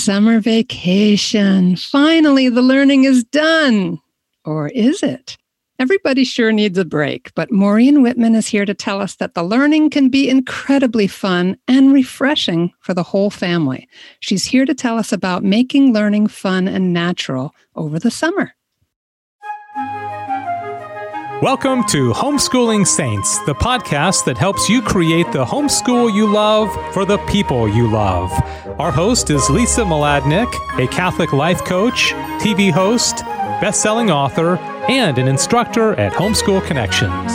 summer 0.00 0.40
vacation. 0.40 1.76
Finally, 1.76 2.48
the 2.48 2.62
learning 2.62 3.04
is 3.04 3.22
done. 3.22 4.00
Or 4.46 4.68
is 4.68 5.02
it? 5.02 5.36
Everybody 5.78 6.24
sure 6.24 6.52
needs 6.52 6.78
a 6.78 6.86
break, 6.86 7.32
but 7.34 7.52
Maureen 7.52 7.98
Wittmann 7.98 8.34
is 8.34 8.46
here 8.46 8.64
to 8.64 8.74
tell 8.74 9.00
us 9.00 9.16
that 9.16 9.34
the 9.34 9.42
learning 9.42 9.90
can 9.90 10.08
be 10.08 10.28
incredibly 10.28 11.06
fun 11.06 11.56
and 11.68 11.92
refreshing 11.92 12.72
for 12.80 12.94
the 12.94 13.02
whole 13.02 13.30
family. 13.30 13.88
She's 14.20 14.44
here 14.44 14.64
to 14.64 14.74
tell 14.74 14.98
us 14.98 15.12
about 15.12 15.44
making 15.44 15.92
learning 15.92 16.28
fun 16.28 16.66
and 16.66 16.94
natural 16.94 17.54
over 17.76 17.98
the 17.98 18.10
summer. 18.10 18.54
Welcome 21.42 21.84
to 21.84 22.12
Homeschooling 22.12 22.86
Saints, 22.86 23.38
the 23.46 23.54
podcast 23.54 24.26
that 24.26 24.36
helps 24.36 24.68
you 24.68 24.82
create 24.82 25.24
the 25.32 25.42
homeschool 25.42 26.14
you 26.14 26.30
love 26.30 26.68
for 26.92 27.06
the 27.06 27.16
people 27.28 27.66
you 27.66 27.90
love. 27.90 28.30
Our 28.78 28.92
host 28.92 29.30
is 29.30 29.48
Lisa 29.48 29.80
Mladinich, 29.80 30.52
a 30.78 30.86
Catholic 30.88 31.32
life 31.32 31.64
coach, 31.64 32.10
TV 32.42 32.70
host, 32.70 33.24
best-selling 33.58 34.10
author, 34.10 34.58
and 34.90 35.16
an 35.16 35.28
instructor 35.28 35.94
at 35.94 36.12
Homeschool 36.12 36.62
Connections. 36.66 37.32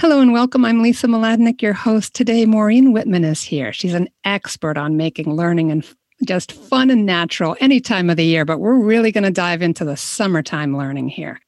Hello 0.00 0.20
and 0.20 0.32
welcome. 0.32 0.64
I'm 0.64 0.82
Lisa 0.82 1.06
Mladinich, 1.06 1.62
your 1.62 1.72
host. 1.72 2.14
Today, 2.14 2.46
Maureen 2.46 2.92
Wittmann 2.92 3.24
is 3.24 3.44
here. 3.44 3.72
She's 3.72 3.94
an 3.94 4.08
expert 4.24 4.76
on 4.76 4.96
making 4.96 5.32
learning 5.32 5.70
and 5.70 5.86
just 6.26 6.50
fun 6.50 6.90
and 6.90 7.06
natural 7.06 7.56
any 7.60 7.78
time 7.78 8.10
of 8.10 8.16
the 8.16 8.24
year, 8.24 8.44
but 8.44 8.58
we're 8.58 8.74
really 8.74 9.12
going 9.12 9.22
to 9.22 9.30
dive 9.30 9.62
into 9.62 9.84
the 9.84 9.96
summertime 9.96 10.76
learning 10.76 11.10
here. 11.10 11.40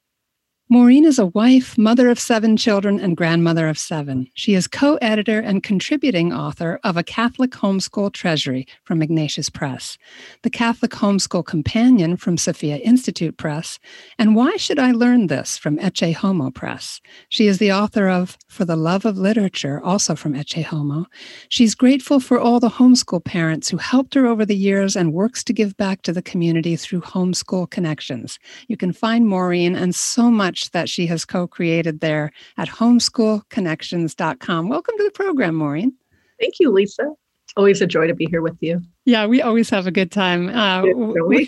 Maureen 0.68 1.04
is 1.04 1.20
a 1.20 1.26
wife, 1.26 1.78
mother 1.78 2.08
of 2.08 2.18
seven 2.18 2.56
children, 2.56 2.98
and 2.98 3.16
grandmother 3.16 3.68
of 3.68 3.78
seven. 3.78 4.28
She 4.34 4.54
is 4.54 4.66
co 4.66 4.96
editor 4.96 5.38
and 5.38 5.62
contributing 5.62 6.32
author 6.32 6.80
of 6.82 6.96
A 6.96 7.04
Catholic 7.04 7.52
Homeschool 7.52 8.12
Treasury 8.12 8.66
from 8.82 9.00
Ignatius 9.00 9.48
Press, 9.48 9.96
The 10.42 10.50
Catholic 10.50 10.90
Homeschool 10.90 11.46
Companion 11.46 12.16
from 12.16 12.36
Sophia 12.36 12.78
Institute 12.78 13.36
Press, 13.36 13.78
and 14.18 14.34
Why 14.34 14.56
Should 14.56 14.80
I 14.80 14.90
Learn 14.90 15.28
This 15.28 15.56
from 15.56 15.78
Ecce 15.78 16.14
Homo 16.14 16.50
Press. 16.50 17.00
She 17.28 17.46
is 17.46 17.58
the 17.58 17.70
author 17.70 18.08
of 18.08 18.36
For 18.48 18.64
the 18.64 18.74
Love 18.74 19.04
of 19.04 19.16
Literature, 19.16 19.80
also 19.84 20.16
from 20.16 20.34
Ecce 20.34 20.64
Homo. 20.64 21.06
She's 21.48 21.76
grateful 21.76 22.18
for 22.18 22.40
all 22.40 22.58
the 22.58 22.70
homeschool 22.70 23.24
parents 23.24 23.68
who 23.68 23.76
helped 23.76 24.14
her 24.14 24.26
over 24.26 24.44
the 24.44 24.56
years 24.56 24.96
and 24.96 25.12
works 25.12 25.44
to 25.44 25.52
give 25.52 25.76
back 25.76 26.02
to 26.02 26.12
the 26.12 26.22
community 26.22 26.74
through 26.74 27.02
Homeschool 27.02 27.70
Connections. 27.70 28.40
You 28.66 28.76
can 28.76 28.92
find 28.92 29.28
Maureen 29.28 29.76
and 29.76 29.94
so 29.94 30.28
much 30.28 30.55
much 30.56 30.70
that 30.70 30.88
she 30.88 31.06
has 31.06 31.26
co 31.26 31.46
created 31.46 32.00
there 32.00 32.32
at 32.56 32.68
homeschoolconnections.com. 32.68 34.68
Welcome 34.68 34.94
to 34.96 35.04
the 35.04 35.10
program, 35.10 35.54
Maureen. 35.54 35.92
Thank 36.40 36.54
you, 36.60 36.70
Lisa. 36.70 37.12
It's 37.44 37.52
always 37.56 37.82
a 37.82 37.86
joy 37.86 38.06
to 38.06 38.14
be 38.14 38.26
here 38.30 38.40
with 38.40 38.56
you. 38.60 38.80
Yeah, 39.04 39.26
we 39.26 39.42
always 39.42 39.68
have 39.68 39.86
a 39.86 39.90
good 39.90 40.10
time. 40.10 40.48
Uh, 40.48 40.82
we? 41.26 41.46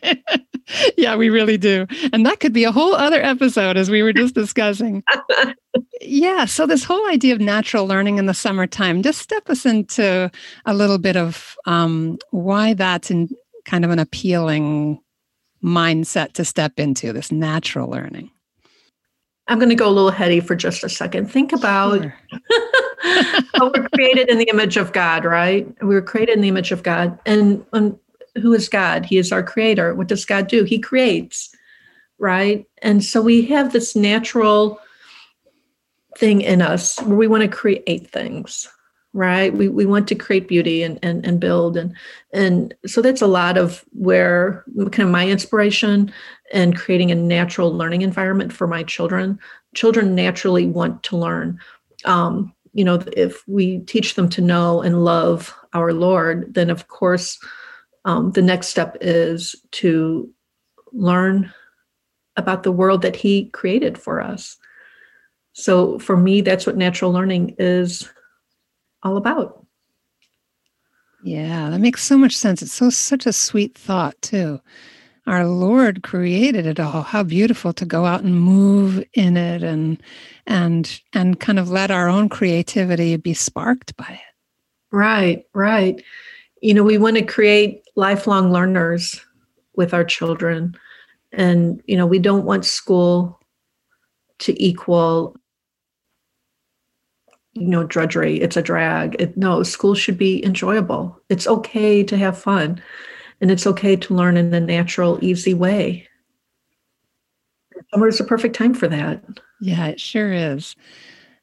yeah, 0.96 1.16
we 1.16 1.28
really 1.28 1.58
do. 1.58 1.86
And 2.14 2.24
that 2.24 2.40
could 2.40 2.54
be 2.54 2.64
a 2.64 2.72
whole 2.72 2.94
other 2.94 3.22
episode, 3.22 3.76
as 3.76 3.90
we 3.90 4.02
were 4.02 4.14
just 4.14 4.34
discussing. 4.34 5.04
yeah, 6.00 6.46
so 6.46 6.66
this 6.66 6.82
whole 6.82 7.06
idea 7.10 7.34
of 7.34 7.40
natural 7.40 7.86
learning 7.86 8.18
in 8.18 8.24
the 8.24 8.34
summertime, 8.34 9.02
just 9.02 9.20
step 9.20 9.50
us 9.50 9.66
into 9.66 10.30
a 10.64 10.74
little 10.74 10.98
bit 10.98 11.16
of 11.16 11.56
um, 11.66 12.16
why 12.30 12.72
that's 12.72 13.10
in 13.10 13.28
kind 13.66 13.84
of 13.84 13.90
an 13.90 13.98
appealing 13.98 14.98
mindset 15.64 16.32
to 16.34 16.44
step 16.44 16.78
into 16.78 17.12
this 17.12 17.32
natural 17.32 17.88
learning? 17.88 18.30
I'm 19.48 19.58
going 19.58 19.70
to 19.70 19.74
go 19.74 19.88
a 19.88 19.90
little 19.90 20.10
heady 20.10 20.40
for 20.40 20.54
just 20.54 20.84
a 20.84 20.88
second. 20.88 21.30
Think 21.30 21.52
about 21.52 22.02
sure. 22.02 22.14
how 23.54 23.70
we're 23.70 23.88
created 23.94 24.28
in 24.30 24.38
the 24.38 24.48
image 24.48 24.76
of 24.76 24.92
God, 24.92 25.24
right? 25.24 25.66
We 25.82 25.94
were 25.94 26.02
created 26.02 26.36
in 26.36 26.40
the 26.40 26.48
image 26.48 26.72
of 26.72 26.82
God. 26.82 27.18
And, 27.26 27.64
and 27.72 27.98
who 28.40 28.52
is 28.54 28.68
God? 28.68 29.04
He 29.04 29.18
is 29.18 29.32
our 29.32 29.42
creator. 29.42 29.94
What 29.94 30.08
does 30.08 30.24
God 30.24 30.46
do? 30.46 30.64
He 30.64 30.78
creates, 30.78 31.54
right? 32.18 32.66
And 32.80 33.04
so 33.04 33.20
we 33.20 33.42
have 33.46 33.72
this 33.72 33.94
natural 33.94 34.80
thing 36.16 36.40
in 36.40 36.62
us 36.62 37.00
where 37.02 37.16
we 37.16 37.26
want 37.26 37.42
to 37.42 37.48
create 37.48 38.10
things 38.10 38.68
right? 39.14 39.54
We, 39.54 39.68
we 39.68 39.86
want 39.86 40.06
to 40.08 40.14
create 40.14 40.48
beauty 40.48 40.82
and, 40.82 40.98
and 41.02 41.24
and 41.24 41.40
build. 41.40 41.76
And 41.78 41.94
and 42.32 42.74
so 42.86 43.00
that's 43.00 43.22
a 43.22 43.26
lot 43.26 43.56
of 43.56 43.84
where 43.92 44.64
kind 44.76 45.00
of 45.00 45.08
my 45.08 45.26
inspiration 45.26 46.12
and 46.52 46.76
creating 46.76 47.10
a 47.10 47.14
natural 47.14 47.72
learning 47.72 48.02
environment 48.02 48.52
for 48.52 48.66
my 48.66 48.82
children. 48.82 49.38
Children 49.74 50.14
naturally 50.14 50.66
want 50.66 51.02
to 51.04 51.16
learn. 51.16 51.58
Um, 52.04 52.52
you 52.74 52.84
know 52.84 53.02
if 53.16 53.46
we 53.48 53.78
teach 53.80 54.14
them 54.16 54.28
to 54.28 54.42
know 54.42 54.82
and 54.82 55.04
love 55.04 55.54
our 55.74 55.92
lord 55.92 56.52
then 56.54 56.70
of 56.70 56.88
course 56.88 57.38
um, 58.04 58.32
the 58.32 58.42
next 58.42 58.68
step 58.68 58.96
is 59.00 59.56
to 59.70 60.30
learn 60.92 61.52
about 62.36 62.62
the 62.62 62.72
world 62.72 63.02
that 63.02 63.16
he 63.16 63.46
created 63.50 63.96
for 63.96 64.20
us. 64.20 64.56
So 65.52 65.98
for 65.98 66.16
me 66.16 66.40
that's 66.40 66.66
what 66.66 66.76
natural 66.76 67.12
learning 67.12 67.56
is 67.58 68.08
all 69.04 69.16
about. 69.16 69.64
Yeah, 71.22 71.70
that 71.70 71.80
makes 71.80 72.02
so 72.02 72.18
much 72.18 72.36
sense. 72.36 72.60
It's 72.60 72.72
so 72.72 72.90
such 72.90 73.26
a 73.26 73.32
sweet 73.32 73.76
thought 73.76 74.20
too. 74.20 74.60
Our 75.26 75.46
Lord 75.46 76.02
created 76.02 76.66
it 76.66 76.78
all. 76.78 77.02
How 77.02 77.22
beautiful 77.22 77.72
to 77.74 77.86
go 77.86 78.04
out 78.04 78.22
and 78.22 78.38
move 78.38 79.02
in 79.14 79.38
it 79.38 79.62
and 79.62 80.02
and 80.46 81.00
and 81.14 81.40
kind 81.40 81.58
of 81.58 81.70
let 81.70 81.90
our 81.90 82.08
own 82.08 82.28
creativity 82.28 83.16
be 83.16 83.32
sparked 83.32 83.96
by 83.96 84.08
it. 84.10 84.34
Right, 84.92 85.46
right. 85.54 86.02
You 86.60 86.74
know, 86.74 86.82
we 86.82 86.98
want 86.98 87.16
to 87.16 87.24
create 87.24 87.82
lifelong 87.96 88.52
learners 88.52 89.18
with 89.76 89.94
our 89.94 90.04
children. 90.04 90.76
And 91.32 91.82
you 91.86 91.96
know, 91.96 92.06
we 92.06 92.18
don't 92.18 92.44
want 92.44 92.66
school 92.66 93.40
to 94.40 94.62
equal 94.62 95.36
you 97.54 97.66
know 97.68 97.84
drudgery 97.84 98.40
it's 98.40 98.56
a 98.56 98.62
drag. 98.62 99.20
It, 99.20 99.36
no 99.36 99.62
school 99.62 99.94
should 99.94 100.18
be 100.18 100.44
enjoyable. 100.44 101.20
It's 101.28 101.46
okay 101.46 102.02
to 102.04 102.16
have 102.16 102.38
fun 102.38 102.82
and 103.40 103.50
it's 103.50 103.66
okay 103.66 103.96
to 103.96 104.14
learn 104.14 104.36
in 104.36 104.52
a 104.52 104.60
natural 104.60 105.18
easy 105.22 105.54
way. 105.54 106.08
Summer 107.92 108.08
is 108.08 108.20
a 108.20 108.24
perfect 108.24 108.56
time 108.56 108.74
for 108.74 108.88
that. 108.88 109.22
Yeah 109.60 109.86
it 109.86 110.00
sure 110.00 110.32
is. 110.32 110.76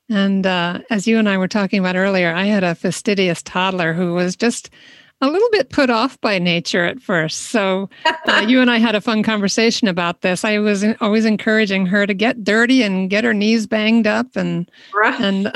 And 0.10 0.46
uh, 0.46 0.80
as 0.90 1.08
you 1.08 1.18
and 1.18 1.30
i 1.30 1.38
were 1.38 1.48
talking 1.48 1.80
about 1.80 1.96
earlier 1.96 2.34
i 2.34 2.46
had 2.46 2.64
a 2.64 2.76
fastidious 2.76 3.42
toddler 3.42 3.94
who 3.94 4.14
was 4.14 4.36
just 4.36 4.70
a 5.22 5.30
little 5.30 5.50
bit 5.52 5.70
put 5.70 5.92
off 5.92 6.20
by 6.20 6.40
nature 6.40 6.84
at 6.84 7.00
first. 7.00 7.44
So 7.44 7.90
uh, 8.28 8.44
you 8.48 8.60
and 8.60 8.72
I 8.72 8.80
had 8.80 8.96
a 8.96 9.02
fun 9.02 9.22
conversation 9.22 9.88
about 9.88 10.22
this. 10.22 10.44
I 10.44 10.58
was 10.58 10.84
always 11.00 11.26
encouraging 11.26 11.86
her 11.86 12.08
to 12.08 12.14
get 12.14 12.44
dirty 12.44 12.82
and 12.82 13.10
get 13.10 13.24
her 13.24 13.34
knees 13.34 13.68
banged 13.68 14.08
up, 14.08 14.36
and 14.36 14.70
right. 14.94 15.20
and 15.22 15.46
those 15.46 15.54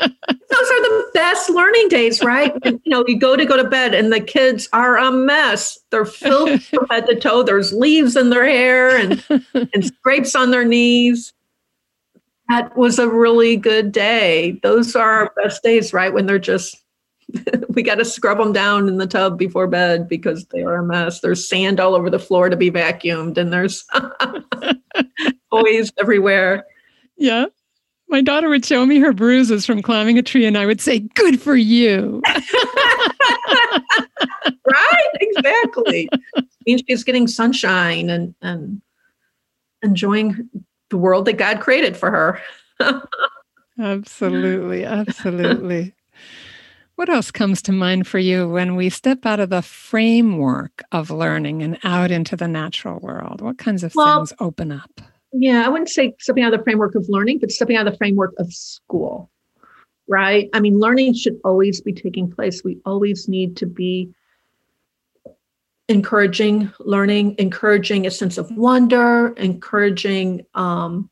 are 0.00 0.82
the 0.82 1.10
best 1.12 1.50
learning 1.50 1.88
days, 1.88 2.22
right? 2.22 2.54
you 2.64 2.80
know, 2.86 3.04
you 3.06 3.18
go 3.18 3.36
to 3.36 3.44
go 3.44 3.56
to 3.56 3.68
bed, 3.68 3.94
and 3.94 4.12
the 4.12 4.20
kids 4.20 4.68
are 4.72 4.96
a 4.96 5.12
mess. 5.12 5.78
They're 5.90 6.06
filled 6.06 6.62
from 6.62 6.86
head 6.90 7.06
to 7.06 7.20
toe. 7.20 7.42
There's 7.42 7.72
leaves 7.72 8.16
in 8.16 8.30
their 8.30 8.46
hair 8.46 8.96
and 8.96 9.22
and 9.54 9.84
scrapes 9.84 10.34
on 10.34 10.50
their 10.50 10.64
knees. 10.64 11.34
That 12.48 12.76
was 12.76 12.98
a 12.98 13.08
really 13.08 13.56
good 13.56 13.92
day. 13.92 14.58
Those 14.62 14.96
are 14.96 15.10
our 15.10 15.32
best 15.42 15.62
days, 15.62 15.92
right? 15.92 16.12
When 16.12 16.26
they're 16.26 16.38
just 16.38 16.81
we 17.70 17.82
got 17.82 17.96
to 17.96 18.04
scrub 18.04 18.38
them 18.38 18.52
down 18.52 18.88
in 18.88 18.98
the 18.98 19.06
tub 19.06 19.38
before 19.38 19.66
bed 19.66 20.08
because 20.08 20.46
they 20.46 20.62
are 20.62 20.76
a 20.76 20.84
mess. 20.84 21.20
There's 21.20 21.48
sand 21.48 21.80
all 21.80 21.94
over 21.94 22.10
the 22.10 22.18
floor 22.18 22.48
to 22.48 22.56
be 22.56 22.70
vacuumed, 22.70 23.36
and 23.38 23.52
there's 23.52 23.84
toys 25.52 25.92
everywhere. 25.98 26.64
Yeah. 27.16 27.46
My 28.08 28.20
daughter 28.20 28.48
would 28.48 28.64
show 28.64 28.84
me 28.84 28.98
her 28.98 29.12
bruises 29.12 29.64
from 29.64 29.80
climbing 29.80 30.18
a 30.18 30.22
tree, 30.22 30.44
and 30.44 30.58
I 30.58 30.66
would 30.66 30.80
say, 30.80 30.98
Good 31.00 31.40
for 31.40 31.56
you. 31.56 32.20
right? 34.66 35.10
Exactly. 35.20 36.08
means 36.66 36.82
she's 36.88 37.04
getting 37.04 37.26
sunshine 37.26 38.10
and, 38.10 38.34
and 38.42 38.82
enjoying 39.82 40.50
the 40.90 40.98
world 40.98 41.24
that 41.24 41.38
God 41.38 41.60
created 41.60 41.96
for 41.96 42.10
her. 42.10 42.40
absolutely. 43.78 44.84
Absolutely. 44.84 45.94
What 47.02 47.10
else 47.10 47.32
comes 47.32 47.60
to 47.62 47.72
mind 47.72 48.06
for 48.06 48.20
you 48.20 48.48
when 48.48 48.76
we 48.76 48.88
step 48.88 49.26
out 49.26 49.40
of 49.40 49.50
the 49.50 49.60
framework 49.60 50.84
of 50.92 51.10
learning 51.10 51.60
and 51.60 51.76
out 51.82 52.12
into 52.12 52.36
the 52.36 52.46
natural 52.46 53.00
world? 53.00 53.40
What 53.40 53.58
kinds 53.58 53.82
of 53.82 53.92
well, 53.96 54.18
things 54.18 54.32
open 54.38 54.70
up? 54.70 55.00
Yeah, 55.32 55.66
I 55.66 55.68
wouldn't 55.68 55.88
say 55.88 56.14
stepping 56.20 56.44
out 56.44 56.54
of 56.54 56.60
the 56.60 56.62
framework 56.62 56.94
of 56.94 57.08
learning, 57.08 57.40
but 57.40 57.50
stepping 57.50 57.74
out 57.74 57.88
of 57.88 57.92
the 57.92 57.98
framework 57.98 58.34
of 58.38 58.52
school, 58.52 59.32
right? 60.06 60.48
I 60.52 60.60
mean, 60.60 60.78
learning 60.78 61.14
should 61.14 61.40
always 61.42 61.80
be 61.80 61.92
taking 61.92 62.30
place. 62.30 62.62
We 62.62 62.78
always 62.86 63.26
need 63.26 63.56
to 63.56 63.66
be 63.66 64.14
encouraging 65.88 66.70
learning, 66.78 67.34
encouraging 67.38 68.06
a 68.06 68.12
sense 68.12 68.38
of 68.38 68.48
wonder, 68.52 69.34
encouraging 69.38 70.46
um, 70.54 71.10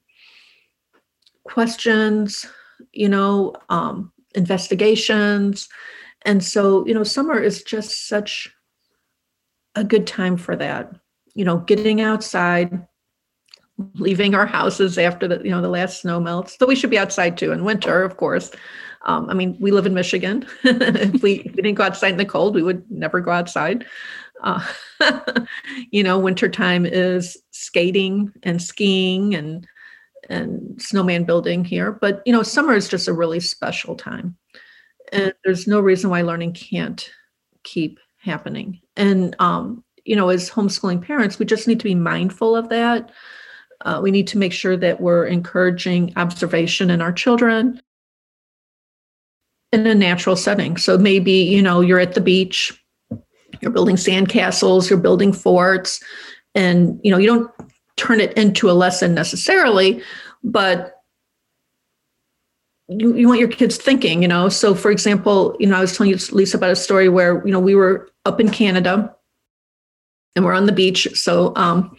questions, 1.43 2.47
you 2.93 3.09
know, 3.09 3.55
um, 3.71 4.13
investigations 4.35 5.69
And 6.23 6.45
so, 6.45 6.87
you 6.87 6.95
know, 6.95 7.05
summer 7.05 7.39
is 7.39 7.63
just 7.63 8.09
such 8.09 8.55
a 9.75 9.85
good 9.85 10.07
time 10.07 10.37
for 10.37 10.57
that. 10.57 10.95
You 11.35 11.45
know, 11.45 11.59
getting 11.59 12.01
outside, 12.01 12.87
leaving 13.95 14.35
our 14.35 14.47
houses 14.47 14.99
after 14.99 15.27
the 15.27 15.41
you 15.43 15.51
know 15.51 15.63
the 15.63 15.69
last 15.69 16.03
snow 16.03 16.21
melts. 16.21 16.59
So 16.59 16.67
we 16.67 16.77
should 16.77 16.91
be 16.91 16.99
outside 16.99 17.39
too 17.39 17.53
in 17.53 17.65
winter, 17.65 18.03
of 18.03 18.17
course. 18.17 18.51
Um, 19.07 19.31
I 19.31 19.35
mean, 19.35 19.57
we 19.61 19.71
live 19.71 19.87
in 19.87 19.95
Michigan. 19.95 20.47
if, 20.65 21.23
we, 21.23 21.37
if 21.41 21.57
we 21.57 21.63
didn't 21.63 21.77
go 21.77 21.85
outside 21.85 22.13
in 22.13 22.19
the 22.19 22.27
cold, 22.27 22.55
we 22.55 22.63
would 22.63 22.85
never 22.91 23.21
go 23.21 23.31
outside. 23.31 23.87
Uh, 24.43 24.63
you 25.91 26.03
know, 26.03 26.19
wintertime 26.19 26.85
is 26.85 27.39
skating 27.51 28.31
and 28.43 28.61
skiing 28.61 29.35
and 29.35 29.67
and 30.31 30.81
snowman 30.81 31.25
building 31.25 31.65
here. 31.65 31.93
But 31.93 32.23
you 32.25 32.33
know, 32.33 32.43
summer 32.43 32.75
is 32.75 32.89
just 32.89 33.09
a 33.09 33.13
really 33.13 33.41
special 33.41 33.95
time, 33.97 34.37
and 35.13 35.35
there's 35.45 35.67
no 35.67 35.81
reason 35.81 36.09
why 36.09 36.23
learning 36.23 36.55
can't 36.55 37.11
keep 37.65 37.99
happening. 38.19 38.81
And 38.97 39.37
um, 39.39 39.85
you 40.05 40.17
know, 40.17 40.31
as 40.31 40.51
homeschooling 40.51 41.03
parents, 41.03 41.39
we 41.39 41.47
just 41.47 41.69
need 41.69 41.81
to 41.81 41.85
be 41.85 41.95
mindful 41.95 42.57
of 42.57 42.69
that. 42.71 43.11
Uh, 43.83 44.01
we 44.03 44.11
need 44.11 44.27
to 44.29 44.39
make 44.39 44.53
sure 44.53 44.77
that 44.77 45.01
we're 45.01 45.27
encouraging 45.27 46.13
observation 46.17 46.91
in 46.91 47.01
our 47.01 47.13
children 47.13 47.81
in 49.73 49.87
a 49.87 49.95
natural 49.95 50.37
setting. 50.37 50.77
So 50.77 50.99
maybe, 50.99 51.33
you 51.33 51.63
know, 51.63 51.81
you're 51.81 52.01
at 52.01 52.15
the 52.15 52.21
beach, 52.21 52.79
you're 53.61 53.71
building 53.71 53.97
sandcastles, 53.97 54.91
you're 54.91 54.99
building 54.99 55.33
forts, 55.33 56.03
and, 56.55 57.01
you 57.03 57.11
know, 57.11 57.19
you 57.19 57.27
don't 57.27 57.51
turn 58.01 58.21
it 58.21 58.33
into 58.37 58.71
a 58.71 58.73
lesson 58.73 59.15
necessarily, 59.15 60.03
but 60.43 60.97
you, 62.89 63.15
you 63.15 63.29
want 63.29 63.39
your 63.39 63.49
kids 63.49 63.77
thinking, 63.77 64.23
you 64.23 64.29
know. 64.29 64.49
So, 64.49 64.75
for 64.75 64.91
example, 64.91 65.55
you 65.61 65.67
know, 65.67 65.77
I 65.77 65.81
was 65.81 65.97
telling 65.97 66.11
you, 66.11 66.19
Lisa, 66.33 66.57
about 66.57 66.71
a 66.71 66.77
story 66.77 67.09
where, 67.09 67.47
you 67.47 67.53
know, 67.53 67.61
we 67.61 67.75
were 67.75 68.11
up 68.25 68.41
in 68.41 68.51
Canada 68.51 69.15
and 70.35 70.45
we're 70.45 70.55
on 70.55 70.67
the 70.67 70.73
beach. 70.73 71.07
So, 71.15 71.53
um, 71.57 71.97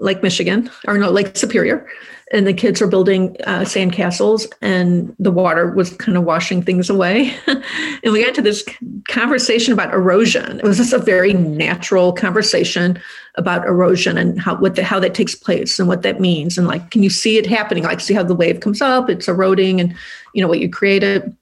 Lake 0.00 0.22
Michigan, 0.22 0.70
or 0.88 0.98
no, 0.98 1.10
Lake 1.10 1.36
Superior, 1.36 1.86
and 2.32 2.46
the 2.46 2.54
kids 2.54 2.80
were 2.80 2.86
building 2.86 3.36
uh, 3.44 3.60
sandcastles, 3.60 4.46
and 4.62 5.14
the 5.18 5.30
water 5.30 5.70
was 5.70 5.94
kind 5.96 6.16
of 6.16 6.24
washing 6.24 6.62
things 6.62 6.88
away. 6.88 7.34
and 7.46 8.12
we 8.12 8.24
got 8.24 8.34
to 8.34 8.42
this 8.42 8.64
conversation 9.08 9.72
about 9.72 9.92
erosion. 9.92 10.58
It 10.58 10.64
was 10.64 10.78
just 10.78 10.92
a 10.92 10.98
very 10.98 11.34
natural 11.34 12.12
conversation 12.12 13.00
about 13.36 13.66
erosion 13.66 14.16
and 14.16 14.40
how 14.40 14.56
what 14.56 14.74
the, 14.74 14.84
how 14.84 14.98
that 15.00 15.14
takes 15.14 15.34
place 15.34 15.78
and 15.78 15.86
what 15.86 16.02
that 16.02 16.18
means, 16.18 16.56
and 16.56 16.66
like, 16.66 16.90
can 16.90 17.02
you 17.02 17.10
see 17.10 17.36
it 17.36 17.46
happening? 17.46 17.84
Like, 17.84 18.00
see 18.00 18.14
how 18.14 18.22
the 18.22 18.34
wave 18.34 18.60
comes 18.60 18.80
up, 18.80 19.10
it's 19.10 19.28
eroding, 19.28 19.80
and 19.80 19.94
you 20.34 20.42
know 20.42 20.48
what 20.48 20.60
you 20.60 20.70
created. 20.70 21.36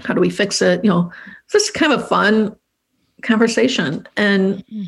How 0.00 0.14
do 0.14 0.20
we 0.20 0.30
fix 0.30 0.62
it? 0.62 0.82
You 0.82 0.90
know, 0.90 1.12
it's 1.44 1.52
just 1.52 1.74
kind 1.74 1.92
of 1.92 2.00
a 2.00 2.06
fun 2.06 2.56
conversation. 3.22 4.08
And 4.16 4.64
mm-hmm. 4.66 4.82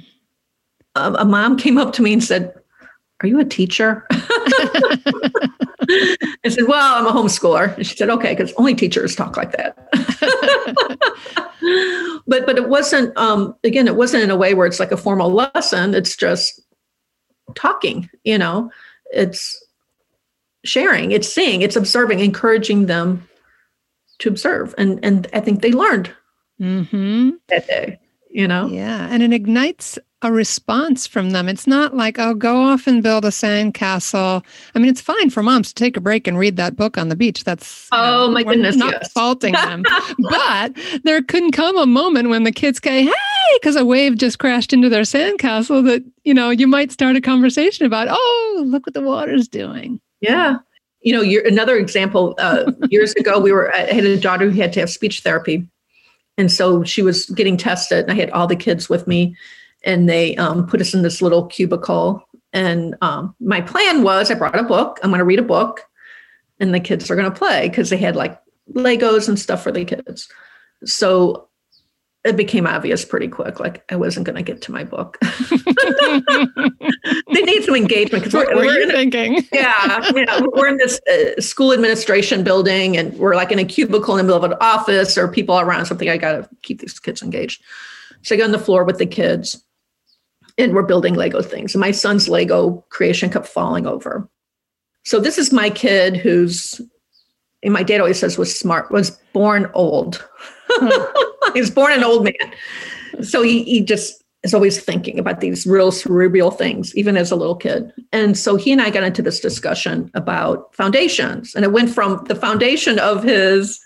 a, 0.94 1.20
a 1.20 1.24
mom 1.24 1.58
came 1.58 1.76
up 1.76 1.92
to 1.94 2.02
me 2.02 2.14
and 2.14 2.24
said 2.24 2.54
are 3.20 3.28
you 3.28 3.38
a 3.38 3.44
teacher? 3.44 4.06
I 4.10 4.98
said, 6.48 6.64
Well, 6.66 6.94
I'm 6.94 7.06
a 7.06 7.12
homeschooler. 7.12 7.76
And 7.76 7.86
she 7.86 7.96
said, 7.96 8.10
Okay, 8.10 8.34
because 8.34 8.52
only 8.56 8.74
teachers 8.74 9.14
talk 9.14 9.36
like 9.36 9.52
that. 9.52 9.76
but 12.26 12.46
but 12.46 12.56
it 12.56 12.68
wasn't 12.68 13.16
um 13.16 13.54
again, 13.64 13.86
it 13.86 13.96
wasn't 13.96 14.22
in 14.22 14.30
a 14.30 14.36
way 14.36 14.54
where 14.54 14.66
it's 14.66 14.80
like 14.80 14.92
a 14.92 14.96
formal 14.96 15.30
lesson. 15.30 15.94
It's 15.94 16.16
just 16.16 16.60
talking, 17.54 18.08
you 18.24 18.38
know, 18.38 18.70
it's 19.12 19.60
sharing, 20.64 21.12
it's 21.12 21.32
seeing, 21.32 21.62
it's 21.62 21.76
observing, 21.76 22.20
encouraging 22.20 22.86
them 22.86 23.26
to 24.18 24.28
observe. 24.28 24.74
And 24.76 25.02
and 25.04 25.26
I 25.32 25.40
think 25.40 25.62
they 25.62 25.72
learned 25.72 26.10
mm-hmm. 26.60 27.30
that 27.48 27.66
day, 27.66 27.98
you 28.30 28.48
know? 28.48 28.66
Yeah. 28.66 29.08
And 29.10 29.22
it 29.22 29.32
ignites 29.32 29.98
a 30.24 30.32
response 30.32 31.06
from 31.06 31.30
them. 31.30 31.48
It's 31.48 31.66
not 31.66 31.94
like, 31.94 32.18
oh, 32.18 32.34
go 32.34 32.56
off 32.56 32.86
and 32.86 33.02
build 33.02 33.24
a 33.26 33.28
sandcastle. 33.28 34.42
I 34.74 34.78
mean, 34.78 34.88
it's 34.88 35.00
fine 35.00 35.28
for 35.28 35.42
moms 35.42 35.68
to 35.68 35.74
take 35.74 35.96
a 35.96 36.00
break 36.00 36.26
and 36.26 36.38
read 36.38 36.56
that 36.56 36.76
book 36.76 36.96
on 36.96 37.10
the 37.10 37.16
beach. 37.16 37.44
That's 37.44 37.88
oh 37.92 38.30
my 38.30 38.42
goodness, 38.42 38.74
not 38.74 38.94
yes. 38.94 39.12
faulting 39.12 39.52
them. 39.52 39.84
but 40.18 40.72
there 41.04 41.22
couldn't 41.22 41.52
come 41.52 41.76
a 41.76 41.86
moment 41.86 42.30
when 42.30 42.44
the 42.44 42.52
kids 42.52 42.80
say, 42.82 43.04
hey, 43.04 43.12
because 43.60 43.76
a 43.76 43.84
wave 43.84 44.16
just 44.16 44.38
crashed 44.38 44.72
into 44.72 44.88
their 44.88 45.02
sandcastle 45.02 45.84
that, 45.84 46.02
you 46.24 46.32
know, 46.32 46.48
you 46.48 46.66
might 46.66 46.90
start 46.90 47.16
a 47.16 47.20
conversation 47.20 47.84
about, 47.84 48.08
oh, 48.10 48.62
look 48.66 48.86
what 48.86 48.94
the 48.94 49.02
water's 49.02 49.46
doing. 49.46 50.00
Yeah. 50.20 50.56
You 51.02 51.12
know, 51.12 51.20
you 51.20 51.42
another 51.44 51.76
example, 51.76 52.34
uh, 52.38 52.72
years 52.88 53.12
ago, 53.12 53.38
we 53.38 53.52
were, 53.52 53.74
I 53.74 53.92
had 53.92 54.06
a 54.06 54.18
daughter 54.18 54.50
who 54.50 54.58
had 54.58 54.72
to 54.72 54.80
have 54.80 54.90
speech 54.90 55.20
therapy. 55.20 55.68
And 56.38 56.50
so 56.50 56.82
she 56.82 57.02
was 57.02 57.26
getting 57.26 57.56
tested, 57.56 58.04
and 58.04 58.10
I 58.10 58.14
had 58.14 58.30
all 58.30 58.48
the 58.48 58.56
kids 58.56 58.88
with 58.88 59.06
me 59.06 59.36
and 59.84 60.08
they 60.08 60.36
um, 60.36 60.66
put 60.66 60.80
us 60.80 60.94
in 60.94 61.02
this 61.02 61.22
little 61.22 61.46
cubicle. 61.46 62.26
And 62.52 62.96
um, 63.02 63.34
my 63.40 63.60
plan 63.60 64.02
was 64.02 64.30
I 64.30 64.34
brought 64.34 64.58
a 64.58 64.62
book. 64.62 64.98
I'm 65.02 65.10
going 65.10 65.18
to 65.18 65.24
read 65.24 65.38
a 65.38 65.42
book, 65.42 65.82
and 66.60 66.74
the 66.74 66.80
kids 66.80 67.10
are 67.10 67.16
going 67.16 67.30
to 67.30 67.36
play 67.36 67.68
because 67.68 67.90
they 67.90 67.96
had 67.96 68.16
like 68.16 68.40
Legos 68.72 69.28
and 69.28 69.38
stuff 69.38 69.62
for 69.62 69.72
the 69.72 69.84
kids. 69.84 70.28
So 70.84 71.48
it 72.24 72.36
became 72.36 72.66
obvious 72.66 73.04
pretty 73.04 73.28
quick. 73.28 73.60
Like 73.60 73.84
I 73.92 73.96
wasn't 73.96 74.24
going 74.24 74.36
to 74.36 74.42
get 74.42 74.62
to 74.62 74.72
my 74.72 74.82
book. 74.82 75.18
they 75.20 75.28
need 77.42 77.64
some 77.64 77.76
engagement 77.76 78.24
because 78.24 78.32
we're, 78.32 78.56
we're 78.56 78.80
in 78.80 78.90
thinking. 78.90 79.46
Yeah, 79.52 80.10
you 80.14 80.24
know, 80.24 80.48
we're 80.54 80.68
in 80.68 80.78
this 80.78 80.98
uh, 81.06 81.38
school 81.40 81.72
administration 81.72 82.42
building, 82.42 82.96
and 82.96 83.16
we're 83.18 83.36
like 83.36 83.52
in 83.52 83.58
a 83.58 83.64
cubicle 83.64 84.14
in 84.14 84.18
the 84.18 84.24
middle 84.24 84.42
of 84.42 84.50
an 84.50 84.56
office, 84.60 85.18
or 85.18 85.28
people 85.28 85.60
around 85.60 85.86
something. 85.86 86.08
I 86.08 86.16
got 86.16 86.32
to 86.32 86.48
keep 86.62 86.80
these 86.80 86.98
kids 86.98 87.22
engaged. 87.22 87.62
So 88.22 88.34
I 88.34 88.38
go 88.38 88.44
on 88.44 88.52
the 88.52 88.58
floor 88.58 88.84
with 88.84 88.98
the 88.98 89.06
kids, 89.06 89.62
and 90.58 90.74
we're 90.74 90.82
building 90.82 91.14
Lego 91.14 91.42
things. 91.42 91.74
And 91.74 91.80
my 91.80 91.90
son's 91.90 92.28
Lego 92.28 92.84
creation 92.90 93.30
kept 93.30 93.46
falling 93.46 93.86
over. 93.86 94.28
So 95.04 95.20
this 95.20 95.38
is 95.38 95.52
my 95.52 95.70
kid 95.70 96.16
who's, 96.16 96.80
and 97.62 97.72
my 97.72 97.82
dad 97.82 98.00
always 98.00 98.18
says 98.18 98.38
was 98.38 98.58
smart, 98.58 98.90
was 98.90 99.10
born 99.32 99.70
old. 99.74 100.26
he 101.54 101.60
was 101.60 101.70
born 101.70 101.92
an 101.92 102.04
old 102.04 102.24
man. 102.24 102.54
So 103.22 103.42
he, 103.42 103.64
he 103.64 103.80
just 103.80 104.22
is 104.42 104.54
always 104.54 104.80
thinking 104.80 105.18
about 105.18 105.40
these 105.40 105.66
real 105.66 105.90
cerebral 105.90 106.50
things, 106.50 106.94
even 106.96 107.16
as 107.16 107.30
a 107.30 107.36
little 107.36 107.56
kid. 107.56 107.92
And 108.12 108.36
so 108.36 108.56
he 108.56 108.72
and 108.72 108.80
I 108.80 108.90
got 108.90 109.02
into 109.02 109.22
this 109.22 109.40
discussion 109.40 110.10
about 110.14 110.74
foundations. 110.74 111.54
And 111.54 111.64
it 111.64 111.72
went 111.72 111.90
from 111.90 112.22
the 112.28 112.34
foundation 112.34 112.98
of 112.98 113.22
his 113.22 113.80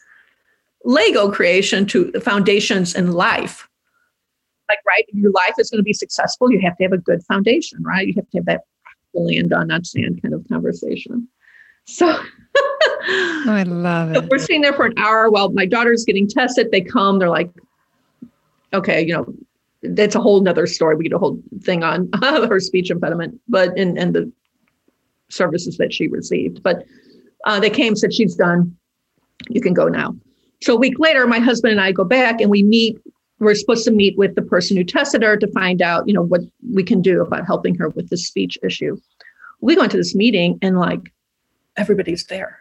Lego 0.85 1.31
creation 1.31 1.87
to 1.87 2.11
the 2.11 2.21
foundations 2.21 2.95
in 2.95 3.13
life 3.13 3.68
like 4.69 4.79
right 4.87 5.05
your 5.13 5.31
life 5.33 5.55
is 5.59 5.71
going 5.71 5.79
to 5.79 5.85
be 5.85 5.93
successful 5.93 6.51
you 6.51 6.61
have 6.61 6.77
to 6.77 6.85
have 6.85 6.93
a 6.93 6.99
good 6.99 7.23
foundation 7.25 7.83
right? 7.83 8.07
You 8.07 8.15
have 8.17 8.29
to 8.31 8.39
have 8.39 8.47
that 8.47 8.63
land 9.15 9.53
on 9.53 9.69
not 9.69 9.87
sand 9.87 10.21
kind 10.23 10.35
of 10.35 10.47
conversation. 10.49 11.29
So 11.87 12.07
oh, 12.07 13.45
i 13.49 13.63
love 13.63 14.13
it. 14.13 14.29
we're 14.31 14.39
sitting 14.39 14.61
there 14.61 14.75
for 14.75 14.85
an 14.85 14.95
hour 14.99 15.31
while 15.31 15.51
my 15.51 15.65
daughter's 15.65 16.05
getting 16.05 16.29
tested 16.29 16.71
they 16.71 16.83
come 16.83 17.19
they're 17.19 17.31
like 17.31 17.51
okay 18.75 19.03
you 19.03 19.15
know 19.15 19.35
that's 19.83 20.15
a 20.15 20.21
whole 20.21 20.43
nother 20.43 20.67
story 20.67 20.97
we 20.97 21.05
get 21.05 21.15
a 21.15 21.19
whole 21.19 21.41
thing 21.63 21.83
on 21.83 22.11
her 22.23 22.61
speech 22.61 22.91
impediment 22.91 23.41
but 23.49 23.77
and 23.79 23.99
and 23.99 24.15
the 24.15 24.31
services 25.31 25.79
that 25.79 25.95
she 25.95 26.09
received 26.09 26.63
but 26.63 26.85
uh, 27.45 27.61
they 27.61 27.71
came 27.71 27.97
said 27.97 28.13
she's 28.13 28.35
done. 28.35 28.77
You 29.49 29.61
can 29.61 29.75
go 29.75 29.89
now. 29.89 30.15
So 30.63 30.75
a 30.75 30.79
week 30.79 30.99
later 30.99 31.27
my 31.27 31.39
husband 31.39 31.73
and 31.73 31.81
i 31.81 31.93
go 31.93 32.05
back 32.05 32.41
and 32.41 32.51
we 32.51 32.63
meet 32.63 32.99
we're 33.41 33.55
supposed 33.55 33.85
to 33.85 33.91
meet 33.91 34.19
with 34.19 34.35
the 34.35 34.43
person 34.43 34.77
who 34.77 34.85
tested 34.85 35.23
her 35.23 35.37
to 35.37 35.47
find 35.53 35.81
out, 35.81 36.09
you 36.09 36.15
know, 36.15 36.23
what 36.23 36.41
we 36.73 36.83
can 36.83 37.01
do 37.01 37.23
about 37.23 37.47
helping 37.47 37.75
her 37.77 37.89
with 37.91 38.11
this 38.11 38.27
speech 38.27 38.59
issue. 38.63 38.97
We 39.61 39.77
go 39.77 39.83
into 39.83 39.97
this 39.97 40.15
meeting 40.15 40.59
and 40.61 40.79
like 40.79 41.13
everybody's 41.77 42.25
there. 42.27 42.61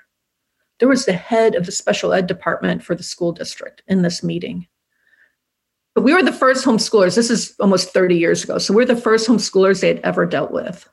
There 0.80 0.90
was 0.90 1.06
the 1.06 1.14
head 1.14 1.56
of 1.56 1.66
the 1.66 1.72
special 1.72 2.14
ed 2.14 2.28
department 2.28 2.84
for 2.84 2.94
the 2.94 3.04
school 3.04 3.32
district 3.32 3.82
in 3.88 4.04
this 4.04 4.24
meeting. 4.24 4.68
But 5.96 6.04
we 6.04 6.14
were 6.14 6.22
the 6.22 6.32
first 6.32 6.64
homeschoolers. 6.64 7.16
This 7.16 7.32
is 7.32 7.56
almost 7.60 7.92
30 7.92 8.16
years 8.16 8.44
ago. 8.44 8.60
So 8.60 8.72
we're 8.74 8.86
the 8.86 8.96
first 8.96 9.28
homeschoolers 9.28 9.82
they 9.82 9.88
had 9.88 10.00
ever 10.04 10.28
dealt 10.28 10.52
with. 10.52 10.88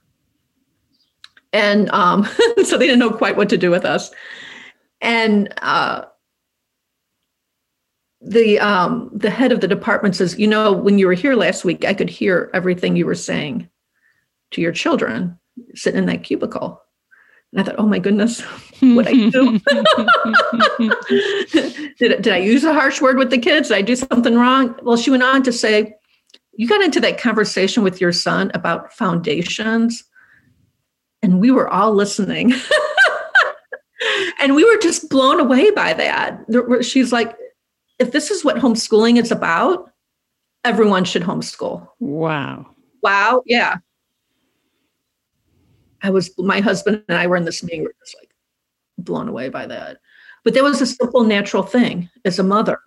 And 1.52 1.90
um, 1.90 2.24
so 2.64 2.78
they 2.78 2.86
didn't 2.86 3.00
know 3.00 3.10
quite 3.10 3.36
what 3.36 3.50
to 3.50 3.58
do 3.58 3.70
with 3.70 3.84
us. 3.84 4.10
And 5.02 5.52
uh, 5.60 6.06
the 8.24 8.58
um, 8.58 9.10
the 9.12 9.30
head 9.30 9.52
of 9.52 9.60
the 9.60 9.68
department 9.68 10.16
says, 10.16 10.38
you 10.38 10.46
know, 10.46 10.72
when 10.72 10.98
you 10.98 11.06
were 11.06 11.14
here 11.14 11.34
last 11.34 11.64
week, 11.64 11.84
I 11.84 11.94
could 11.94 12.08
hear 12.08 12.50
everything 12.54 12.96
you 12.96 13.06
were 13.06 13.14
saying 13.14 13.68
to 14.52 14.62
your 14.62 14.72
children 14.72 15.38
sitting 15.74 15.98
in 15.98 16.06
that 16.06 16.24
cubicle. 16.24 16.80
And 17.52 17.60
I 17.60 17.64
thought, 17.64 17.78
oh 17.78 17.86
my 17.86 17.98
goodness, 17.98 18.40
what 18.80 19.06
I 19.06 19.12
do? 19.12 19.60
did, 21.98 22.22
did 22.22 22.28
I 22.28 22.38
use 22.38 22.64
a 22.64 22.72
harsh 22.72 23.00
word 23.00 23.18
with 23.18 23.30
the 23.30 23.38
kids? 23.38 23.68
Did 23.68 23.76
I 23.76 23.82
do 23.82 23.94
something 23.94 24.34
wrong? 24.34 24.74
Well, 24.82 24.96
she 24.96 25.10
went 25.10 25.22
on 25.22 25.42
to 25.44 25.52
say, 25.52 25.94
you 26.56 26.66
got 26.66 26.82
into 26.82 27.00
that 27.00 27.20
conversation 27.20 27.82
with 27.82 28.00
your 28.00 28.12
son 28.12 28.50
about 28.54 28.92
foundations, 28.92 30.04
and 31.22 31.40
we 31.40 31.50
were 31.50 31.68
all 31.68 31.92
listening. 31.92 32.52
and 34.40 34.54
we 34.54 34.64
were 34.64 34.80
just 34.80 35.10
blown 35.10 35.40
away 35.40 35.70
by 35.72 35.92
that. 35.94 36.40
She's 36.82 37.12
like, 37.12 37.36
if 37.98 38.12
this 38.12 38.30
is 38.30 38.44
what 38.44 38.56
homeschooling 38.56 39.20
is 39.20 39.30
about, 39.30 39.90
everyone 40.64 41.04
should 41.04 41.22
homeschool. 41.22 41.88
Wow. 42.00 42.66
Wow. 43.02 43.42
Yeah. 43.46 43.76
I 46.02 46.10
was, 46.10 46.30
my 46.38 46.60
husband 46.60 47.02
and 47.08 47.18
I 47.18 47.26
were 47.26 47.36
in 47.36 47.44
this 47.44 47.62
meeting, 47.62 47.80
we 47.80 47.86
are 47.86 47.94
just 48.04 48.16
like 48.20 48.30
blown 48.98 49.28
away 49.28 49.48
by 49.48 49.66
that. 49.66 49.98
But 50.44 50.54
there 50.54 50.64
was 50.64 50.80
a 50.80 50.86
simple, 50.86 51.24
natural 51.24 51.62
thing 51.62 52.10
as 52.24 52.38
a 52.38 52.42
mother 52.42 52.80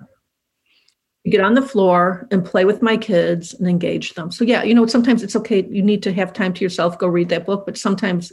get 1.30 1.42
on 1.42 1.56
the 1.56 1.62
floor 1.62 2.28
and 2.32 2.46
play 2.46 2.66
with 2.66 2.82
my 2.82 2.98
kids 2.98 3.54
and 3.54 3.68
engage 3.68 4.14
them. 4.14 4.32
So 4.32 4.44
yeah, 4.44 4.64
you 4.64 4.74
know, 4.74 4.86
sometimes 4.86 5.24
it's 5.24 5.36
okay. 5.36 5.66
You 5.70 5.82
need 5.82 6.04
to 6.04 6.14
have 6.14 6.34
time 6.34 6.54
to 6.54 6.64
yourself, 6.64 6.98
go 6.98 7.08
read 7.08 7.30
that 7.30 7.46
book, 7.46 7.66
but 7.66 7.78
sometimes 7.78 8.32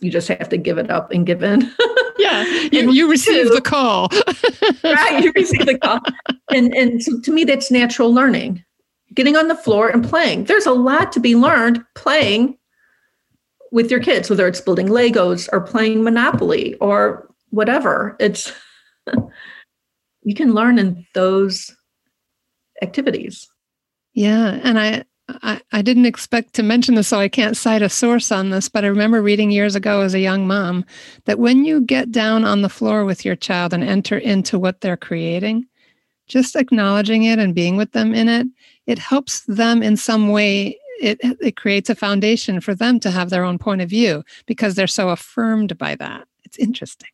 you 0.00 0.10
just 0.10 0.28
have 0.28 0.48
to 0.48 0.56
give 0.56 0.78
it 0.78 0.90
up 0.90 1.10
and 1.10 1.26
give 1.26 1.42
in. 1.42 1.72
yeah, 2.18 2.44
you, 2.72 2.92
you 2.92 3.10
receive 3.10 3.50
the 3.50 3.60
call. 3.60 4.08
right, 4.84 5.22
you 5.22 5.32
receive 5.34 5.66
the 5.66 5.78
call. 5.78 6.00
And 6.50 6.74
and 6.74 7.02
so 7.02 7.20
to 7.20 7.32
me, 7.32 7.44
that's 7.44 7.70
natural 7.70 8.12
learning. 8.12 8.64
Getting 9.14 9.36
on 9.36 9.48
the 9.48 9.56
floor 9.56 9.88
and 9.88 10.04
playing. 10.04 10.44
There's 10.44 10.66
a 10.66 10.72
lot 10.72 11.12
to 11.12 11.20
be 11.20 11.36
learned 11.36 11.84
playing 11.94 12.58
with 13.70 13.90
your 13.90 14.00
kids, 14.00 14.30
whether 14.30 14.46
it's 14.46 14.60
building 14.60 14.88
Legos 14.88 15.48
or 15.52 15.60
playing 15.60 16.02
Monopoly 16.02 16.74
or 16.76 17.28
whatever. 17.50 18.16
It's 18.18 18.52
you 20.22 20.34
can 20.34 20.54
learn 20.54 20.78
in 20.78 21.06
those 21.14 21.74
activities. 22.82 23.48
Yeah, 24.14 24.60
and 24.62 24.78
I, 24.78 25.04
I 25.28 25.60
I 25.72 25.82
didn't 25.82 26.06
expect 26.06 26.54
to 26.54 26.62
mention 26.62 26.94
this, 26.94 27.08
so 27.08 27.18
I 27.18 27.28
can't 27.28 27.56
cite 27.56 27.82
a 27.82 27.88
source 27.88 28.30
on 28.30 28.50
this, 28.50 28.68
but 28.68 28.84
I 28.84 28.88
remember 28.88 29.22
reading 29.22 29.50
years 29.50 29.74
ago 29.74 30.00
as 30.02 30.14
a 30.14 30.20
young 30.20 30.46
mom 30.46 30.84
that 31.24 31.38
when 31.38 31.64
you 31.64 31.80
get 31.80 32.12
down 32.12 32.44
on 32.44 32.62
the 32.62 32.68
floor 32.68 33.04
with 33.04 33.24
your 33.24 33.36
child 33.36 33.72
and 33.72 33.82
enter 33.82 34.18
into 34.18 34.58
what 34.58 34.80
they're 34.80 34.96
creating, 34.96 35.66
just 36.26 36.56
acknowledging 36.56 37.24
it 37.24 37.38
and 37.38 37.54
being 37.54 37.76
with 37.76 37.92
them 37.92 38.14
in 38.14 38.28
it, 38.28 38.46
it 38.86 38.98
helps 38.98 39.42
them 39.42 39.82
in 39.82 39.96
some 39.96 40.28
way. 40.28 40.78
It, 41.00 41.18
it 41.22 41.56
creates 41.56 41.90
a 41.90 41.94
foundation 41.94 42.60
for 42.60 42.74
them 42.74 43.00
to 43.00 43.10
have 43.10 43.30
their 43.30 43.44
own 43.44 43.58
point 43.58 43.82
of 43.82 43.90
view 43.90 44.22
because 44.46 44.74
they're 44.74 44.86
so 44.86 45.08
affirmed 45.08 45.76
by 45.76 45.96
that. 45.96 46.28
It's 46.44 46.56
interesting. 46.56 47.08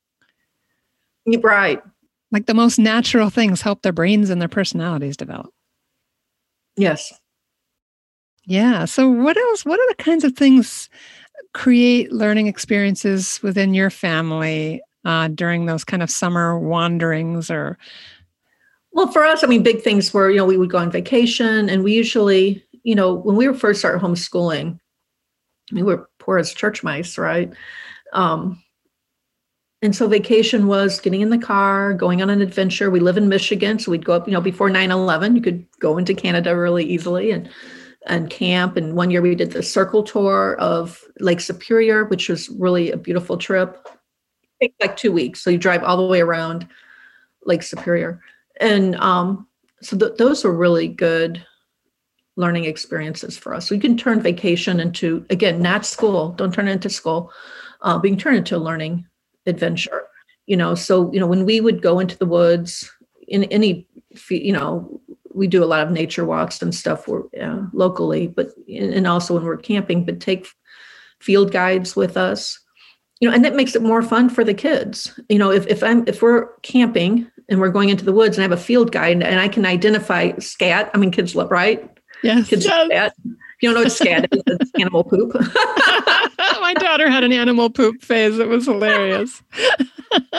You're 1.25 1.40
right. 1.40 1.83
Like 2.31 2.47
the 2.47 2.55
most 2.55 2.79
natural 2.79 3.31
things 3.31 3.62
help 3.62 3.83
their 3.83 3.93
brains 3.93 4.31
and 4.31 4.40
their 4.40 4.49
personalities 4.49 5.17
develop. 5.17 5.52
Yes. 6.76 7.12
Yeah. 8.50 8.85
So, 8.85 9.09
what 9.09 9.37
else? 9.37 9.64
What 9.64 9.78
are 9.78 9.88
the 9.90 10.02
kinds 10.02 10.25
of 10.25 10.35
things 10.35 10.90
create 11.54 12.11
learning 12.11 12.49
experiences 12.49 13.38
within 13.45 13.75
your 13.75 13.90
family 13.90 14.83
uh, 15.04 15.28
during 15.28 15.66
those 15.66 15.85
kind 15.85 16.02
of 16.02 16.11
summer 16.11 16.59
wanderings 16.59 17.49
or? 17.49 17.78
Well, 18.90 19.07
for 19.07 19.25
us, 19.25 19.45
I 19.45 19.47
mean, 19.47 19.62
big 19.62 19.83
things 19.83 20.12
were, 20.12 20.28
you 20.28 20.38
know, 20.38 20.45
we 20.45 20.57
would 20.57 20.69
go 20.69 20.78
on 20.78 20.90
vacation 20.90 21.71
and 21.71 21.85
we 21.85 21.95
usually, 21.95 22.64
you 22.83 22.97
know, 22.97 23.14
when 23.14 23.37
we 23.37 23.47
were 23.47 23.54
first 23.54 23.78
started 23.78 24.02
homeschooling, 24.02 24.80
we 25.71 25.85
were 25.85 26.11
poor 26.19 26.37
as 26.37 26.52
church 26.52 26.83
mice, 26.83 27.19
right? 27.19 27.52
Um, 28.12 28.61
and 29.80 29.95
so 29.95 30.09
vacation 30.09 30.66
was 30.66 30.99
getting 30.99 31.21
in 31.21 31.30
the 31.30 31.38
car, 31.38 31.95
going 31.95 32.21
on 32.21 32.30
an 32.30 32.42
adventure. 32.42 32.90
We 32.90 32.99
live 32.99 33.16
in 33.16 33.28
Michigan, 33.28 33.78
so 33.78 33.92
we'd 33.92 34.04
go 34.04 34.14
up, 34.14 34.26
you 34.26 34.35
know, 34.35 34.40
before 34.40 34.71
9-11, 34.71 35.37
you 35.37 35.40
could 35.40 35.64
go 35.78 35.99
into 35.99 36.14
Canada 36.14 36.57
really 36.57 36.85
easily 36.85 37.30
and 37.30 37.49
and 38.07 38.30
camp. 38.30 38.76
And 38.76 38.97
one 38.97 39.11
year 39.11 39.23
we 39.23 39.35
did 39.35 39.52
the 39.52 39.62
circle 39.62 40.02
tour 40.02 40.57
of 40.59 41.04
Lake 41.21 41.40
Superior, 41.40 42.04
which 42.04 42.28
was 42.28 42.49
really 42.50 42.90
a 42.90 42.97
beautiful 42.97 43.37
trip. 43.37 43.88
It 44.61 44.73
like 44.80 44.97
two 44.97 45.12
weeks. 45.12 45.42
So 45.42 45.50
you 45.50 45.59
drive 45.59 45.83
all 45.83 45.97
the 45.97 46.07
way 46.07 46.21
around 46.21 46.66
Lake 47.45 47.62
Superior. 47.62 48.21
And 48.61 48.97
um, 48.97 49.47
so 49.80 49.97
th- 49.97 50.16
those 50.19 50.45
were 50.45 50.54
really 50.54 50.88
good 50.88 51.45
learning 52.37 52.64
experiences 52.64 53.37
for 53.37 53.54
us. 53.54 53.71
You 53.71 53.80
can 53.80 53.97
turn 53.97 54.21
vacation 54.21 54.80
into, 54.80 55.25
again, 55.30 55.61
not 55.61 55.85
school, 55.87 56.30
don't 56.30 56.52
turn 56.52 56.69
it 56.69 56.73
into 56.73 56.90
school, 56.90 57.33
uh, 57.83 57.99
but 57.99 58.04
you 58.04 58.11
can 58.16 58.19
turn 58.19 58.35
it 58.35 58.38
into 58.38 58.57
a 58.57 58.59
learning 58.59 59.07
adventure 59.47 60.07
you 60.50 60.57
know 60.57 60.75
so 60.75 61.12
you 61.12 61.21
know 61.21 61.28
when 61.28 61.45
we 61.45 61.61
would 61.61 61.80
go 61.80 62.00
into 62.00 62.19
the 62.19 62.26
woods 62.26 62.90
in 63.28 63.45
any 63.45 63.87
you 64.28 64.52
know 64.52 65.00
we 65.41 65.47
do 65.47 65.65
a 65.65 65.73
lot 65.73 65.87
of 65.87 65.91
nature 65.91 66.27
walks 66.27 66.61
and 66.61 66.75
stuff 66.75 67.09
we're, 67.09 67.23
uh, 67.41 67.63
locally 67.73 68.27
but 68.27 68.49
and 68.69 69.07
also 69.07 69.33
when 69.33 69.43
we're 69.43 69.57
camping 69.57 70.05
but 70.05 70.21
take 70.21 70.47
field 71.19 71.51
guides 71.51 71.97
with 71.97 72.17
us. 72.17 72.61
You 73.21 73.29
know 73.29 73.35
and 73.35 73.45
that 73.45 73.57
makes 73.57 73.75
it 73.75 73.83
more 73.83 74.03
fun 74.03 74.29
for 74.29 74.45
the 74.45 74.53
kids. 74.53 75.19
You 75.31 75.39
know 75.39 75.51
if, 75.51 75.67
if 75.67 75.83
i'm 75.83 76.07
if 76.07 76.21
we're 76.21 76.55
camping 76.59 77.31
and 77.49 77.59
we're 77.59 77.71
going 77.71 77.89
into 77.89 78.05
the 78.05 78.13
woods 78.13 78.37
and 78.37 78.43
i 78.43 78.49
have 78.49 78.59
a 78.59 78.63
field 78.63 78.93
guide 78.93 79.23
and 79.23 79.41
i 79.41 79.49
can 79.49 79.65
identify 79.65 80.37
scat 80.39 80.91
i 80.93 80.99
mean 80.99 81.11
kids 81.11 81.35
love 81.35 81.51
right? 81.51 81.91
Yes, 82.23 82.49
kids 82.49 82.67
yes. 82.67 82.87
scat. 82.87 83.15
You 83.25 83.69
don't 83.69 83.75
know 83.75 83.83
what 83.83 83.93
scat 83.93 84.29
is 84.31 84.43
it's 84.47 84.71
animal 84.79 85.05
poop 85.05 85.33
my 86.75 86.81
daughter 86.81 87.11
had 87.11 87.25
an 87.25 87.33
animal 87.33 87.69
poop 87.69 88.03
phase. 88.03 88.39
It 88.39 88.49
was 88.49 88.67
hilarious. 88.67 89.43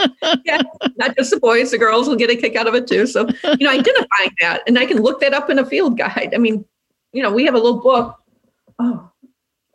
yeah, 0.46 0.62
not 0.96 1.16
just 1.18 1.32
the 1.32 1.40
boys, 1.42 1.72
the 1.72 1.78
girls 1.78 2.08
will 2.08 2.16
get 2.16 2.30
a 2.30 2.36
kick 2.36 2.56
out 2.56 2.68
of 2.68 2.76
it 2.76 2.88
too. 2.88 3.06
So, 3.06 3.28
you 3.58 3.66
know, 3.66 3.72
identifying 3.72 4.32
that, 4.40 4.62
and 4.66 4.80
I 4.80 4.86
can 4.86 5.02
look 5.02 5.20
that 5.22 5.34
up 5.34 5.50
in 5.50 5.60
a 5.60 5.66
field 5.66 5.98
guide. 5.98 6.32
I 6.34 6.38
mean, 6.38 6.64
you 7.12 7.22
know, 7.22 7.32
we 7.32 7.46
have 7.46 7.56
a 7.56 7.60
little 7.60 7.82
book. 7.82 8.18
Oh, 8.80 9.12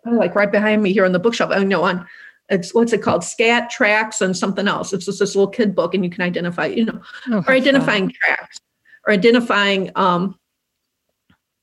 like 0.05 0.35
right 0.35 0.51
behind 0.51 0.83
me 0.83 0.93
here 0.93 1.05
on 1.05 1.13
the 1.13 1.19
bookshelf. 1.19 1.51
Oh, 1.55 1.63
no, 1.63 1.83
on 1.83 2.07
it's 2.49 2.73
what's 2.73 2.93
it 2.93 3.03
called? 3.03 3.25
Scat 3.25 3.71
tracks 3.71 4.21
and 4.21 4.37
something 4.37 4.69
else. 4.69 4.93
It's 4.93 5.07
just 5.07 5.19
this 5.19 5.35
little 5.35 5.51
kid 5.51 5.75
book, 5.75 5.95
and 5.95 6.05
you 6.05 6.11
can 6.11 6.23
identify, 6.23 6.67
you 6.67 6.87
know, 6.87 7.01
oh, 7.31 7.45
or 7.47 7.51
identifying 7.51 8.05
fun. 8.05 8.15
tracks, 8.15 8.61
or 9.07 9.13
identifying, 9.13 9.91
um, 9.95 10.39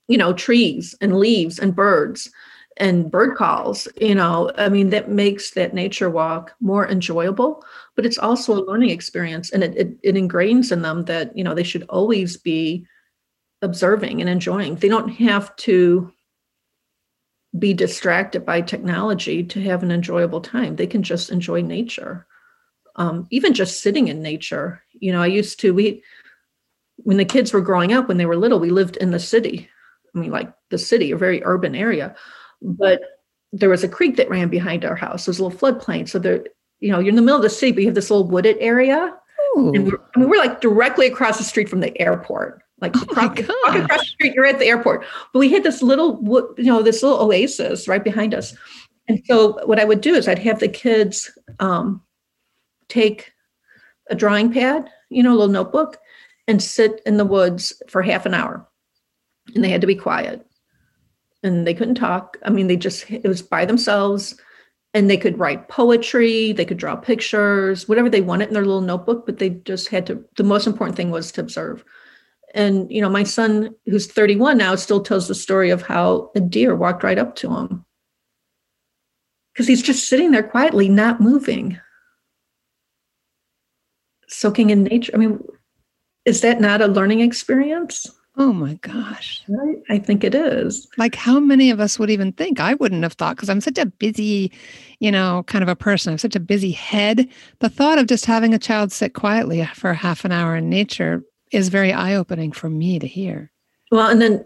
you 0.08 0.18
know, 0.18 0.34
trees 0.34 0.94
and 1.02 1.18
leaves 1.18 1.58
and 1.58 1.76
birds 1.76 2.30
and 2.78 3.12
bird 3.12 3.36
calls 3.36 3.88
you 3.98 4.16
know 4.16 4.52
i 4.58 4.68
mean 4.68 4.90
that 4.90 5.10
makes 5.10 5.52
that 5.52 5.74
nature 5.74 6.10
walk 6.10 6.56
more 6.60 6.90
enjoyable 6.90 7.64
but 7.96 8.06
it's 8.06 8.18
also 8.18 8.54
a 8.54 8.66
learning 8.66 8.90
experience 8.90 9.52
and 9.52 9.64
it, 9.64 9.76
it, 9.78 9.98
it 10.02 10.16
ingrains 10.16 10.72
in 10.72 10.82
them 10.82 11.06
that 11.06 11.36
you 11.38 11.44
know 11.44 11.54
they 11.54 11.64
should 11.64 11.84
always 11.90 12.38
be 12.38 12.86
observing 13.62 14.20
and 14.20 14.30
enjoying. 14.30 14.76
They 14.76 14.90
don't 14.90 15.08
have 15.08 15.56
to 15.58 16.12
be 17.58 17.74
distracted 17.74 18.46
by 18.46 18.60
technology 18.60 19.42
to 19.42 19.62
have 19.62 19.84
an 19.84 19.92
enjoyable 19.92 20.42
time. 20.42 20.76
They 20.76 20.88
can 20.88 21.02
just 21.02 21.30
enjoy 21.30 21.62
nature 21.62 22.28
um, 22.96 23.28
even 23.32 23.54
just 23.54 23.82
sitting 23.82 24.08
in 24.08 24.22
nature. 24.22 24.84
You 24.92 25.12
know 25.12 25.22
i 25.22 25.28
used 25.28 25.60
to 25.62 25.74
we 25.74 26.04
when 26.98 27.18
the 27.18 27.26
kids 27.26 27.52
were 27.52 27.62
growing 27.62 27.94
up 27.94 28.08
when 28.08 28.18
they 28.18 28.26
were 28.26 28.38
little 28.38 28.60
we 28.60 28.70
lived 28.70 28.98
in 28.98 29.12
the 29.12 29.20
city. 29.20 29.70
I 30.16 30.20
mean 30.20 30.32
like 30.32 30.54
the 30.70 30.78
city 30.78 31.12
a 31.12 31.18
very 31.18 31.44
urban 31.44 31.76
area 31.76 32.16
but 32.64 33.02
there 33.52 33.70
was 33.70 33.84
a 33.84 33.88
creek 33.88 34.18
that 34.18 34.30
ran 34.30 34.50
behind 34.50 34.84
our 34.84 34.96
house. 34.96 35.28
It 35.28 35.32
was 35.32 35.40
a 35.40 35.46
little 35.46 35.60
floodplain. 35.60 36.10
So 36.10 36.18
there, 36.18 36.44
you 36.80 36.92
know, 36.92 37.00
you're 37.00 37.10
in 37.10 37.16
the 37.16 37.22
middle 37.22 37.38
of 37.38 37.44
the 37.44 37.50
city, 37.50 37.72
but 37.72 37.82
you 37.82 37.88
have 37.88 37.96
this 37.96 38.10
little 38.10 38.28
wooded 38.28 38.58
area. 38.60 39.16
And 39.56 39.86
we're, 39.86 40.00
I 40.16 40.20
mean, 40.20 40.30
we're 40.30 40.40
like 40.40 40.62
directly 40.62 41.06
across 41.06 41.38
the 41.38 41.44
street 41.44 41.70
from 41.70 41.80
the 41.80 42.00
airport. 42.02 42.64
Like 42.82 42.96
oh 42.98 43.02
across, 43.04 43.40
across 43.40 44.00
the 44.00 44.06
street, 44.06 44.34
you're 44.34 44.48
at 44.48 44.58
the 44.58 44.66
airport. 44.66 45.06
But 45.32 45.40
we 45.40 45.50
had 45.50 45.64
this 45.64 45.84
little, 45.84 46.20
you 46.58 46.66
know, 46.66 46.82
this 46.82 47.04
little 47.04 47.20
oasis 47.20 47.88
right 47.88 48.04
behind 48.04 48.34
us. 48.34 48.56
And 49.08 49.22
so 49.26 49.64
what 49.66 49.80
I 49.80 49.86
would 49.86 50.02
do 50.02 50.16
is 50.16 50.28
I'd 50.28 50.40
have 50.40 50.60
the 50.60 50.68
kids 50.68 51.32
um, 51.60 52.02
take 52.90 53.32
a 54.10 54.16
drawing 54.16 54.52
pad, 54.52 54.90
you 55.10 55.22
know, 55.22 55.32
a 55.32 55.38
little 55.38 55.48
notebook, 55.48 55.98
and 56.48 56.62
sit 56.62 57.02
in 57.06 57.18
the 57.18 57.26
woods 57.26 57.72
for 57.88 58.02
half 58.02 58.26
an 58.26 58.34
hour. 58.34 58.68
And 59.54 59.64
they 59.64 59.70
had 59.70 59.82
to 59.82 59.88
be 59.88 59.96
quiet 59.96 60.46
and 61.44 61.68
they 61.68 61.74
couldn't 61.74 61.96
talk. 61.96 62.38
I 62.44 62.50
mean, 62.50 62.68
they 62.68 62.78
just, 62.78 63.10
it 63.12 63.28
was 63.28 63.42
by 63.42 63.66
themselves 63.66 64.40
and 64.94 65.10
they 65.10 65.18
could 65.18 65.40
write 65.40 65.70
poetry, 65.70 66.52
they 66.54 66.66
could 66.66 66.78
draw 66.78 66.96
pictures, 66.96 67.90
whatever 67.90 68.10
they 68.10 68.22
wanted 68.22 68.50
in 68.50 68.54
their 68.54 68.66
little 68.66 68.82
notebook, 68.82 69.26
but 69.26 69.40
they 69.40 69.50
just 69.50 69.90
had 69.90 70.06
to, 70.08 70.24
the 70.38 70.44
most 70.44 70.68
important 70.68 70.96
thing 70.96 71.12
was 71.12 71.32
to 71.32 71.42
observe. 71.42 71.84
And, 72.54 72.92
you 72.92 73.02
know, 73.02 73.10
my 73.10 73.24
son, 73.24 73.76
who's 73.86 74.06
31 74.06 74.58
now, 74.60 74.76
still 74.76 75.02
tells 75.02 75.28
the 75.28 75.36
story 75.36 75.72
of 75.72 75.82
how 75.82 76.32
a 76.36 76.40
deer 76.40 76.76
walked 76.76 77.04
right 77.04 77.18
up 77.18 77.36
to 77.38 77.56
him 77.56 77.84
because 79.54 79.68
he's 79.68 79.82
just 79.82 80.08
sitting 80.08 80.32
there 80.32 80.44
quietly, 80.44 80.90
not 80.90 81.22
moving, 81.22 81.80
soaking 84.28 84.70
in 84.70 84.84
nature. 84.84 85.12
I 85.16 85.18
mean, 85.18 85.44
is 86.26 86.42
that 86.42 86.62
not 86.62 86.82
a 86.82 86.88
learning 86.88 87.22
experience? 87.22 88.08
Oh 88.36 88.52
my 88.52 88.74
gosh. 88.76 89.44
Right? 89.48 89.78
I 89.90 90.00
think 90.00 90.24
it 90.24 90.34
is. 90.34 90.88
Like 90.98 91.14
how 91.14 91.40
many 91.40 91.70
of 91.70 91.80
us 91.80 92.00
would 92.00 92.10
even 92.10 92.32
think? 92.32 92.60
I 92.60 92.74
wouldn't 92.74 93.04
have 93.04 93.14
thought 93.14 93.36
because 93.36 93.50
I'm 93.50 93.62
such 93.62 93.78
a 93.78 93.86
busy, 93.86 94.52
you 95.00 95.12
know, 95.12 95.44
kind 95.48 95.62
of 95.62 95.70
a 95.70 95.76
person. 95.76 96.12
I'm 96.12 96.18
such 96.18 96.36
a 96.36 96.40
busy 96.40 96.72
head. 96.72 97.28
The 97.60 97.70
thought 97.70 98.00
of 98.00 98.08
just 98.08 98.26
having 98.26 98.54
a 98.54 98.60
child 98.60 98.92
sit 98.92 99.14
quietly 99.14 99.64
for 99.76 99.94
half 99.94 100.26
an 100.26 100.32
hour 100.32 100.56
in 100.56 100.70
nature 100.70 101.24
is 101.52 101.70
very 101.70 101.94
eye 101.94 102.16
opening 102.16 102.52
for 102.52 102.70
me 102.70 102.98
to 102.98 103.06
hear. 103.06 103.52
Well, 103.92 104.10
and 104.10 104.20
then 104.20 104.44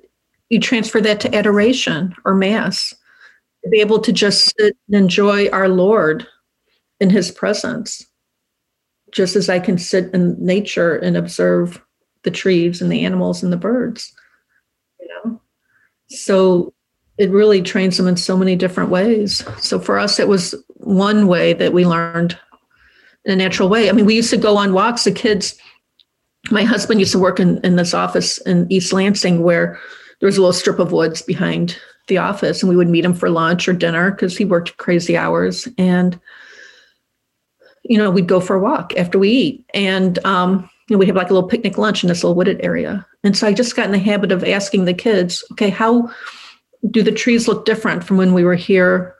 you 0.50 0.60
transfer 0.60 1.00
that 1.02 1.22
to 1.22 1.34
adoration 1.34 2.14
or 2.26 2.36
mass, 2.36 2.94
to 3.64 3.70
be 3.70 3.80
able 3.80 4.00
to 4.00 4.12
just 4.12 4.54
sit 4.58 4.76
and 4.88 5.02
enjoy 5.02 5.48
our 5.50 5.70
Lord 5.70 6.28
in 7.00 7.10
his 7.10 7.32
presence, 7.32 8.06
just 9.12 9.38
as 9.38 9.48
I 9.48 9.60
can 9.60 9.78
sit 9.78 10.14
in 10.14 10.36
nature 10.44 10.98
and 10.98 11.16
observe 11.16 11.82
the 12.28 12.32
trees 12.32 12.82
and 12.82 12.92
the 12.92 13.06
animals 13.06 13.42
and 13.42 13.54
the 13.54 13.58
birds. 13.58 14.14
You 15.00 15.08
know, 15.08 15.42
so 16.10 16.74
it 17.18 17.32
really 17.32 17.62
trains 17.62 17.96
them 17.96 18.08
in 18.08 18.18
so 18.18 18.36
many 18.36 18.58
different 18.58 18.90
ways. 18.90 19.46
So 19.60 19.80
for 19.80 19.98
us, 19.98 20.20
it 20.20 20.28
was 20.28 20.54
one 20.76 21.28
way 21.28 21.54
that 21.54 21.72
we 21.72 21.86
learned 21.86 22.38
in 23.24 23.32
a 23.32 23.36
natural 23.36 23.70
way. 23.70 23.90
I 23.90 23.94
mean, 23.94 24.06
we 24.06 24.16
used 24.16 24.30
to 24.32 24.38
go 24.38 24.58
on 24.58 24.74
walks. 24.74 25.06
The 25.06 25.12
kids, 25.12 25.58
my 26.52 26.64
husband 26.64 27.00
used 27.00 27.14
to 27.14 27.20
work 27.20 27.40
in, 27.40 27.60
in 27.64 27.78
this 27.78 27.94
office 27.94 28.40
in 28.40 28.68
East 28.70 28.92
Lansing 28.92 29.42
where 29.42 29.80
there 30.20 30.28
was 30.28 30.38
a 30.38 30.42
little 30.42 30.54
strip 30.54 30.80
of 30.80 30.92
woods 30.92 31.22
behind 31.22 31.78
the 32.08 32.18
office, 32.18 32.62
and 32.62 32.70
we 32.70 32.76
would 32.76 32.90
meet 32.90 33.06
him 33.06 33.14
for 33.14 33.30
lunch 33.30 33.68
or 33.68 33.74
dinner 33.74 34.12
because 34.12 34.38
he 34.38 34.46
worked 34.46 34.78
crazy 34.78 35.18
hours. 35.18 35.68
And, 35.78 36.20
you 37.84 37.98
know, 37.98 38.12
we'd 38.12 38.28
go 38.28 38.40
for 38.40 38.56
a 38.56 38.62
walk 38.62 38.94
after 38.96 39.18
we 39.18 39.30
eat. 39.30 39.66
And, 39.74 40.20
um, 40.26 40.70
you 40.88 40.96
know, 40.96 41.00
we 41.00 41.06
have 41.06 41.16
like 41.16 41.30
a 41.30 41.34
little 41.34 41.50
picnic 41.50 41.78
lunch 41.78 42.04
in 42.04 42.08
this 42.08 42.24
little 42.24 42.36
wooded 42.36 42.60
area. 42.62 43.06
And 43.24 43.36
so 43.36 43.48
I 43.48 43.54
just 43.54 43.76
got 43.76 43.86
in 43.86 43.92
the 43.92 44.00
habit 44.00 44.32
of 44.32 44.44
asking 44.44 44.86
the 44.86 44.94
kids, 44.94 45.44
okay, 45.52 45.70
how 45.70 46.10
do 46.90 47.04
the 47.04 47.12
trees 47.12 47.48
look 47.48 47.66
different 47.66 48.04
from 48.04 48.18
when 48.18 48.34
we 48.34 48.44
were 48.44 48.56
here 48.56 49.16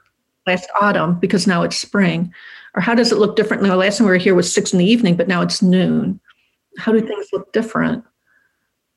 last 0.46 0.68
autumn 0.80 1.18
because 1.18 1.46
now 1.46 1.62
it's 1.62 1.76
spring? 1.76 2.32
Or 2.74 2.80
how 2.80 2.94
does 2.94 3.12
it 3.12 3.18
look 3.18 3.36
different? 3.36 3.62
Now, 3.62 3.76
last 3.76 3.98
time 3.98 4.06
we 4.06 4.12
were 4.12 4.18
here 4.18 4.34
was 4.34 4.52
six 4.52 4.72
in 4.72 4.78
the 4.78 4.84
evening, 4.84 5.16
but 5.16 5.28
now 5.28 5.42
it's 5.42 5.62
noon. 5.62 6.20
How 6.78 6.92
do 6.92 7.00
things 7.00 7.26
look 7.32 7.52
different? 7.52 8.04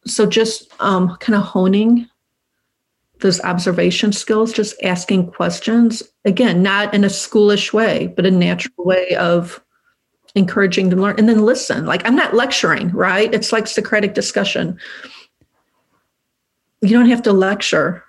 So 0.05 0.25
just 0.25 0.71
um, 0.79 1.17
kind 1.17 1.35
of 1.35 1.43
honing 1.43 2.07
those 3.19 3.41
observation 3.41 4.11
skills, 4.13 4.51
just 4.51 4.81
asking 4.81 5.31
questions. 5.31 6.03
Again, 6.25 6.63
not 6.63 6.93
in 6.93 7.03
a 7.03 7.07
schoolish 7.07 7.71
way, 7.73 8.07
but 8.15 8.25
a 8.25 8.31
natural 8.31 8.73
way 8.85 9.15
of 9.15 9.61
encouraging 10.35 10.89
them 10.89 10.99
to 10.99 11.03
learn 11.03 11.15
and 11.17 11.27
then 11.27 11.45
listen. 11.45 11.85
Like 11.85 12.05
I'm 12.05 12.15
not 12.15 12.33
lecturing, 12.33 12.89
right? 12.91 13.33
It's 13.33 13.51
like 13.51 13.67
Socratic 13.67 14.13
discussion. 14.13 14.79
You 16.81 16.97
don't 16.97 17.09
have 17.09 17.21
to 17.23 17.33
lecture 17.33 18.03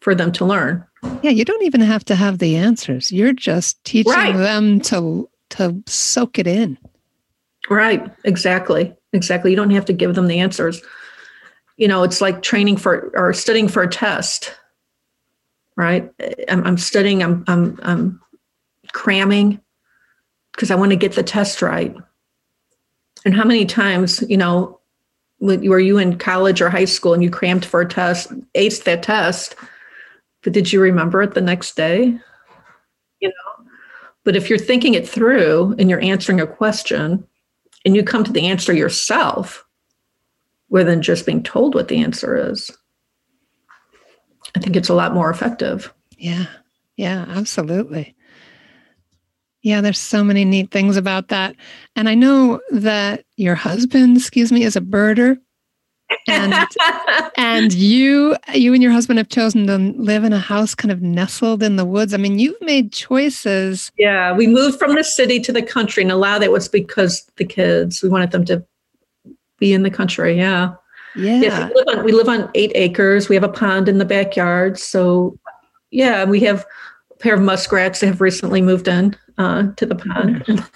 for 0.00 0.14
them 0.14 0.30
to 0.32 0.44
learn. 0.44 0.84
Yeah, 1.22 1.30
you 1.30 1.44
don't 1.44 1.62
even 1.62 1.80
have 1.80 2.04
to 2.06 2.14
have 2.14 2.38
the 2.38 2.56
answers. 2.56 3.10
You're 3.10 3.32
just 3.32 3.82
teaching 3.84 4.12
right. 4.12 4.36
them 4.36 4.80
to 4.82 5.28
to 5.50 5.82
soak 5.86 6.38
it 6.38 6.46
in. 6.46 6.78
Right, 7.70 8.10
exactly. 8.24 8.94
Exactly. 9.12 9.50
You 9.50 9.56
don't 9.56 9.70
have 9.70 9.84
to 9.86 9.92
give 9.92 10.14
them 10.14 10.26
the 10.26 10.40
answers. 10.40 10.82
You 11.76 11.88
know, 11.88 12.02
it's 12.02 12.20
like 12.20 12.42
training 12.42 12.76
for 12.76 13.10
or 13.14 13.32
studying 13.32 13.68
for 13.68 13.82
a 13.82 13.88
test. 13.88 14.54
Right? 15.76 16.10
I'm, 16.48 16.64
I'm 16.64 16.78
studying, 16.78 17.22
I'm 17.22 17.44
I'm 17.48 17.78
I'm 17.82 18.20
cramming 18.92 19.60
because 20.54 20.70
I 20.70 20.74
want 20.74 20.90
to 20.90 20.96
get 20.96 21.12
the 21.12 21.22
test 21.22 21.62
right. 21.62 21.94
And 23.24 23.34
how 23.34 23.44
many 23.44 23.64
times, 23.64 24.22
you 24.28 24.36
know, 24.36 24.80
were 25.40 25.80
you 25.80 25.98
in 25.98 26.18
college 26.18 26.62
or 26.62 26.70
high 26.70 26.84
school 26.84 27.12
and 27.12 27.22
you 27.22 27.30
crammed 27.30 27.64
for 27.64 27.80
a 27.80 27.88
test, 27.88 28.32
aced 28.54 28.84
that 28.84 29.02
test, 29.02 29.56
but 30.42 30.52
did 30.52 30.72
you 30.72 30.80
remember 30.80 31.22
it 31.22 31.34
the 31.34 31.40
next 31.40 31.76
day? 31.76 32.18
You 33.20 33.28
know, 33.28 33.66
but 34.24 34.36
if 34.36 34.48
you're 34.48 34.58
thinking 34.58 34.94
it 34.94 35.08
through 35.08 35.74
and 35.78 35.90
you're 35.90 36.00
answering 36.00 36.40
a 36.40 36.46
question 36.46 37.26
and 37.84 37.96
you 37.96 38.02
come 38.02 38.24
to 38.24 38.32
the 38.32 38.46
answer 38.46 38.72
yourself 38.72 39.66
rather 40.70 40.90
than 40.90 41.02
just 41.02 41.26
being 41.26 41.42
told 41.42 41.74
what 41.74 41.88
the 41.88 42.02
answer 42.02 42.36
is, 42.50 42.70
I 44.54 44.60
think 44.60 44.76
it's 44.76 44.88
a 44.88 44.94
lot 44.94 45.14
more 45.14 45.30
effective. 45.30 45.92
Yeah. 46.16 46.46
Yeah, 46.96 47.24
absolutely. 47.28 48.14
Yeah, 49.64 49.80
there's 49.80 49.98
so 49.98 50.22
many 50.22 50.44
neat 50.44 50.70
things 50.70 50.98
about 50.98 51.28
that. 51.28 51.56
And 51.96 52.06
I 52.06 52.14
know 52.14 52.60
that 52.70 53.24
your 53.36 53.54
husband, 53.54 54.18
excuse 54.18 54.52
me, 54.52 54.62
is 54.62 54.76
a 54.76 54.80
birder. 54.82 55.38
And 56.28 56.54
and 57.38 57.72
you 57.72 58.36
you 58.52 58.74
and 58.74 58.82
your 58.82 58.92
husband 58.92 59.18
have 59.18 59.30
chosen 59.30 59.66
to 59.66 59.78
live 59.78 60.22
in 60.22 60.34
a 60.34 60.38
house 60.38 60.74
kind 60.74 60.92
of 60.92 61.00
nestled 61.00 61.62
in 61.62 61.76
the 61.76 61.84
woods. 61.86 62.12
I 62.12 62.18
mean 62.18 62.38
you've 62.38 62.60
made 62.60 62.92
choices. 62.92 63.90
Yeah 63.96 64.36
we 64.36 64.46
moved 64.46 64.78
from 64.78 64.94
the 64.94 65.02
city 65.02 65.40
to 65.40 65.50
the 65.50 65.62
country 65.62 66.02
and 66.02 66.12
a 66.12 66.16
lot 66.16 66.36
of 66.36 66.40
that 66.42 66.52
was 66.52 66.68
because 66.68 67.24
the 67.36 67.44
kids. 67.46 68.02
We 68.02 68.10
wanted 68.10 68.32
them 68.32 68.44
to 68.44 68.62
be 69.58 69.72
in 69.72 69.82
the 69.82 69.90
country 69.90 70.36
yeah. 70.36 70.74
Yeah. 71.16 71.40
yes, 71.40 71.70
we, 71.70 71.74
live 71.74 71.96
on, 71.96 72.04
we 72.04 72.12
live 72.12 72.28
on 72.28 72.50
eight 72.54 72.72
acres. 72.74 73.28
We 73.28 73.36
have 73.36 73.44
a 73.44 73.48
pond 73.48 73.88
in 73.88 73.96
the 73.96 74.04
backyard 74.04 74.78
so 74.78 75.38
yeah 75.90 76.24
we 76.24 76.40
have 76.40 76.66
a 77.10 77.14
pair 77.14 77.34
of 77.34 77.40
muskrats 77.40 78.00
that 78.00 78.06
have 78.08 78.20
recently 78.20 78.60
moved 78.60 78.88
in 78.88 79.16
uh, 79.38 79.72
to 79.76 79.86
the 79.86 79.94
pond. 79.94 80.68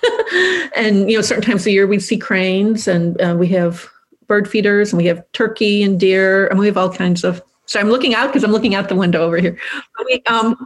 And 0.79 1.11
you 1.11 1.17
know 1.17 1.23
certain 1.23 1.43
times 1.43 1.67
of 1.67 1.73
year 1.73 1.87
we 1.87 1.99
see 1.99 2.17
cranes 2.19 2.87
and 2.87 3.21
uh, 3.21 3.35
we 3.37 3.49
have 3.49 3.89
bird 4.27 4.49
feeders 4.49 4.93
and 4.93 4.99
we 4.99 5.07
have 5.07 5.25
turkey 5.33 5.83
and 5.83 5.99
deer 5.99 6.47
and 6.49 6.59
we 6.59 6.67
have 6.67 6.77
all 6.77 6.93
kinds 6.93 7.25
of 7.25 7.43
so 7.67 7.81
i'm 7.81 7.89
looking 7.89 8.15
out 8.15 8.29
because 8.29 8.45
i'm 8.45 8.53
looking 8.53 8.75
out 8.75 8.89
the 8.89 8.95
window 8.95 9.23
over 9.23 9.39
here. 9.39 9.59
We 10.05 10.23
um 10.27 10.57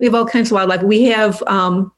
we 0.00 0.06
have 0.06 0.14
all 0.14 0.26
kinds 0.26 0.50
of 0.50 0.56
wildlife. 0.56 0.82
We 0.82 1.04
have 1.04 1.42
um 1.46 1.92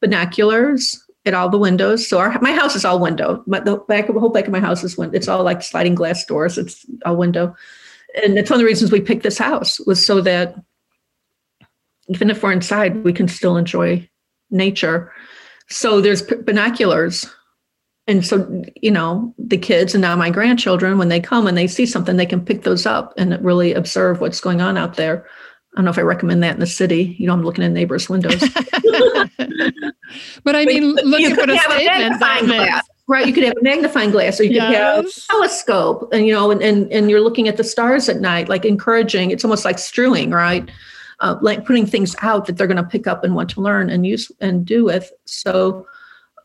binoculars 0.00 1.02
at 1.24 1.34
all 1.34 1.48
the 1.48 1.58
windows. 1.58 2.08
So 2.08 2.18
our 2.18 2.38
my 2.40 2.52
house 2.52 2.76
is 2.76 2.84
all 2.84 2.98
window. 2.98 3.42
My, 3.46 3.60
the 3.60 3.76
back 3.76 4.08
of 4.08 4.14
the 4.14 4.20
whole 4.20 4.30
back 4.30 4.46
of 4.46 4.52
my 4.52 4.60
house 4.60 4.84
is 4.84 4.98
window 4.98 5.16
it's 5.16 5.28
all 5.28 5.42
like 5.44 5.62
sliding 5.62 5.94
glass 5.94 6.24
doors. 6.26 6.58
It's 6.58 6.84
all 7.06 7.16
window. 7.16 7.54
And 8.22 8.36
it's 8.36 8.50
one 8.50 8.56
of 8.56 8.62
the 8.62 8.66
reasons 8.66 8.90
we 8.90 9.00
picked 9.00 9.22
this 9.22 9.38
house 9.38 9.78
was 9.80 10.04
so 10.04 10.20
that 10.22 10.56
even 12.08 12.28
if 12.28 12.42
we're 12.42 12.52
inside 12.52 13.04
we 13.04 13.12
can 13.12 13.28
still 13.28 13.56
enjoy 13.56 14.09
nature. 14.50 15.12
So 15.68 16.00
there's 16.00 16.22
binoculars. 16.22 17.26
And 18.06 18.26
so 18.26 18.62
you 18.80 18.90
know 18.90 19.32
the 19.38 19.58
kids 19.58 19.94
and 19.94 20.02
now 20.02 20.16
my 20.16 20.30
grandchildren 20.30 20.98
when 20.98 21.08
they 21.08 21.20
come 21.20 21.46
and 21.46 21.56
they 21.56 21.68
see 21.68 21.86
something 21.86 22.16
they 22.16 22.26
can 22.26 22.44
pick 22.44 22.62
those 22.62 22.84
up 22.84 23.14
and 23.16 23.42
really 23.44 23.72
observe 23.72 24.20
what's 24.20 24.40
going 24.40 24.60
on 24.60 24.76
out 24.76 24.96
there. 24.96 25.26
I 25.74 25.76
don't 25.76 25.84
know 25.84 25.92
if 25.92 25.98
i 25.98 26.02
recommend 26.02 26.42
that 26.42 26.54
in 26.54 26.60
the 26.60 26.66
city. 26.66 27.14
You 27.20 27.28
know 27.28 27.34
i'm 27.34 27.44
looking 27.44 27.62
in 27.62 27.72
neighbors 27.72 28.08
windows. 28.08 28.42
But 30.42 30.56
i 30.56 30.64
mean 30.64 30.94
look 30.96 31.20
at 31.20 31.36
what 31.36 31.50
a 31.50 31.58
statement 31.58 32.18
glass, 32.18 32.84
right? 33.06 33.28
You 33.28 33.32
could 33.32 33.44
have 33.44 33.56
a 33.56 33.62
magnifying 33.62 34.10
glass 34.10 34.40
or 34.40 34.42
you 34.42 34.50
could 34.50 34.56
yes. 34.56 34.74
have 34.74 35.06
a 35.06 35.10
telescope 35.32 36.08
and 36.12 36.26
you 36.26 36.32
know 36.32 36.50
and, 36.50 36.60
and 36.62 36.90
and 36.90 37.08
you're 37.08 37.20
looking 37.20 37.46
at 37.46 37.58
the 37.58 37.62
stars 37.62 38.08
at 38.08 38.20
night 38.20 38.48
like 38.48 38.64
encouraging. 38.64 39.30
It's 39.30 39.44
almost 39.44 39.64
like 39.64 39.78
strewing 39.78 40.32
right 40.32 40.68
uh, 41.20 41.36
like 41.40 41.64
putting 41.64 41.86
things 41.86 42.16
out 42.22 42.46
that 42.46 42.56
they're 42.56 42.66
going 42.66 42.76
to 42.76 42.82
pick 42.82 43.06
up 43.06 43.24
and 43.24 43.34
want 43.34 43.50
to 43.50 43.60
learn 43.60 43.90
and 43.90 44.06
use 44.06 44.30
and 44.40 44.64
do 44.64 44.84
with 44.84 45.12
so 45.24 45.86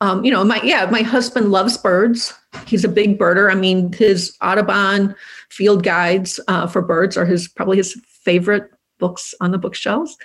um, 0.02 0.26
you 0.26 0.32
know, 0.32 0.44
my 0.44 0.62
yeah, 0.64 0.86
my 0.86 1.02
husband 1.02 1.52
loves 1.52 1.78
birds. 1.78 2.34
He's 2.66 2.84
a 2.84 2.90
big 2.90 3.18
birder. 3.18 3.52
I 3.52 3.56
mean, 3.56 3.94
his 3.94 4.36
Audubon 4.42 5.16
field 5.50 5.84
guides 5.84 6.40
uh, 6.48 6.68
for 6.68 6.82
birds 6.82 7.18
are 7.18 7.26
his 7.26 7.48
probably 7.48 7.78
his 7.78 8.00
favorite 8.06 8.70
books 9.00 9.34
on 9.42 9.52
the 9.52 9.58
bookshelves. 9.58 10.18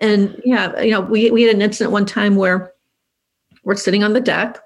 And 0.00 0.40
yeah, 0.44 0.80
you 0.80 0.90
know, 0.90 1.00
we 1.00 1.30
we 1.30 1.42
had 1.42 1.54
an 1.54 1.62
incident 1.62 1.92
one 1.92 2.06
time 2.06 2.36
where 2.36 2.72
we're 3.64 3.76
sitting 3.76 4.02
on 4.02 4.14
the 4.14 4.20
deck, 4.20 4.58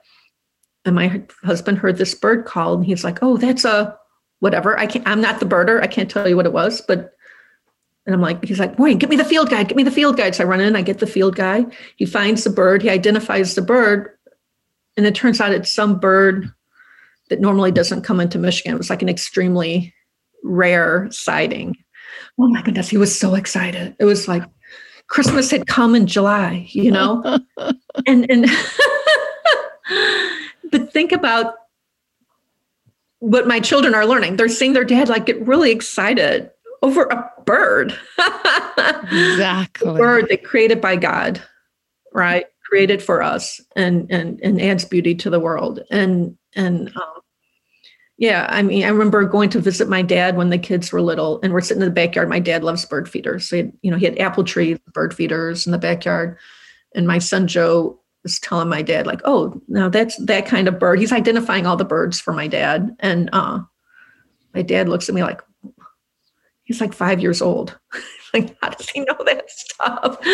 and 0.84 0.94
my 0.94 1.22
husband 1.42 1.78
heard 1.78 1.98
this 1.98 2.14
bird 2.14 2.44
call, 2.44 2.74
and 2.74 2.86
he's 2.86 3.04
like, 3.04 3.18
"Oh, 3.22 3.36
that's 3.36 3.64
a 3.64 3.98
whatever." 4.40 4.78
I 4.78 4.86
can't. 4.86 5.06
I'm 5.06 5.20
not 5.20 5.40
the 5.40 5.46
birder. 5.46 5.82
I 5.82 5.88
can't 5.88 6.10
tell 6.10 6.28
you 6.28 6.36
what 6.36 6.46
it 6.46 6.52
was, 6.52 6.80
but. 6.80 7.10
And 8.06 8.14
I'm 8.14 8.20
like, 8.20 8.44
he's 8.44 8.58
like, 8.58 8.78
Wait, 8.78 8.98
get 8.98 9.08
me 9.08 9.16
the 9.16 9.24
field 9.24 9.50
guide, 9.50 9.68
get 9.68 9.76
me 9.76 9.82
the 9.82 9.90
field 9.90 10.16
guide. 10.16 10.34
So 10.34 10.44
I 10.44 10.46
run 10.46 10.60
in, 10.60 10.76
I 10.76 10.82
get 10.82 10.98
the 10.98 11.06
field 11.06 11.36
guide. 11.36 11.74
He 11.96 12.06
finds 12.06 12.44
the 12.44 12.50
bird, 12.50 12.82
he 12.82 12.90
identifies 12.90 13.54
the 13.54 13.62
bird, 13.62 14.10
and 14.96 15.06
it 15.06 15.14
turns 15.14 15.40
out 15.40 15.52
it's 15.52 15.70
some 15.70 15.98
bird 15.98 16.52
that 17.30 17.40
normally 17.40 17.72
doesn't 17.72 18.02
come 18.02 18.20
into 18.20 18.38
Michigan. 18.38 18.74
It 18.74 18.78
was 18.78 18.90
like 18.90 19.02
an 19.02 19.08
extremely 19.08 19.94
rare 20.42 21.08
sighting. 21.10 21.76
Oh 22.38 22.48
my 22.48 22.62
goodness, 22.62 22.88
he 22.88 22.98
was 22.98 23.18
so 23.18 23.34
excited. 23.34 23.96
It 23.98 24.04
was 24.04 24.28
like 24.28 24.42
Christmas 25.08 25.50
had 25.50 25.66
come 25.66 25.94
in 25.94 26.06
July, 26.06 26.66
you 26.70 26.90
know? 26.90 27.22
and 28.06 28.30
and 28.30 28.46
but 30.70 30.92
think 30.92 31.12
about 31.12 31.54
what 33.20 33.46
my 33.46 33.60
children 33.60 33.94
are 33.94 34.04
learning. 34.04 34.36
They're 34.36 34.48
seeing 34.48 34.74
their 34.74 34.84
dad 34.84 35.08
like 35.08 35.26
get 35.26 35.46
really 35.46 35.70
excited 35.70 36.50
over 36.84 37.02
a 37.04 37.30
bird. 37.44 37.98
exactly. 38.18 39.90
A 39.90 39.94
bird 39.94 40.26
that 40.28 40.44
created 40.44 40.80
by 40.80 40.96
God, 40.96 41.42
right? 42.12 42.46
created 42.74 43.02
for 43.02 43.22
us 43.22 43.60
and 43.76 44.10
and 44.10 44.40
and 44.42 44.60
adds 44.60 44.84
beauty 44.84 45.14
to 45.14 45.30
the 45.30 45.38
world 45.38 45.80
and 45.90 46.36
and 46.56 46.88
um, 46.96 47.20
yeah 48.16 48.46
i 48.50 48.62
mean 48.62 48.84
i 48.84 48.88
remember 48.88 49.24
going 49.24 49.50
to 49.50 49.60
visit 49.60 49.88
my 49.88 50.02
dad 50.02 50.36
when 50.36 50.50
the 50.50 50.58
kids 50.58 50.90
were 50.90 51.02
little 51.02 51.38
and 51.42 51.52
we're 51.52 51.60
sitting 51.60 51.82
in 51.82 51.88
the 51.88 51.94
backyard 51.94 52.28
my 52.28 52.40
dad 52.40 52.64
loves 52.64 52.84
bird 52.84 53.08
feeders 53.08 53.48
so 53.48 53.56
he 53.56 53.62
had, 53.62 53.72
you 53.82 53.90
know 53.90 53.96
he 53.96 54.04
had 54.04 54.18
apple 54.18 54.42
tree 54.42 54.76
bird 54.92 55.14
feeders 55.14 55.66
in 55.66 55.72
the 55.72 55.78
backyard 55.78 56.36
and 56.94 57.06
my 57.06 57.18
son 57.18 57.46
joe 57.46 57.96
was 58.22 58.40
telling 58.40 58.68
my 58.68 58.82
dad 58.82 59.06
like 59.06 59.20
oh 59.24 59.60
now 59.68 59.88
that's 59.88 60.16
that 60.24 60.46
kind 60.46 60.66
of 60.66 60.78
bird 60.78 60.98
he's 60.98 61.12
identifying 61.12 61.66
all 61.66 61.76
the 61.76 61.84
birds 61.84 62.18
for 62.18 62.32
my 62.32 62.48
dad 62.48 62.90
and 63.00 63.28
uh 63.32 63.60
my 64.54 64.62
dad 64.62 64.88
looks 64.88 65.08
at 65.08 65.14
me 65.14 65.22
like 65.22 65.42
he's 66.64 66.80
like 66.80 66.92
five 66.92 67.20
years 67.20 67.40
old 67.40 67.78
like 68.34 68.56
how 68.60 68.68
does 68.70 68.88
he 68.90 69.00
know 69.00 69.16
that 69.24 69.48
stuff 69.48 70.18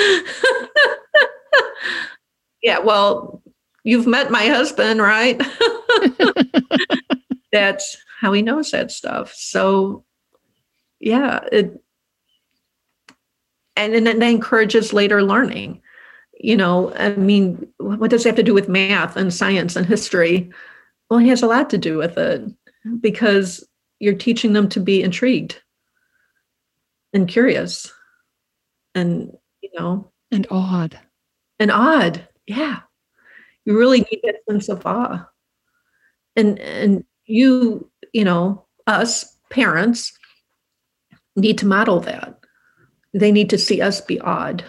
yeah, 2.63 2.79
well, 2.79 3.43
you've 3.85 4.07
met 4.07 4.31
my 4.31 4.47
husband, 4.47 5.01
right? 5.01 5.41
that's 7.53 7.97
how 8.21 8.33
he 8.33 8.43
knows 8.43 8.71
that 8.71 8.91
stuff. 8.91 9.33
So, 9.35 10.05
yeah, 11.01 11.41
it, 11.51 11.83
and, 13.77 13.95
and 13.95 14.07
that 14.07 14.23
encourages 14.23 14.93
later 14.93 15.23
learning. 15.23 15.81
You 16.39 16.57
know, 16.57 16.93
I 16.95 17.11
mean, 17.17 17.67
what 17.79 18.11
does 18.11 18.25
it 18.25 18.31
have 18.31 18.37
to 18.37 18.43
do 18.43 18.55
with 18.55 18.69
math 18.69 19.17
and 19.17 19.33
science 19.33 19.77
and 19.77 19.87
history? 19.87 20.51
Well, 21.09 21.21
it 21.21 21.27
has 21.27 21.43
a 21.43 21.47
lot 21.47 21.69
to 21.71 21.79
do 21.79 21.99
with 21.99 22.17
it 22.17 22.43
because 23.01 23.67
you're 23.99 24.15
teaching 24.15 24.55
them 24.55 24.69
to 24.71 24.81
be 24.81 25.03
intrigued 25.03 25.61
and 27.13 27.29
curious 27.29 27.93
and, 28.95 29.33
you 29.63 29.71
know, 29.79 30.11
and 30.31 30.47
odd 30.51 30.99
And 31.59 31.71
odd 31.71 32.27
Yeah. 32.47 32.81
You 33.65 33.79
really 33.79 34.01
need 34.01 34.21
that 34.25 34.37
sense 34.49 34.69
of 34.69 34.85
awe. 34.87 35.27
And 36.37 36.59
and 36.61 37.05
you, 37.27 37.91
you 38.13 38.25
know, 38.25 38.67
us 38.87 39.37
parents 39.51 40.13
need 41.37 41.59
to 41.59 41.67
model 41.67 42.01
that. 42.01 42.39
They 43.15 43.33
need 43.33 43.51
to 43.51 43.59
see 43.59 43.81
us 43.81 44.01
be 44.01 44.21
odd 44.21 44.65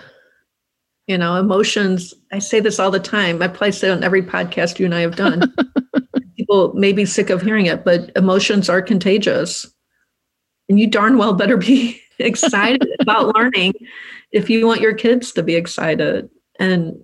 You 1.08 1.18
know, 1.18 1.36
emotions, 1.38 2.14
I 2.32 2.40
say 2.40 2.60
this 2.60 2.80
all 2.80 2.92
the 2.92 3.00
time. 3.00 3.42
I 3.42 3.48
probably 3.48 3.72
say 3.74 3.90
on 3.90 4.04
every 4.04 4.22
podcast 4.22 4.80
you 4.80 4.86
and 4.86 4.96
I 4.96 5.02
have 5.02 5.16
done. 5.16 5.54
People 6.38 6.74
may 6.74 6.94
be 6.94 7.06
sick 7.06 7.30
of 7.30 7.42
hearing 7.42 7.66
it, 7.66 7.84
but 7.84 8.12
emotions 8.16 8.70
are 8.70 8.82
contagious. 8.82 9.66
And 10.70 10.80
you 10.80 10.88
darn 10.88 11.18
well 11.18 11.34
better 11.34 11.58
be 11.58 12.02
excited 12.22 12.88
about 13.00 13.36
learning 13.36 13.74
if 14.32 14.50
you 14.50 14.66
want 14.66 14.82
your 14.82 14.94
kids 14.94 15.32
to 15.34 15.44
be 15.44 15.56
excited. 15.56 16.30
And 16.60 17.04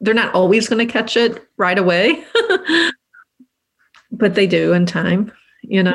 they're 0.00 0.14
not 0.14 0.34
always 0.34 0.68
going 0.68 0.86
to 0.86 0.92
catch 0.92 1.16
it 1.16 1.46
right 1.56 1.78
away, 1.78 2.22
but 4.10 4.34
they 4.34 4.46
do 4.46 4.72
in 4.72 4.86
time, 4.86 5.32
you 5.62 5.82
know. 5.82 5.94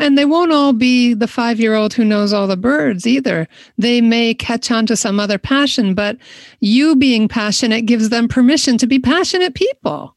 And 0.00 0.16
they 0.16 0.24
won't 0.24 0.52
all 0.52 0.72
be 0.72 1.12
the 1.14 1.26
five 1.26 1.58
year 1.58 1.74
old 1.74 1.92
who 1.92 2.04
knows 2.04 2.32
all 2.32 2.46
the 2.46 2.56
birds 2.56 3.06
either. 3.06 3.48
They 3.78 4.00
may 4.00 4.32
catch 4.32 4.70
on 4.70 4.86
to 4.86 4.96
some 4.96 5.18
other 5.18 5.38
passion, 5.38 5.94
but 5.94 6.16
you 6.60 6.94
being 6.94 7.26
passionate 7.26 7.82
gives 7.82 8.10
them 8.10 8.28
permission 8.28 8.78
to 8.78 8.86
be 8.86 9.00
passionate 9.00 9.54
people. 9.54 10.14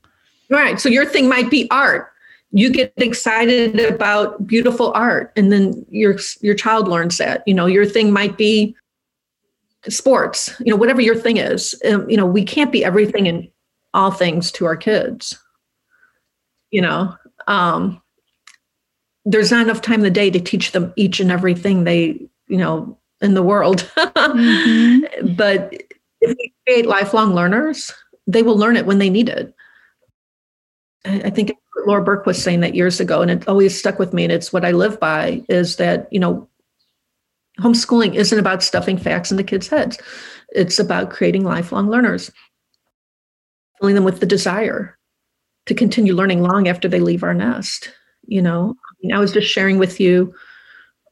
Right. 0.52 0.80
So 0.80 0.90
your 0.90 1.06
thing 1.06 1.28
might 1.28 1.50
be 1.50 1.70
art. 1.72 2.11
You 2.52 2.72
get 2.72 2.94
excited 2.98 3.80
about 3.80 4.46
beautiful 4.46 4.92
art, 4.94 5.32
and 5.36 5.52
then 5.52 5.86
your 5.90 6.18
your 6.42 6.56
child 6.56 6.88
learns 6.88 7.18
that. 7.18 7.44
You 7.46 7.54
know, 7.54 7.66
your 7.66 7.86
thing 7.86 8.12
might 8.12 8.38
be 8.38 8.76
sports, 9.90 10.54
you 10.60 10.72
know, 10.72 10.76
whatever 10.76 11.02
your 11.02 11.16
thing 11.16 11.38
is. 11.38 11.80
Um, 11.90 12.10
you 12.10 12.18
know, 12.18 12.26
we 12.26 12.44
can't 12.44 12.72
be 12.72 12.86
everything 12.86 13.28
and 13.28 13.48
all 13.94 14.12
things 14.12 14.52
to 14.54 14.66
our 14.66 14.78
kids. 14.78 15.38
You 16.70 16.82
know, 16.82 17.16
um, 17.48 18.02
there's 19.26 19.52
not 19.52 19.64
enough 19.64 19.82
time 19.82 19.96
in 19.96 20.04
the 20.04 20.12
day 20.12 20.30
to 20.30 20.40
teach 20.40 20.72
them 20.72 20.94
each 20.96 21.20
and 21.20 21.32
everything 21.32 21.84
they, 21.84 22.20
you 22.48 22.58
know, 22.58 22.98
in 23.22 23.34
the 23.34 23.44
world. 23.44 23.90
mm-hmm. 23.98 25.34
But 25.36 25.74
if 26.22 26.36
we 26.38 26.54
create 26.66 26.86
lifelong 26.86 27.34
learners, 27.34 27.92
they 28.28 28.44
will 28.44 28.58
learn 28.58 28.78
it 28.78 28.86
when 28.86 29.00
they 29.00 29.10
need 29.10 29.30
it. 29.30 29.54
I 31.04 31.32
think 31.32 31.52
Laura 31.86 32.04
Burke 32.04 32.26
was 32.26 32.42
saying 32.42 32.62
that 32.62 32.76
years 32.76 33.00
ago, 33.00 33.22
and 33.22 33.32
it 33.32 33.48
always 33.48 33.78
stuck 33.78 34.00
with 34.00 34.14
me. 34.14 34.24
And 34.24 34.34
it's 34.34 34.54
what 34.54 34.66
I 34.66 34.72
live 34.72 35.00
by 35.00 35.44
is 35.50 35.78
that, 35.78 36.08
you 36.12 36.20
know, 36.20 36.48
homeschooling 37.60 38.16
isn't 38.16 38.40
about 38.40 38.64
stuffing 38.64 38.98
facts 38.98 39.32
into 39.32 39.44
kids' 39.44 39.68
heads. 39.68 39.98
It's 40.50 40.80
about 40.80 41.12
creating 41.12 41.44
lifelong 41.44 41.90
learners, 41.90 42.32
filling 43.80 43.96
them 43.96 44.04
with 44.04 44.20
the 44.20 44.26
desire 44.26 44.98
to 45.68 45.74
continue 45.74 46.14
learning 46.14 46.42
long 46.42 46.68
after 46.68 46.88
they 46.88 47.00
leave 47.00 47.24
our 47.24 47.34
nest. 47.34 47.92
You 48.28 48.42
know, 48.42 48.76
I, 48.78 48.94
mean, 49.02 49.14
I 49.14 49.20
was 49.20 49.32
just 49.32 49.48
sharing 49.48 49.78
with 49.78 50.00
you. 50.00 50.34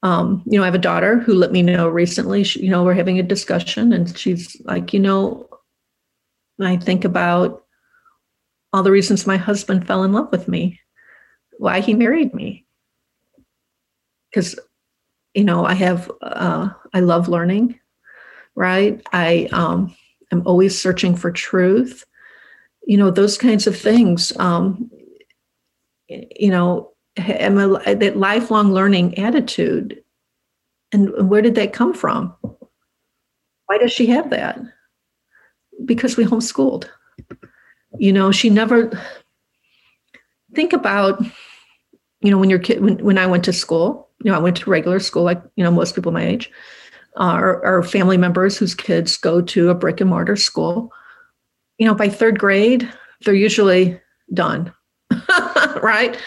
Um, 0.02 0.44
you 0.46 0.58
know, 0.58 0.64
I 0.64 0.68
have 0.68 0.76
a 0.76 0.80
daughter 0.80 1.20
who 1.20 1.34
let 1.34 1.52
me 1.52 1.62
know 1.62 1.90
recently. 1.90 2.44
She, 2.44 2.62
you 2.62 2.70
know, 2.70 2.84
we're 2.84 2.94
having 2.94 3.20
a 3.20 3.24
discussion, 3.24 3.92
and 3.92 4.18
she's 4.18 4.60
like, 4.64 4.94
you 4.94 5.00
know, 5.00 5.50
I 6.62 6.78
think 6.78 7.06
about 7.06 7.64
all 8.72 8.84
the 8.84 8.92
reasons 8.92 9.26
my 9.26 9.38
husband 9.38 9.86
fell 9.88 10.04
in 10.04 10.14
love 10.14 10.32
with 10.32 10.48
me, 10.48 10.80
why 11.58 11.80
he 11.80 11.94
married 11.94 12.34
me, 12.34 12.66
because 14.30 14.58
you 15.34 15.44
know, 15.44 15.66
I 15.66 15.74
have, 15.76 16.12
uh, 16.22 16.70
I 16.94 17.00
love 17.02 17.28
learning, 17.28 17.80
right? 18.56 19.02
I 19.14 19.48
um, 19.52 19.96
am 20.32 20.42
always 20.46 20.80
searching 20.80 21.16
for 21.16 21.32
truth, 21.32 22.06
you 22.86 22.98
know, 22.98 23.12
those 23.12 23.38
kinds 23.38 23.68
of 23.68 23.78
things. 23.78 24.36
Um, 24.38 24.90
you 26.08 26.50
know, 26.50 26.94
am 27.18 27.58
a, 27.58 27.96
that 27.96 28.18
lifelong 28.18 28.74
learning 28.74 29.18
attitude. 29.18 30.04
And 30.92 31.30
where 31.30 31.42
did 31.42 31.56
that 31.56 31.74
come 31.74 31.94
from? 31.94 32.36
Why 33.68 33.78
does 33.78 33.92
she 33.92 34.08
have 34.08 34.32
that? 34.32 34.60
Because 35.86 36.18
we 36.18 36.26
homeschooled. 36.26 36.90
You 37.98 38.14
know, 38.14 38.32
she 38.32 38.50
never 38.50 38.92
think 40.54 40.74
about, 40.74 41.24
you 42.22 42.32
know, 42.32 42.38
when 42.38 42.50
your 42.50 42.60
kid 42.60 42.82
when, 42.82 42.98
when 43.04 43.18
I 43.18 43.26
went 43.28 43.44
to 43.46 43.54
school, 43.54 44.10
you 44.24 44.32
know, 44.32 44.38
I 44.38 44.42
went 44.42 44.58
to 44.58 44.70
regular 44.70 45.00
school, 45.00 45.24
like, 45.24 45.42
you 45.56 45.64
know, 45.64 45.72
most 45.72 45.96
people 45.96 46.12
my 46.12 46.26
age, 46.26 46.52
uh, 47.18 47.38
or, 47.42 47.84
family 47.84 48.18
members 48.18 48.58
whose 48.58 48.76
kids 48.76 49.18
go 49.18 49.42
to 49.42 49.70
a 49.70 49.76
brick 49.76 50.02
and 50.02 50.10
mortar 50.10 50.36
school. 50.36 50.92
You 51.78 51.88
know, 51.88 51.96
by 51.96 52.10
third 52.10 52.38
grade, 52.40 52.92
they're 53.24 53.34
usually 53.34 54.00
done, 54.34 54.74
right? 55.82 56.18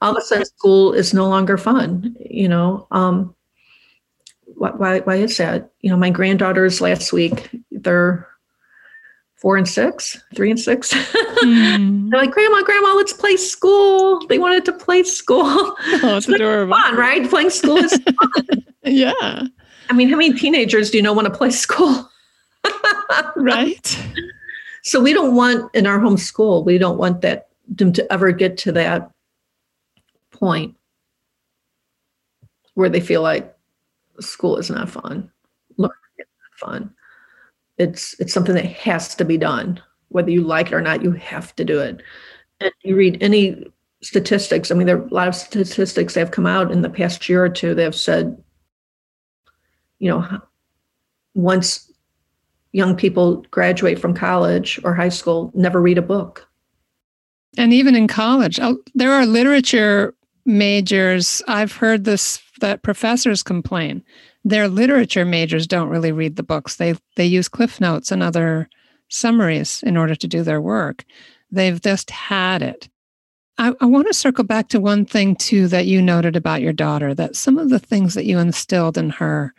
All 0.00 0.12
of 0.12 0.16
a 0.16 0.20
sudden, 0.22 0.46
school 0.46 0.92
is 0.94 1.14
no 1.14 1.28
longer 1.28 1.56
fun, 1.58 2.16
you 2.18 2.48
know. 2.48 2.86
Um, 2.90 3.34
why, 4.56 5.00
why 5.00 5.16
is 5.16 5.36
that? 5.36 5.70
You 5.80 5.90
know, 5.90 5.96
my 5.96 6.10
granddaughters 6.10 6.80
last 6.80 7.12
week, 7.12 7.50
they're 7.70 8.28
four 9.42 9.56
and 9.56 9.68
six, 9.68 10.22
three 10.34 10.50
and 10.50 10.60
six. 10.60 10.94
Mm. 11.42 12.08
They're 12.08 12.20
like, 12.20 12.30
Grandma, 12.30 12.62
Grandma, 12.62 12.94
let's 12.94 13.12
play 13.12 13.36
school. 13.36 14.24
They 14.28 14.38
wanted 14.38 14.64
to 14.66 14.72
play 14.72 15.02
school. 15.02 15.42
Oh, 16.04 16.16
it's 16.16 16.28
adorable. 16.28 16.72
Fun, 16.72 16.96
right? 16.96 17.28
Playing 17.28 17.50
school 17.50 17.78
is 17.78 18.00
fun. 18.00 18.64
yeah. 18.84 19.12
I 19.90 19.92
mean, 19.92 20.08
how 20.08 20.16
many 20.16 20.32
teenagers 20.32 20.92
do 20.92 20.98
you 20.98 21.02
know 21.02 21.12
want 21.12 21.26
to 21.26 21.36
play 21.36 21.50
school? 21.50 22.08
right. 23.34 23.98
So 24.84 25.00
we 25.00 25.12
don't 25.12 25.34
want 25.34 25.74
in 25.74 25.88
our 25.88 25.98
home 25.98 26.16
school, 26.16 26.62
we 26.62 26.78
don't 26.78 26.96
want 26.96 27.22
that 27.22 27.48
them 27.66 27.92
to 27.94 28.12
ever 28.12 28.30
get 28.30 28.56
to 28.58 28.72
that 28.72 29.10
point 30.30 30.76
where 32.74 32.88
they 32.88 33.00
feel 33.00 33.22
like 33.22 33.52
school 34.20 34.58
is 34.58 34.70
not 34.70 34.88
fun, 34.88 35.28
learning 35.76 35.96
is 36.18 36.26
not 36.40 36.70
fun 36.70 36.94
it's 37.82 38.18
it's 38.20 38.32
something 38.32 38.54
that 38.54 38.66
has 38.66 39.14
to 39.16 39.24
be 39.24 39.36
done. 39.36 39.80
Whether 40.08 40.30
you 40.30 40.42
like 40.42 40.68
it 40.68 40.74
or 40.74 40.80
not 40.80 41.02
you 41.02 41.12
have 41.12 41.54
to 41.56 41.64
do 41.64 41.80
it. 41.80 42.02
And 42.60 42.72
you 42.82 42.96
read 42.96 43.22
any 43.22 43.64
statistics 44.04 44.72
i 44.72 44.74
mean 44.74 44.88
there 44.88 44.98
are 44.98 45.06
a 45.06 45.14
lot 45.14 45.28
of 45.28 45.34
statistics 45.34 46.14
that 46.14 46.18
have 46.18 46.32
come 46.32 46.44
out 46.44 46.72
in 46.72 46.82
the 46.82 46.90
past 46.90 47.28
year 47.28 47.44
or 47.44 47.48
two 47.48 47.72
that 47.72 47.84
have 47.84 47.94
said 47.94 48.36
you 50.00 50.10
know 50.10 50.40
once 51.34 51.92
young 52.72 52.96
people 52.96 53.44
graduate 53.50 53.98
from 53.98 54.14
college 54.14 54.80
or 54.82 54.94
high 54.94 55.08
school 55.08 55.52
never 55.54 55.80
read 55.80 55.98
a 55.98 56.02
book. 56.02 56.48
And 57.58 57.72
even 57.72 57.94
in 57.94 58.08
college 58.08 58.58
oh, 58.60 58.78
there 58.94 59.12
are 59.12 59.26
literature 59.26 60.14
majors. 60.44 61.42
I've 61.46 61.72
heard 61.72 62.04
this 62.04 62.42
that 62.60 62.82
professors 62.82 63.42
complain 63.42 64.02
their 64.44 64.68
literature 64.68 65.24
majors 65.24 65.66
don't 65.66 65.88
really 65.88 66.12
read 66.12 66.36
the 66.36 66.42
books. 66.42 66.76
They 66.76 66.94
they 67.16 67.26
use 67.26 67.48
cliff 67.48 67.80
notes 67.80 68.10
and 68.10 68.22
other 68.22 68.68
summaries 69.08 69.82
in 69.82 69.96
order 69.96 70.14
to 70.14 70.28
do 70.28 70.42
their 70.42 70.60
work. 70.60 71.04
They've 71.50 71.80
just 71.80 72.10
had 72.10 72.62
it. 72.62 72.88
I, 73.58 73.74
I 73.80 73.86
want 73.86 74.06
to 74.06 74.14
circle 74.14 74.44
back 74.44 74.68
to 74.68 74.80
one 74.80 75.04
thing 75.04 75.36
too 75.36 75.68
that 75.68 75.86
you 75.86 76.00
noted 76.00 76.36
about 76.36 76.62
your 76.62 76.72
daughter, 76.72 77.14
that 77.14 77.36
some 77.36 77.58
of 77.58 77.68
the 77.68 77.78
things 77.78 78.14
that 78.14 78.24
you 78.24 78.38
instilled 78.38 78.96
in 78.96 79.10
her 79.10 79.54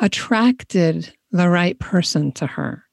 attracted 0.00 1.14
the 1.30 1.48
right 1.48 1.78
person 1.78 2.32
to 2.32 2.46
her 2.46 2.84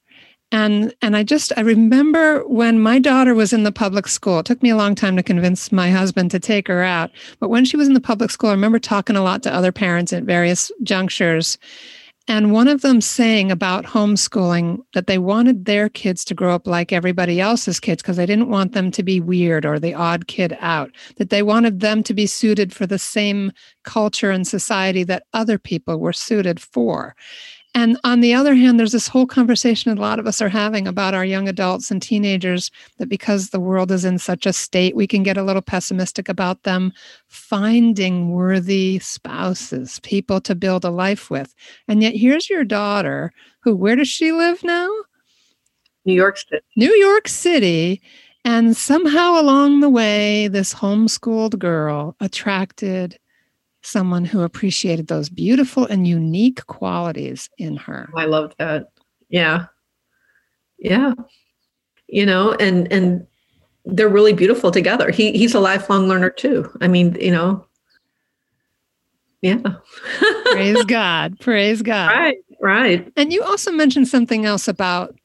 and 0.51 0.93
and 1.01 1.15
i 1.15 1.23
just 1.23 1.51
i 1.57 1.61
remember 1.61 2.41
when 2.47 2.79
my 2.79 2.99
daughter 2.99 3.33
was 3.33 3.53
in 3.53 3.63
the 3.63 3.71
public 3.71 4.07
school 4.07 4.39
it 4.39 4.45
took 4.45 4.61
me 4.63 4.69
a 4.69 4.75
long 4.75 4.95
time 4.95 5.15
to 5.15 5.23
convince 5.23 5.71
my 5.71 5.89
husband 5.89 6.31
to 6.31 6.39
take 6.39 6.67
her 6.67 6.83
out 6.83 7.11
but 7.39 7.49
when 7.49 7.65
she 7.65 7.77
was 7.77 7.87
in 7.87 7.93
the 7.93 8.01
public 8.01 8.31
school 8.31 8.49
i 8.49 8.53
remember 8.53 8.79
talking 8.79 9.15
a 9.15 9.23
lot 9.23 9.43
to 9.43 9.53
other 9.53 9.71
parents 9.71 10.13
at 10.13 10.23
various 10.23 10.71
junctures 10.83 11.57
and 12.29 12.51
one 12.51 12.67
of 12.67 12.81
them 12.81 13.01
saying 13.01 13.49
about 13.51 13.85
homeschooling 13.85 14.83
that 14.93 15.07
they 15.07 15.17
wanted 15.17 15.65
their 15.65 15.89
kids 15.89 16.23
to 16.25 16.35
grow 16.35 16.53
up 16.53 16.67
like 16.67 16.93
everybody 16.93 17.41
else's 17.41 17.79
kids 17.79 18.03
because 18.03 18.17
they 18.17 18.27
didn't 18.27 18.49
want 18.49 18.73
them 18.73 18.91
to 18.91 19.01
be 19.01 19.19
weird 19.19 19.65
or 19.65 19.79
the 19.79 19.95
odd 19.95 20.27
kid 20.27 20.55
out, 20.59 20.91
that 21.15 21.31
they 21.31 21.41
wanted 21.41 21.79
them 21.79 22.03
to 22.03 22.13
be 22.13 22.27
suited 22.27 22.71
for 22.71 22.85
the 22.85 22.99
same 22.99 23.51
culture 23.83 24.29
and 24.29 24.47
society 24.47 25.03
that 25.05 25.23
other 25.33 25.57
people 25.57 25.97
were 25.97 26.13
suited 26.13 26.59
for. 26.61 27.15
And 27.75 27.99
on 28.03 28.21
the 28.21 28.33
other 28.33 28.55
hand, 28.55 28.79
there's 28.79 28.93
this 28.93 29.07
whole 29.07 29.27
conversation 29.27 29.95
a 29.95 30.01
lot 30.01 30.17
of 30.17 30.25
us 30.25 30.41
are 30.41 30.49
having 30.49 30.87
about 30.87 31.13
our 31.13 31.23
young 31.23 31.47
adults 31.47 31.91
and 31.91 32.01
teenagers 32.01 32.71
that 32.97 33.09
because 33.09 33.49
the 33.49 33.59
world 33.59 33.91
is 33.91 34.03
in 34.03 34.17
such 34.17 34.45
a 34.45 34.53
state, 34.53 34.95
we 34.95 35.05
can 35.05 35.21
get 35.21 35.37
a 35.37 35.43
little 35.43 35.61
pessimistic 35.61 36.27
about 36.27 36.63
them 36.63 36.91
finding 37.27 38.31
worthy 38.31 38.97
spouses, 38.99 39.99
people 40.01 40.41
to 40.41 40.55
build 40.55 40.83
a 40.83 40.89
life 40.89 41.29
with. 41.29 41.53
And 41.87 42.01
yet, 42.01 42.15
here's 42.15 42.49
your 42.49 42.63
daughter 42.63 43.31
who, 43.61 43.75
where 43.75 43.95
does 43.95 44.07
she 44.07 44.31
live 44.31 44.63
now? 44.63 44.89
New 46.05 46.15
York 46.15 46.37
City. 46.37 46.65
New 46.75 46.93
York 46.93 47.27
City. 47.27 48.01
And 48.45 48.75
somehow 48.75 49.39
along 49.39 49.81
the 49.81 49.89
way, 49.89 50.47
this 50.47 50.73
homeschooled 50.73 51.59
girl 51.59 52.15
attracted 52.19 53.19
someone 53.81 54.25
who 54.25 54.41
appreciated 54.41 55.07
those 55.07 55.29
beautiful 55.29 55.85
and 55.85 56.07
unique 56.07 56.65
qualities 56.67 57.49
in 57.57 57.77
her. 57.77 58.09
I 58.15 58.25
love 58.25 58.53
that. 58.59 58.91
Yeah. 59.29 59.65
Yeah. 60.77 61.13
You 62.07 62.25
know, 62.25 62.53
and 62.53 62.91
and 62.91 63.25
they're 63.85 64.09
really 64.09 64.33
beautiful 64.33 64.71
together. 64.71 65.11
He 65.11 65.31
he's 65.31 65.53
a 65.53 65.59
lifelong 65.59 66.07
learner 66.07 66.29
too. 66.29 66.69
I 66.81 66.87
mean, 66.87 67.15
you 67.19 67.31
know. 67.31 67.65
Yeah. 69.41 69.61
Praise 70.51 70.83
God. 70.85 71.39
Praise 71.39 71.81
God. 71.81 72.07
Right, 72.07 72.37
right. 72.59 73.11
And 73.15 73.31
you 73.31 73.41
also 73.41 73.71
mentioned 73.71 74.09
something 74.09 74.45
else 74.45 74.67
about 74.67 75.15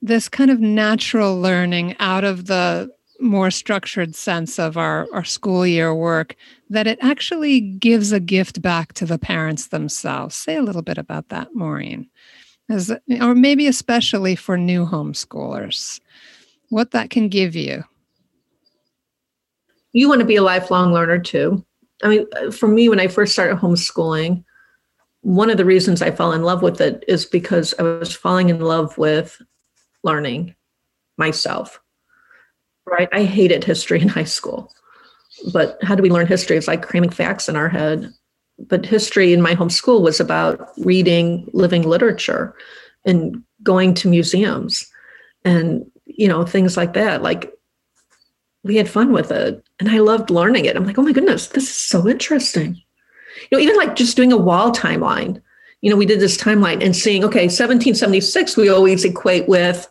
this 0.00 0.28
kind 0.28 0.50
of 0.50 0.60
natural 0.60 1.38
learning 1.38 1.94
out 1.98 2.24
of 2.24 2.46
the 2.46 2.90
more 3.20 3.50
structured 3.50 4.14
sense 4.14 4.58
of 4.58 4.76
our, 4.76 5.06
our 5.12 5.24
school 5.24 5.66
year 5.66 5.94
work 5.94 6.36
that 6.70 6.86
it 6.86 6.98
actually 7.00 7.60
gives 7.60 8.12
a 8.12 8.20
gift 8.20 8.60
back 8.60 8.92
to 8.94 9.06
the 9.06 9.18
parents 9.18 9.68
themselves. 9.68 10.34
Say 10.34 10.56
a 10.56 10.62
little 10.62 10.82
bit 10.82 10.98
about 10.98 11.28
that, 11.28 11.54
Maureen, 11.54 12.08
As, 12.68 12.92
or 13.20 13.34
maybe 13.34 13.66
especially 13.66 14.36
for 14.36 14.56
new 14.56 14.86
homeschoolers, 14.86 16.00
what 16.68 16.90
that 16.92 17.10
can 17.10 17.28
give 17.28 17.54
you. 17.54 17.84
You 19.92 20.08
want 20.08 20.20
to 20.20 20.26
be 20.26 20.36
a 20.36 20.42
lifelong 20.42 20.92
learner 20.92 21.18
too. 21.18 21.64
I 22.04 22.08
mean, 22.08 22.26
for 22.52 22.68
me, 22.68 22.88
when 22.88 23.00
I 23.00 23.08
first 23.08 23.32
started 23.32 23.56
homeschooling, 23.56 24.44
one 25.22 25.50
of 25.50 25.56
the 25.56 25.64
reasons 25.64 26.02
I 26.02 26.10
fell 26.10 26.32
in 26.32 26.42
love 26.42 26.62
with 26.62 26.80
it 26.80 27.04
is 27.08 27.24
because 27.24 27.74
I 27.78 27.82
was 27.82 28.14
falling 28.14 28.50
in 28.50 28.60
love 28.60 28.96
with 28.98 29.40
learning 30.04 30.54
myself 31.16 31.80
right? 32.90 33.08
I 33.12 33.24
hated 33.24 33.64
history 33.64 34.00
in 34.00 34.08
high 34.08 34.24
school. 34.24 34.72
But 35.52 35.78
how 35.82 35.94
do 35.94 36.02
we 36.02 36.10
learn 36.10 36.26
history? 36.26 36.56
It's 36.56 36.68
like 36.68 36.82
cramming 36.82 37.10
facts 37.10 37.48
in 37.48 37.56
our 37.56 37.68
head. 37.68 38.12
But 38.58 38.84
history 38.84 39.32
in 39.32 39.40
my 39.40 39.54
home 39.54 39.70
school 39.70 40.02
was 40.02 40.20
about 40.20 40.70
reading 40.78 41.48
living 41.52 41.82
literature 41.82 42.54
and 43.04 43.42
going 43.62 43.94
to 43.94 44.08
museums 44.08 44.86
and 45.44 45.88
you 46.06 46.26
know 46.26 46.44
things 46.44 46.76
like 46.76 46.94
that 46.94 47.22
like 47.22 47.52
we 48.64 48.76
had 48.76 48.88
fun 48.88 49.12
with 49.12 49.30
it 49.30 49.64
and 49.78 49.88
i 49.88 49.98
loved 49.98 50.30
learning 50.30 50.64
it 50.64 50.76
i'm 50.76 50.84
like 50.84 50.98
oh 50.98 51.02
my 51.02 51.12
goodness 51.12 51.48
this 51.48 51.64
is 51.64 51.76
so 51.76 52.08
interesting 52.08 52.74
you 52.74 53.48
know 53.56 53.58
even 53.58 53.76
like 53.76 53.94
just 53.94 54.16
doing 54.16 54.32
a 54.32 54.36
wall 54.36 54.72
timeline 54.72 55.40
you 55.80 55.90
know 55.90 55.96
we 55.96 56.06
did 56.06 56.20
this 56.20 56.36
timeline 56.36 56.82
and 56.84 56.96
seeing 56.96 57.24
okay 57.24 57.46
1776 57.46 58.56
we 58.56 58.68
always 58.68 59.04
equate 59.04 59.48
with 59.48 59.88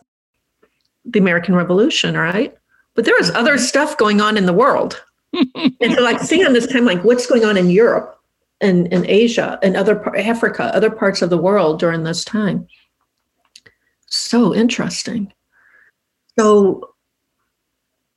the 1.04 1.18
american 1.18 1.54
revolution 1.54 2.16
right 2.16 2.58
but 2.98 3.04
there 3.04 3.14
was 3.16 3.30
other 3.30 3.58
stuff 3.58 3.96
going 3.96 4.20
on 4.20 4.36
in 4.36 4.46
the 4.46 4.52
world. 4.52 5.00
And 5.32 5.94
so 5.94 6.02
like 6.02 6.20
seeing 6.20 6.46
on 6.46 6.52
this 6.52 6.66
time, 6.66 6.84
like 6.84 7.04
what's 7.04 7.26
going 7.26 7.44
on 7.44 7.56
in 7.56 7.70
Europe 7.70 8.18
and, 8.60 8.92
and 8.92 9.06
Asia 9.06 9.58
and 9.62 9.76
other 9.76 10.16
Africa, 10.16 10.74
other 10.74 10.90
parts 10.90 11.22
of 11.22 11.30
the 11.30 11.38
world 11.38 11.78
during 11.78 12.02
this 12.02 12.24
time. 12.24 12.66
So 14.06 14.54
interesting. 14.54 15.32
So 16.38 16.94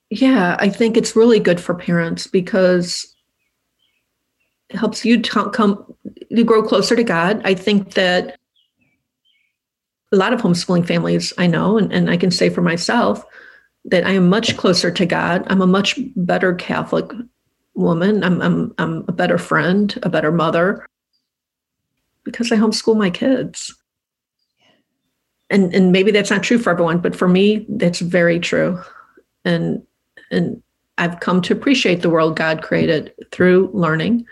yeah, 0.10 0.58
I 0.60 0.69
think 0.69 0.97
it's 0.97 1.15
really 1.15 1.39
good 1.39 1.60
for 1.60 1.74
parents 1.74 2.28
because 2.28 3.15
it 4.69 4.78
helps 4.78 5.06
you 5.06 5.21
to 5.21 5.50
come 5.50 5.93
you 6.30 6.43
grow 6.43 6.63
closer 6.63 6.95
to 6.95 7.04
God. 7.04 7.41
I 7.43 7.54
think 7.54 7.93
that 7.93 8.38
a 10.12 10.17
lot 10.17 10.34
of 10.34 10.41
homeschooling 10.41 10.86
families 10.86 11.34
I 11.38 11.47
know, 11.47 11.78
and, 11.78 11.91
and 11.91 12.10
I 12.10 12.17
can 12.17 12.32
say 12.32 12.50
for 12.50 12.62
myself, 12.62 13.24
that 13.85 14.05
I 14.05 14.11
am 14.11 14.29
much 14.29 14.57
closer 14.57 14.91
to 14.91 15.05
God. 15.05 15.43
I'm 15.47 15.61
a 15.61 15.67
much 15.67 15.99
better 16.15 16.53
Catholic 16.53 17.11
woman. 17.73 18.23
I'm, 18.23 18.41
I'm, 18.41 18.73
I'm 18.77 19.05
a 19.07 19.11
better 19.11 19.37
friend, 19.37 19.97
a 20.03 20.09
better 20.09 20.31
mother 20.31 20.85
because 22.23 22.51
I 22.51 22.57
homeschool 22.57 22.97
my 22.97 23.09
kids. 23.09 23.75
And, 25.49 25.73
and 25.73 25.91
maybe 25.91 26.11
that's 26.11 26.29
not 26.29 26.43
true 26.43 26.59
for 26.59 26.69
everyone, 26.69 26.99
but 26.99 27.15
for 27.15 27.27
me, 27.27 27.65
that's 27.67 27.99
very 27.99 28.39
true. 28.39 28.81
And, 29.43 29.81
and 30.29 30.61
I've 30.97 31.19
come 31.19 31.41
to 31.41 31.53
appreciate 31.53 32.01
the 32.01 32.09
world 32.09 32.35
God 32.35 32.61
created 32.61 33.13
through 33.31 33.71
learning 33.73 34.25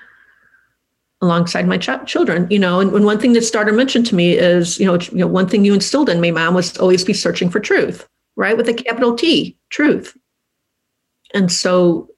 alongside 1.21 1.67
my 1.67 1.77
ch- 1.77 1.89
children 2.05 2.47
you 2.49 2.57
know 2.57 2.79
and, 2.79 2.93
and 2.93 3.03
one 3.03 3.19
thing 3.19 3.33
that 3.33 3.41
starter 3.41 3.73
mentioned 3.73 4.05
to 4.05 4.15
me 4.15 4.38
is 4.38 4.79
you 4.79 4.85
know, 4.85 4.97
you 5.12 5.17
know 5.17 5.27
one 5.27 5.49
thing 5.49 5.65
you 5.65 5.73
instilled 5.73 6.07
in 6.07 6.21
me 6.21 6.31
mom 6.31 6.53
was 6.53 6.77
always 6.77 7.03
be 7.03 7.12
searching 7.12 7.49
for 7.49 7.59
truth 7.59 8.07
right? 8.39 8.56
With 8.56 8.69
a 8.69 8.73
capital 8.73 9.15
T, 9.15 9.58
truth. 9.69 10.17
And 11.34 11.52
so, 11.52 12.10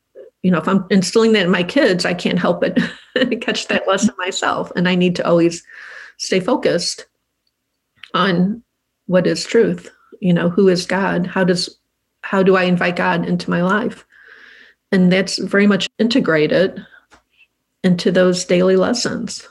you 0.44 0.52
know, 0.52 0.60
if 0.60 0.68
I'm 0.68 0.86
instilling 0.92 1.34
that 1.34 1.46
in 1.46 1.52
my 1.52 1.64
kids, 1.64 2.06
I 2.06 2.14
can't 2.14 2.38
help 2.38 2.62
but 2.62 2.78
catch 3.42 3.68
that 3.68 3.88
lesson 3.88 4.14
myself. 4.20 4.72
And 4.76 4.88
I 4.88 4.94
need 4.94 5.16
to 5.16 5.28
always 5.28 5.64
stay 6.18 6.40
focused 6.40 7.08
on 8.14 8.62
what 9.08 9.26
is 9.26 9.44
truth. 9.44 9.90
You 10.20 10.32
know, 10.32 10.48
who 10.48 10.68
is 10.70 10.86
God? 10.86 11.26
How 11.26 11.44
does 11.44 11.76
how 12.22 12.44
do 12.44 12.56
I 12.56 12.64
invite 12.64 12.98
God 12.98 13.28
into 13.28 13.50
my 13.50 13.64
life? 13.64 14.06
And 14.92 15.12
that's 15.12 15.40
very 15.40 15.66
much 15.66 15.90
integrated 15.98 16.86
into 17.84 18.12
those 18.12 18.46
daily 18.46 18.76
lessons. 18.76 19.48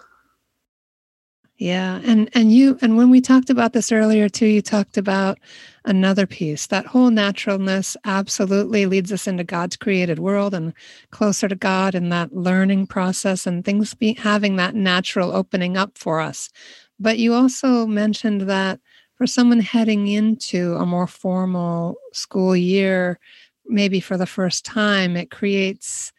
Yeah, 1.57 2.01
and 2.05 2.31
and 2.33 2.53
you 2.53 2.79
and 2.81 2.97
when 2.97 3.11
we 3.11 3.21
talked 3.21 3.51
about 3.51 3.73
this 3.73 3.91
earlier 3.91 4.29
too, 4.29 4.47
you 4.47 4.63
talked 4.63 4.97
about 4.97 5.41
another 5.85 6.27
piece. 6.27 6.67
That 6.67 6.87
whole 6.87 7.11
naturalness 7.11 7.97
absolutely 8.05 8.87
leads 8.87 9.13
us 9.13 9.27
into 9.27 9.45
God's 9.45 9.77
created 9.77 10.19
world 10.19 10.55
and 10.55 10.73
closer 11.11 11.49
to 11.49 11.57
God 11.57 11.95
in 11.95 12.09
that 12.11 12.35
learning 12.35 12.87
process 12.87 13.47
and 13.47 13.65
things 13.65 13.95
be 13.95 14.15
having 14.15 14.57
that 14.57 14.75
natural 14.75 15.33
opening 15.33 15.77
up 15.77 15.97
for 15.97 16.21
us. 16.21 16.51
But 16.99 17.19
you 17.19 17.33
also 17.35 17.87
mentioned 17.87 18.43
that 18.43 18.81
for 19.15 19.27
someone 19.27 19.61
heading 19.61 20.09
into 20.09 20.75
a 20.77 20.87
more 20.87 21.07
formal 21.07 21.97
school 22.13 22.57
year, 22.57 23.19
maybe 23.67 24.01
for 24.01 24.17
the 24.17 24.27
first 24.27 24.65
time, 24.65 25.17
it 25.17 25.31
creates 25.31 26.13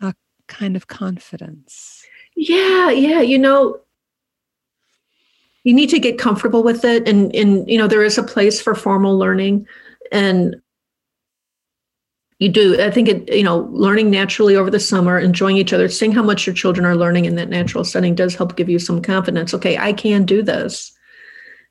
a 0.00 0.14
kind 0.46 0.76
of 0.76 0.86
confidence. 0.86 2.04
Yeah, 2.34 2.90
yeah. 2.90 3.20
You 3.20 3.38
know, 3.38 3.80
you 5.66 5.74
need 5.74 5.90
to 5.90 5.98
get 5.98 6.16
comfortable 6.16 6.62
with 6.62 6.84
it. 6.84 7.08
And 7.08 7.34
and 7.34 7.68
you 7.68 7.76
know 7.76 7.88
there 7.88 8.04
is 8.04 8.16
a 8.16 8.22
place 8.22 8.60
for 8.60 8.76
formal 8.76 9.18
learning. 9.18 9.66
And 10.12 10.54
you 12.38 12.50
do 12.50 12.80
i 12.82 12.90
think 12.90 13.08
it 13.08 13.34
you 13.34 13.42
know 13.42 13.60
learning 13.72 14.10
naturally 14.10 14.54
over 14.56 14.70
the 14.70 14.78
summer 14.78 15.18
enjoying 15.18 15.56
each 15.56 15.72
other 15.72 15.88
seeing 15.88 16.12
how 16.12 16.22
much 16.22 16.46
your 16.46 16.54
children 16.54 16.84
are 16.84 16.94
learning 16.94 17.24
in 17.24 17.34
that 17.34 17.48
natural 17.48 17.82
setting 17.82 18.14
does 18.14 18.34
help 18.34 18.56
give 18.56 18.68
you 18.68 18.78
some 18.78 19.00
confidence. 19.00 19.54
Okay 19.54 19.78
i 19.78 19.92
can 19.92 20.24
do 20.24 20.42
this. 20.42 20.92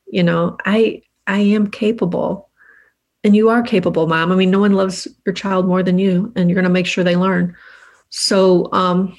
You 0.08 0.24
know 0.24 0.58
i 0.66 1.02
i 1.28 1.40
am 1.40 1.70
capable. 1.70 2.50
And 3.24 3.36
you 3.36 3.50
are 3.50 3.64
capable 3.64 4.08
mom. 4.08 4.32
I 4.32 4.36
mean 4.36 4.52
no 4.52 4.60
one 4.60 4.74
loves 4.74 5.08
your 5.26 5.34
child 5.34 5.68
more 5.68 5.84
than 5.84 6.00
you 6.00 6.34
and 6.36 6.50
you're 6.50 6.56
going 6.56 6.72
to 6.72 6.80
make 6.80 6.88
sure 6.88 7.04
they 7.04 7.16
learn. 7.16 7.56
So 8.10 8.70
um 8.74 9.18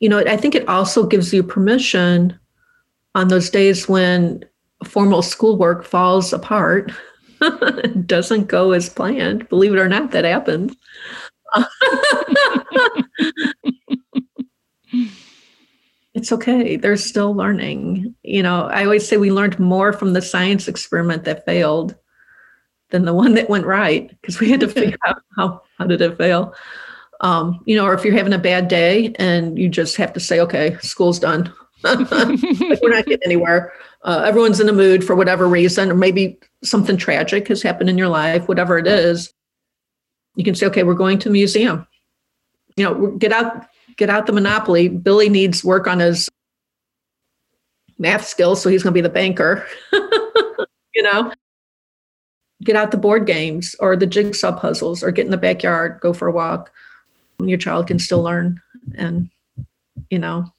you 0.00 0.08
know 0.08 0.18
i 0.18 0.36
think 0.36 0.54
it 0.54 0.68
also 0.68 1.06
gives 1.06 1.32
you 1.32 1.42
permission 1.42 2.38
on 3.14 3.28
those 3.28 3.50
days 3.50 3.88
when 3.88 4.44
formal 4.84 5.22
schoolwork 5.22 5.84
falls 5.84 6.32
apart, 6.32 6.92
doesn't 8.06 8.46
go 8.46 8.72
as 8.72 8.88
planned. 8.88 9.48
Believe 9.48 9.72
it 9.72 9.78
or 9.78 9.88
not, 9.88 10.10
that 10.12 10.24
happens. 10.24 10.76
it's 16.14 16.32
okay. 16.32 16.76
They're 16.76 16.96
still 16.96 17.34
learning. 17.34 18.14
You 18.22 18.42
know, 18.42 18.64
I 18.66 18.84
always 18.84 19.06
say 19.06 19.16
we 19.16 19.32
learned 19.32 19.58
more 19.58 19.92
from 19.92 20.12
the 20.12 20.22
science 20.22 20.68
experiment 20.68 21.24
that 21.24 21.44
failed 21.44 21.96
than 22.90 23.04
the 23.04 23.14
one 23.14 23.34
that 23.34 23.48
went 23.48 23.66
right 23.66 24.08
because 24.20 24.40
we 24.40 24.50
had 24.50 24.60
to 24.60 24.68
figure 24.68 24.98
out 25.06 25.22
how 25.36 25.62
how 25.78 25.86
did 25.86 26.00
it 26.00 26.16
fail. 26.16 26.54
Um, 27.22 27.60
you 27.66 27.76
know, 27.76 27.84
or 27.84 27.92
if 27.92 28.02
you're 28.04 28.16
having 28.16 28.32
a 28.32 28.38
bad 28.38 28.68
day 28.68 29.12
and 29.18 29.58
you 29.58 29.68
just 29.68 29.96
have 29.96 30.14
to 30.14 30.20
say, 30.20 30.40
okay, 30.40 30.78
school's 30.80 31.18
done 31.18 31.52
we're 31.82 32.90
not 32.90 33.06
getting 33.06 33.24
anywhere. 33.24 33.72
Uh, 34.02 34.22
everyone's 34.26 34.60
in 34.60 34.68
a 34.68 34.72
mood 34.72 35.04
for 35.04 35.14
whatever 35.14 35.48
reason, 35.48 35.90
or 35.90 35.94
maybe 35.94 36.38
something 36.62 36.96
tragic 36.96 37.48
has 37.48 37.62
happened 37.62 37.90
in 37.90 37.98
your 37.98 38.08
life, 38.08 38.48
whatever 38.48 38.78
it 38.78 38.86
is. 38.86 39.32
You 40.36 40.44
can 40.44 40.54
say, 40.54 40.66
okay, 40.66 40.82
we're 40.82 40.94
going 40.94 41.18
to 41.18 41.28
the 41.28 41.32
museum. 41.32 41.86
You 42.76 42.84
know, 42.84 43.06
get 43.12 43.32
out, 43.32 43.66
get 43.96 44.10
out 44.10 44.26
the 44.26 44.32
monopoly. 44.32 44.88
Billy 44.88 45.28
needs 45.28 45.64
work 45.64 45.86
on 45.86 45.98
his 45.98 46.28
math 47.98 48.26
skills, 48.26 48.62
so 48.62 48.68
he's 48.70 48.82
going 48.82 48.92
to 48.92 48.98
be 48.98 49.02
the 49.02 49.08
banker. 49.08 49.66
you 49.92 51.02
know, 51.02 51.32
get 52.62 52.76
out 52.76 52.90
the 52.90 52.96
board 52.96 53.26
games 53.26 53.74
or 53.80 53.96
the 53.96 54.06
jigsaw 54.06 54.58
puzzles 54.58 55.02
or 55.02 55.10
get 55.10 55.24
in 55.24 55.30
the 55.30 55.36
backyard, 55.36 56.00
go 56.00 56.12
for 56.12 56.28
a 56.28 56.32
walk. 56.32 56.70
Your 57.38 57.58
child 57.58 57.86
can 57.86 57.98
still 57.98 58.22
learn. 58.22 58.60
And, 58.96 59.30
you 60.10 60.18
know, 60.18 60.52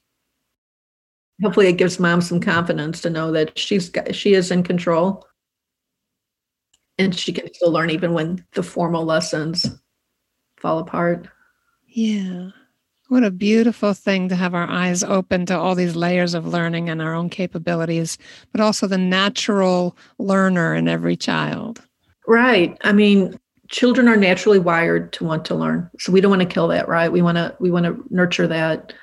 hopefully 1.42 1.68
it 1.68 1.74
gives 1.74 1.98
mom 1.98 2.20
some 2.20 2.40
confidence 2.40 3.00
to 3.00 3.10
know 3.10 3.32
that 3.32 3.58
she's 3.58 3.88
got, 3.88 4.14
she 4.14 4.34
is 4.34 4.50
in 4.50 4.62
control 4.62 5.26
and 6.98 7.14
she 7.14 7.32
can 7.32 7.52
still 7.52 7.72
learn 7.72 7.90
even 7.90 8.12
when 8.12 8.44
the 8.52 8.62
formal 8.62 9.04
lessons 9.04 9.66
fall 10.56 10.78
apart. 10.78 11.28
Yeah. 11.88 12.50
What 13.08 13.24
a 13.24 13.30
beautiful 13.30 13.92
thing 13.92 14.28
to 14.30 14.36
have 14.36 14.54
our 14.54 14.68
eyes 14.70 15.02
open 15.02 15.44
to 15.46 15.58
all 15.58 15.74
these 15.74 15.96
layers 15.96 16.32
of 16.32 16.46
learning 16.46 16.88
and 16.88 17.02
our 17.02 17.12
own 17.12 17.28
capabilities, 17.28 18.16
but 18.52 18.60
also 18.60 18.86
the 18.86 18.96
natural 18.96 19.96
learner 20.18 20.74
in 20.74 20.88
every 20.88 21.16
child. 21.16 21.82
Right. 22.26 22.78
I 22.82 22.92
mean, 22.92 23.38
children 23.68 24.08
are 24.08 24.16
naturally 24.16 24.58
wired 24.58 25.12
to 25.14 25.24
want 25.24 25.44
to 25.46 25.54
learn. 25.54 25.90
So 25.98 26.12
we 26.12 26.20
don't 26.20 26.30
want 26.30 26.42
to 26.42 26.48
kill 26.48 26.68
that, 26.68 26.88
right? 26.88 27.12
We 27.12 27.20
want 27.20 27.36
to 27.36 27.54
we 27.58 27.70
want 27.70 27.84
to 27.84 28.02
nurture 28.08 28.46
that 28.46 28.94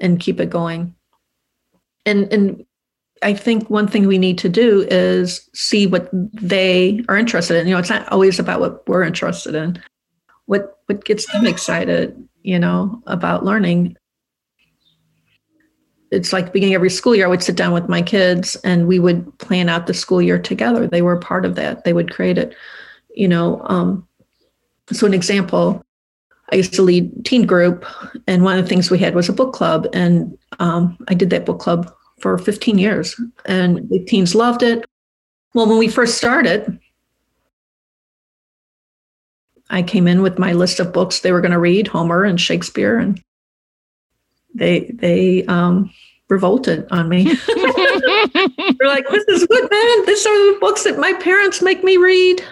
and 0.00 0.20
keep 0.20 0.40
it 0.40 0.50
going. 0.50 0.94
And 2.08 2.32
and 2.32 2.64
I 3.22 3.34
think 3.34 3.68
one 3.68 3.86
thing 3.86 4.06
we 4.06 4.18
need 4.18 4.38
to 4.38 4.48
do 4.48 4.86
is 4.90 5.48
see 5.54 5.86
what 5.86 6.08
they 6.12 7.02
are 7.08 7.16
interested 7.16 7.56
in. 7.56 7.66
You 7.66 7.74
know, 7.74 7.80
it's 7.80 7.90
not 7.90 8.08
always 8.10 8.38
about 8.38 8.60
what 8.60 8.88
we're 8.88 9.02
interested 9.02 9.54
in. 9.54 9.82
What 10.46 10.78
what 10.86 11.04
gets 11.04 11.30
them 11.32 11.46
excited, 11.46 12.16
you 12.42 12.58
know, 12.58 13.02
about 13.06 13.44
learning. 13.44 13.96
It's 16.10 16.32
like 16.32 16.54
beginning 16.54 16.74
every 16.74 16.88
school 16.88 17.14
year, 17.14 17.26
I 17.26 17.28
would 17.28 17.42
sit 17.42 17.56
down 17.56 17.74
with 17.74 17.86
my 17.90 18.00
kids 18.00 18.56
and 18.64 18.88
we 18.88 18.98
would 18.98 19.38
plan 19.38 19.68
out 19.68 19.86
the 19.86 19.92
school 19.92 20.22
year 20.22 20.38
together. 20.38 20.86
They 20.86 21.02
were 21.02 21.18
part 21.18 21.44
of 21.44 21.54
that. 21.56 21.84
They 21.84 21.92
would 21.92 22.10
create 22.10 22.38
it. 22.38 22.56
You 23.14 23.28
know, 23.28 23.60
um, 23.66 24.08
so 24.90 25.06
an 25.06 25.12
example, 25.12 25.84
I 26.50 26.56
used 26.56 26.72
to 26.74 26.82
lead 26.82 27.26
teen 27.26 27.44
group, 27.44 27.84
and 28.26 28.42
one 28.42 28.58
of 28.58 28.64
the 28.64 28.68
things 28.68 28.90
we 28.90 28.98
had 28.98 29.14
was 29.14 29.28
a 29.28 29.34
book 29.34 29.52
club, 29.52 29.86
and 29.92 30.38
um, 30.60 30.96
I 31.08 31.14
did 31.14 31.28
that 31.28 31.44
book 31.44 31.58
club 31.60 31.92
for 32.20 32.38
15 32.38 32.78
years, 32.78 33.20
and 33.46 33.88
the 33.88 34.04
teens 34.04 34.34
loved 34.34 34.62
it. 34.62 34.84
Well, 35.54 35.68
when 35.68 35.78
we 35.78 35.88
first 35.88 36.16
started, 36.16 36.78
I 39.70 39.82
came 39.82 40.08
in 40.08 40.22
with 40.22 40.38
my 40.38 40.52
list 40.52 40.80
of 40.80 40.92
books 40.92 41.20
they 41.20 41.32
were 41.32 41.40
going 41.40 41.52
to 41.52 41.58
read, 41.58 41.88
Homer 41.88 42.24
and 42.24 42.40
Shakespeare, 42.40 42.98
and 42.98 43.22
they 44.54 44.90
they 44.94 45.44
um, 45.46 45.90
revolted 46.28 46.86
on 46.90 47.08
me. 47.08 47.24
They're 47.46 48.88
like, 48.88 49.08
"This 49.08 49.24
is 49.28 49.46
good, 49.46 49.70
man. 49.70 50.06
These 50.06 50.26
are 50.26 50.52
the 50.52 50.58
books 50.60 50.84
that 50.84 50.98
my 50.98 51.12
parents 51.14 51.62
make 51.62 51.84
me 51.84 51.96
read." 51.96 52.42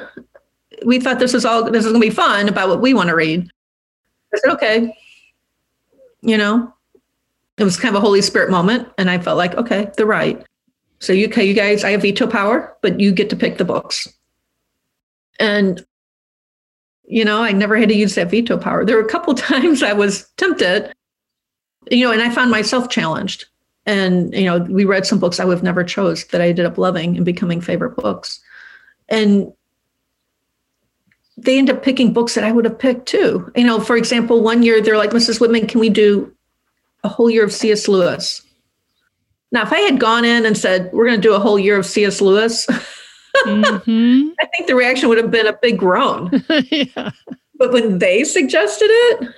We 0.85 1.00
thought 1.00 1.18
this 1.18 1.33
was 1.33 1.44
all 1.44 1.70
this 1.70 1.85
is 1.85 1.92
going 1.92 2.02
to 2.02 2.09
be 2.09 2.14
fun 2.14 2.48
about 2.48 2.68
what 2.68 2.81
we 2.81 2.92
want 2.92 3.09
to 3.09 3.16
read. 3.16 3.48
I 4.35 4.38
said, 4.38 4.52
"Okay," 4.52 4.94
you 6.20 6.37
know, 6.37 6.72
it 7.59 7.64
was 7.64 7.79
kind 7.79 7.95
of 7.95 8.03
a 8.03 8.05
Holy 8.05 8.23
Spirit 8.23 8.51
moment. 8.51 8.88
And 8.99 9.11
I 9.11 9.19
felt 9.19 9.38
like, 9.38 9.55
okay, 9.55 9.90
they're 9.97 10.07
right. 10.07 10.45
So 10.99 11.12
you, 11.12 11.27
okay, 11.29 11.45
you 11.45 11.55
guys, 11.55 11.85
I 11.85 11.90
have 11.90 12.03
veto 12.03 12.27
power, 12.27 12.77
but 12.83 13.01
you 13.01 13.12
get 13.12 13.31
to 13.31 13.37
pick 13.37 13.59
the 13.59 13.64
books. 13.64 14.09
And, 15.38 15.85
you 17.05 17.25
know, 17.25 17.42
I 17.42 17.53
never 17.53 17.77
had 17.77 17.88
to 17.90 17.95
use 17.95 18.14
that 18.14 18.31
veto 18.31 18.57
power. 18.57 18.85
There 18.85 18.97
were 18.97 19.05
a 19.05 19.09
couple 19.09 19.35
times 19.35 19.83
I 19.83 19.92
was 19.92 20.29
tempted, 20.37 20.92
you 21.90 22.05
know, 22.05 22.12
and 22.12 22.23
I 22.23 22.31
found 22.31 22.51
myself 22.51 22.88
challenged. 22.88 23.47
And, 23.85 24.35
you 24.35 24.45
know, 24.45 24.59
we 24.59 24.85
read 24.85 25.07
some 25.07 25.21
books 25.21 25.38
I 25.38 25.45
would 25.45 25.55
have 25.55 25.62
never 25.62 25.85
chose 25.85 26.25
that 26.27 26.40
I 26.40 26.49
ended 26.49 26.66
up 26.66 26.77
loving 26.77 27.16
and 27.16 27.25
becoming 27.25 27.61
favorite 27.61 27.95
books. 27.97 28.40
And 29.09 29.53
they 31.37 31.59
end 31.59 31.71
up 31.71 31.83
picking 31.83 32.12
books 32.12 32.35
that 32.35 32.42
I 32.42 32.51
would 32.51 32.64
have 32.64 32.79
picked 32.79 33.07
too. 33.07 33.51
You 33.55 33.64
know, 33.64 33.79
for 33.79 33.97
example, 33.97 34.42
one 34.42 34.62
year 34.62 34.83
they're 34.83 34.97
like, 34.97 35.11
Mrs. 35.11 35.38
Wittmann, 35.38 35.69
can 35.69 35.81
we 35.81 35.90
do 35.90 36.35
a 37.07 37.09
whole 37.09 37.31
year 37.31 37.45
of 37.45 37.53
C.S. 37.53 37.88
Lewis. 37.88 38.42
Now, 39.53 39.62
if 39.62 39.73
I 39.73 39.79
had 39.79 39.99
gone 39.99 40.25
in 40.25 40.45
and 40.45 40.59
said, 40.59 40.90
we're 40.92 41.07
going 41.07 41.21
to 41.21 41.29
do 41.29 41.35
a 41.35 41.38
whole 41.38 41.59
year 41.59 41.79
of 41.79 41.87
C.S. 41.87 42.21
Lewis, 42.21 42.66
mm-hmm. 43.47 44.29
I 44.40 44.47
think 44.47 44.66
the 44.66 44.75
reaction 44.75 45.09
would 45.09 45.19
have 45.19 45.31
been 45.31 45.47
a 45.47 45.57
big 45.62 45.79
groan. 45.79 46.45
yeah. 46.71 47.12
But 47.55 47.73
when 47.73 47.99
they 47.99 48.25
suggested 48.25 48.88
it, 48.90 49.29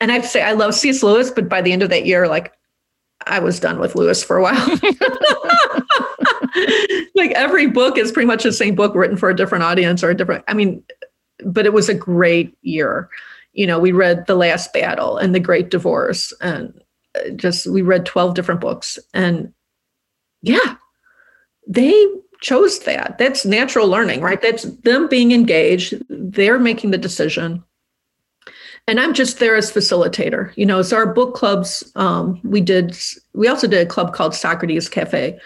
and 0.00 0.10
I 0.10 0.14
have 0.14 0.22
to 0.22 0.28
say, 0.28 0.42
I 0.42 0.52
love 0.52 0.74
C.S. 0.74 1.02
Lewis, 1.02 1.30
but 1.30 1.48
by 1.48 1.60
the 1.60 1.72
end 1.72 1.82
of 1.82 1.90
that 1.90 2.06
year, 2.06 2.28
like, 2.28 2.52
I 3.26 3.40
was 3.40 3.58
done 3.58 3.78
with 3.78 3.94
Lewis 3.94 4.22
for 4.22 4.36
a 4.36 4.42
while. 4.42 4.54
like 7.14 7.30
every 7.32 7.66
book 7.66 7.98
is 7.98 8.12
pretty 8.12 8.26
much 8.26 8.42
the 8.42 8.52
same 8.52 8.74
book 8.74 8.94
written 8.94 9.16
for 9.16 9.30
a 9.30 9.36
different 9.36 9.64
audience 9.64 10.04
or 10.04 10.10
a 10.10 10.14
different, 10.14 10.44
I 10.46 10.54
mean, 10.54 10.82
but 11.44 11.64
it 11.66 11.72
was 11.72 11.88
a 11.88 11.94
great 11.94 12.56
year 12.62 13.08
you 13.54 13.66
know, 13.66 13.78
we 13.78 13.92
read 13.92 14.26
The 14.26 14.34
Last 14.34 14.72
Battle 14.72 15.16
and 15.16 15.34
The 15.34 15.40
Great 15.40 15.70
Divorce 15.70 16.32
and 16.40 16.74
uh, 17.14 17.30
just 17.30 17.66
we 17.66 17.82
read 17.82 18.04
12 18.04 18.34
different 18.34 18.60
books 18.60 18.98
and 19.14 19.52
yeah, 20.42 20.76
they 21.66 22.06
chose 22.40 22.80
that. 22.80 23.16
That's 23.18 23.46
natural 23.46 23.88
learning, 23.88 24.20
right? 24.20 24.42
That's 24.42 24.64
them 24.64 25.08
being 25.08 25.32
engaged, 25.32 25.94
they're 26.10 26.58
making 26.58 26.90
the 26.90 26.98
decision. 26.98 27.64
And 28.86 29.00
I'm 29.00 29.14
just 29.14 29.38
there 29.38 29.56
as 29.56 29.72
facilitator. 29.72 30.52
You 30.56 30.66
know, 30.66 30.82
so 30.82 30.96
our 30.96 31.06
book 31.06 31.34
clubs, 31.34 31.90
um, 31.96 32.38
we 32.44 32.60
did, 32.60 32.98
we 33.32 33.48
also 33.48 33.66
did 33.66 33.80
a 33.80 33.88
club 33.88 34.12
called 34.12 34.34
Socrates 34.34 34.90
Cafe. 34.90 35.38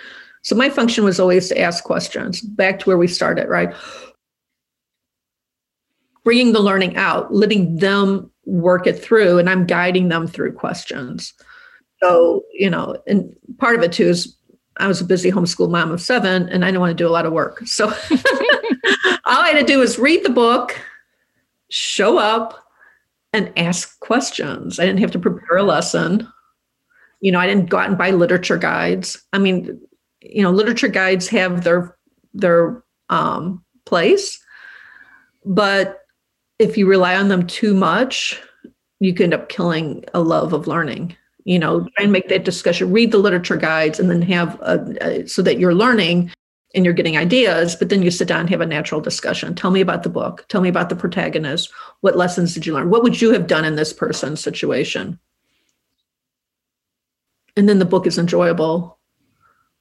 So 0.43 0.57
my 0.57 0.71
function 0.71 1.05
was 1.05 1.21
always 1.21 1.49
to 1.49 1.61
ask 1.61 1.85
questions 1.85 2.41
back 2.41 2.81
to 2.81 2.87
where 2.87 2.99
we 2.99 3.07
started, 3.07 3.49
right? 3.49 3.73
Bringing 6.29 6.53
the 6.53 6.61
learning 6.61 6.95
out, 6.95 7.33
letting 7.33 7.77
them 7.77 8.31
work 8.45 8.87
it 8.87 9.03
through, 9.03 9.39
and 9.39 9.49
I'm 9.49 9.65
guiding 9.65 10.09
them 10.09 10.27
through 10.27 10.53
questions. 10.53 11.33
So, 12.03 12.45
you 12.53 12.69
know, 12.69 12.99
and 13.07 13.35
part 13.57 13.77
of 13.77 13.83
it 13.83 13.93
too 13.93 14.09
is 14.09 14.37
I 14.77 14.89
was 14.89 15.01
a 15.01 15.07
busy 15.07 15.33
homeschool 15.33 15.71
mom 15.71 15.91
of 15.91 16.03
seven 16.03 16.47
and 16.51 16.67
I 16.67 16.69
didn't 16.69 16.83
want 16.83 16.91
to 16.91 17.03
do 17.03 17.09
a 17.09 17.17
lot 17.17 17.25
of 17.25 17.33
work. 17.33 17.67
So 17.67 17.87
all 19.25 19.41
I 19.41 19.53
had 19.55 19.61
to 19.61 19.65
do 19.65 19.79
was 19.79 19.99
read 19.99 20.23
the 20.23 20.29
book, 20.29 20.79
show 21.71 22.19
up, 22.19 22.63
and 23.33 23.51
ask 23.57 23.99
questions. 24.01 24.79
I 24.79 24.85
didn't 24.85 25.01
have 25.01 25.13
to 25.13 25.19
prepare 25.19 25.57
a 25.57 25.63
lesson. 25.63 26.31
You 27.23 27.33
know, 27.33 27.41
I 27.41 27.47
didn't 27.47 27.71
go 27.71 27.79
out 27.79 27.89
and 27.89 27.97
buy 27.97 28.11
literature 28.11 28.59
guides. 28.59 29.25
I 29.33 29.39
mean, 29.39 29.81
you 30.21 30.43
know, 30.43 30.51
literature 30.51 30.89
guides 30.89 31.27
have 31.29 31.65
their 31.65 31.97
their 32.35 32.85
um, 33.09 33.65
place, 33.87 34.39
but 35.47 36.03
if 36.59 36.77
you 36.77 36.87
rely 36.87 37.17
on 37.17 37.29
them 37.29 37.47
too 37.47 37.75
much, 37.75 38.41
you 39.01 39.15
can 39.15 39.25
end 39.25 39.35
up 39.35 39.49
killing 39.49 40.05
a 40.15 40.21
love 40.21 40.53
of 40.53 40.67
learning. 40.67 41.17
You 41.45 41.59
know, 41.59 41.81
try 41.81 42.05
and 42.05 42.13
make 42.13 42.29
that 42.29 42.45
discussion, 42.45 42.93
read 42.93 43.11
the 43.11 43.19
literature 43.19 43.57
guides, 43.57 43.99
and 43.99 44.11
then 44.11 44.23
have 44.23 44.61
a, 44.61 44.97
a, 45.01 45.27
so 45.27 45.41
that 45.43 45.59
you're 45.59 45.75
learning 45.75 46.31
and 46.75 46.85
you're 46.85 46.95
getting 46.95 47.17
ideas, 47.17 47.75
but 47.75 47.89
then 47.89 48.03
you 48.03 48.11
sit 48.11 48.29
down 48.29 48.41
and 48.41 48.51
have 48.51 48.61
a 48.61 48.67
natural 48.67 49.01
discussion. 49.01 49.55
Tell 49.55 49.71
me 49.71 49.81
about 49.81 50.03
the 50.03 50.11
book. 50.11 50.45
Tell 50.49 50.61
me 50.61 50.69
about 50.69 50.91
the 50.91 50.97
protagonist. 50.97 51.73
What 52.03 52.17
lessons 52.17 52.53
did 52.53 52.67
you 52.67 52.75
learn? 52.75 52.91
What 52.91 53.03
would 53.03 53.23
you 53.23 53.33
have 53.33 53.47
done 53.47 53.65
in 53.65 53.77
this 53.77 53.93
person's 53.93 54.41
situation? 54.41 55.19
And 57.57 57.69
then 57.69 57.79
the 57.79 57.87
book 57.87 58.07
is 58.07 58.19
enjoyable, 58.19 58.99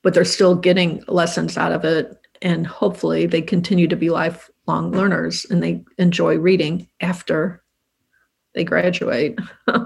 but 0.02 0.14
they're 0.14 0.26
still 0.26 0.56
getting 0.56 1.04
lessons 1.08 1.58
out 1.58 1.74
of 1.74 1.84
it. 1.84 2.17
And 2.42 2.68
hopefully 2.68 3.26
they 3.26 3.42
continue 3.42 3.88
to 3.88 3.96
be 3.96 4.10
lifelong 4.10 4.92
learners 4.92 5.46
and 5.50 5.64
they 5.64 5.84
enjoy 5.98 6.38
reading 6.38 6.88
after 7.02 7.64
they 8.54 8.64
graduate. 8.64 9.40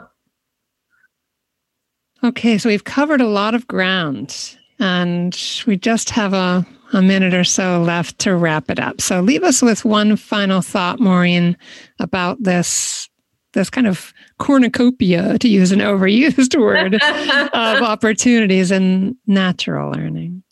okay, 2.23 2.57
so 2.57 2.69
we've 2.69 2.83
covered 2.83 3.21
a 3.21 3.27
lot 3.27 3.55
of 3.55 3.67
ground 3.67 4.57
and 4.79 5.37
we 5.67 5.77
just 5.77 6.09
have 6.09 6.33
a, 6.33 6.65
a 6.93 7.01
minute 7.01 7.33
or 7.33 7.43
so 7.43 7.81
left 7.81 8.19
to 8.19 8.35
wrap 8.35 8.69
it 8.69 8.79
up. 8.79 8.99
So 8.99 9.21
leave 9.21 9.43
us 9.43 9.61
with 9.61 9.85
one 9.85 10.15
final 10.15 10.61
thought, 10.61 10.99
Maureen, 10.99 11.55
about 11.99 12.41
this 12.41 13.07
this 13.53 13.69
kind 13.69 13.87
of 13.87 14.13
cornucopia, 14.39 15.37
to 15.39 15.47
use 15.47 15.71
an 15.71 15.79
overused 15.79 16.55
word, 16.59 16.95
of 16.95 17.01
opportunities 17.81 18.71
in 18.71 19.17
natural 19.27 19.91
learning. 19.91 20.43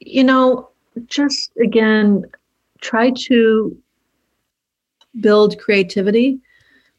You 0.00 0.24
know, 0.24 0.69
just 1.06 1.50
again, 1.62 2.24
try 2.80 3.10
to 3.26 3.76
build 5.20 5.58
creativity. 5.58 6.40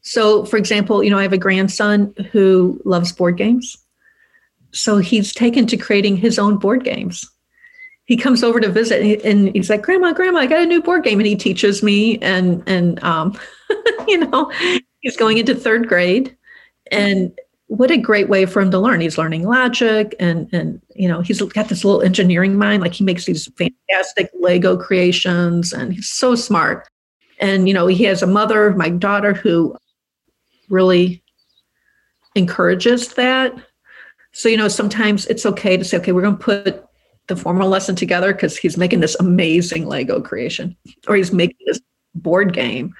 So, 0.02 0.44
for 0.44 0.56
example, 0.56 1.02
you 1.02 1.10
know, 1.10 1.18
I 1.18 1.22
have 1.22 1.32
a 1.32 1.38
grandson 1.38 2.12
who 2.32 2.80
loves 2.84 3.12
board 3.12 3.36
games. 3.36 3.76
So 4.72 4.98
he's 4.98 5.32
taken 5.32 5.66
to 5.66 5.76
creating 5.76 6.16
his 6.16 6.38
own 6.38 6.58
board 6.58 6.84
games. 6.84 7.28
He 8.04 8.16
comes 8.16 8.42
over 8.42 8.58
to 8.60 8.68
visit 8.68 9.24
and 9.24 9.54
he's 9.54 9.70
like, 9.70 9.82
"Grandma, 9.82 10.12
Grandma, 10.12 10.40
I 10.40 10.46
got 10.46 10.62
a 10.62 10.66
new 10.66 10.82
board 10.82 11.04
game," 11.04 11.20
and 11.20 11.26
he 11.26 11.36
teaches 11.36 11.82
me. 11.82 12.18
And 12.18 12.62
and 12.66 13.02
um, 13.04 13.38
you 14.08 14.18
know, 14.18 14.50
he's 15.00 15.16
going 15.16 15.38
into 15.38 15.54
third 15.54 15.88
grade, 15.88 16.36
and 16.90 17.32
what 17.72 17.90
a 17.90 17.96
great 17.96 18.28
way 18.28 18.44
for 18.44 18.60
him 18.60 18.70
to 18.70 18.78
learn. 18.78 19.00
He's 19.00 19.16
learning 19.16 19.44
logic 19.44 20.14
and 20.20 20.46
and 20.52 20.82
you 20.94 21.08
know, 21.08 21.22
he's 21.22 21.40
got 21.40 21.70
this 21.70 21.86
little 21.86 22.02
engineering 22.02 22.56
mind. 22.56 22.82
Like 22.82 22.92
he 22.92 23.02
makes 23.02 23.24
these 23.24 23.50
fantastic 23.56 24.30
Lego 24.38 24.76
creations 24.76 25.72
and 25.72 25.94
he's 25.94 26.10
so 26.10 26.34
smart. 26.34 26.86
And 27.40 27.66
you 27.66 27.72
know, 27.72 27.86
he 27.86 28.04
has 28.04 28.22
a 28.22 28.26
mother, 28.26 28.74
my 28.74 28.90
daughter, 28.90 29.32
who 29.32 29.74
really 30.68 31.22
encourages 32.34 33.14
that. 33.14 33.54
So, 34.32 34.50
you 34.50 34.58
know, 34.58 34.68
sometimes 34.68 35.26
it's 35.26 35.46
okay 35.46 35.78
to 35.78 35.84
say, 35.84 35.96
okay, 35.96 36.12
we're 36.12 36.22
going 36.22 36.36
to 36.36 36.44
put 36.44 36.84
the 37.28 37.36
formal 37.36 37.70
lesson 37.70 37.96
together 37.96 38.34
because 38.34 38.54
he's 38.54 38.76
making 38.76 39.00
this 39.00 39.16
amazing 39.18 39.86
Lego 39.86 40.20
creation 40.20 40.76
or 41.08 41.16
he's 41.16 41.32
making 41.32 41.66
this 41.66 41.80
board 42.14 42.52
game. 42.52 42.92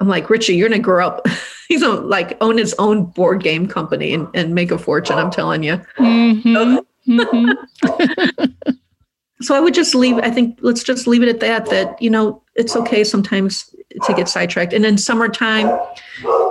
I'm 0.00 0.08
like, 0.08 0.28
Richie, 0.28 0.56
you're 0.56 0.68
going 0.68 0.80
to 0.80 0.84
grow 0.84 1.06
up. 1.06 1.26
he's 1.74 1.82
to 1.82 1.92
like 1.92 2.36
own 2.40 2.58
his 2.58 2.74
own 2.78 3.04
board 3.04 3.42
game 3.42 3.68
company 3.68 4.12
and, 4.12 4.28
and 4.34 4.54
make 4.54 4.70
a 4.70 4.78
fortune. 4.78 5.16
I'm 5.16 5.30
telling 5.30 5.62
you. 5.62 5.80
Mm-hmm. 5.98 6.54
So, 6.54 6.86
mm-hmm. 7.06 8.70
so 9.42 9.54
I 9.54 9.60
would 9.60 9.74
just 9.74 9.94
leave. 9.94 10.18
I 10.18 10.30
think 10.30 10.58
let's 10.62 10.82
just 10.82 11.06
leave 11.06 11.22
it 11.22 11.28
at 11.28 11.40
that, 11.40 11.66
that, 11.66 12.00
you 12.02 12.10
know, 12.10 12.42
it's 12.54 12.74
okay 12.74 13.04
sometimes 13.04 13.74
to 14.04 14.14
get 14.14 14.28
sidetracked. 14.28 14.72
And 14.72 14.84
in 14.84 14.98
summertime, 14.98 15.78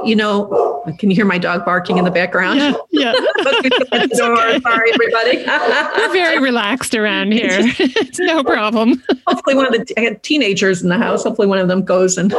you 0.03 0.15
know, 0.15 0.83
can 0.99 1.09
you 1.09 1.15
hear 1.15 1.25
my 1.25 1.37
dog 1.37 1.65
barking 1.65 1.97
in 1.97 2.05
the 2.05 2.11
background? 2.11 2.59
Yeah. 2.59 2.77
yeah. 2.91 3.13
okay. 3.47 4.07
Sorry, 4.13 4.91
everybody. 4.93 5.43
We're 5.45 6.13
very 6.13 6.39
relaxed 6.39 6.95
around 6.95 7.33
here. 7.33 7.49
it's 7.51 8.19
no 8.19 8.43
problem. 8.43 9.03
Hopefully, 9.27 9.55
one 9.55 9.65
of 9.65 9.73
the 9.73 9.93
I 9.99 10.13
teenagers 10.21 10.81
in 10.81 10.89
the 10.89 10.97
house. 10.97 11.23
Hopefully, 11.23 11.47
one 11.47 11.59
of 11.59 11.67
them 11.67 11.83
goes 11.83 12.17
and 12.17 12.33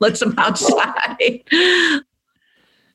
lets 0.00 0.20
them 0.20 0.34
outside. 0.38 1.42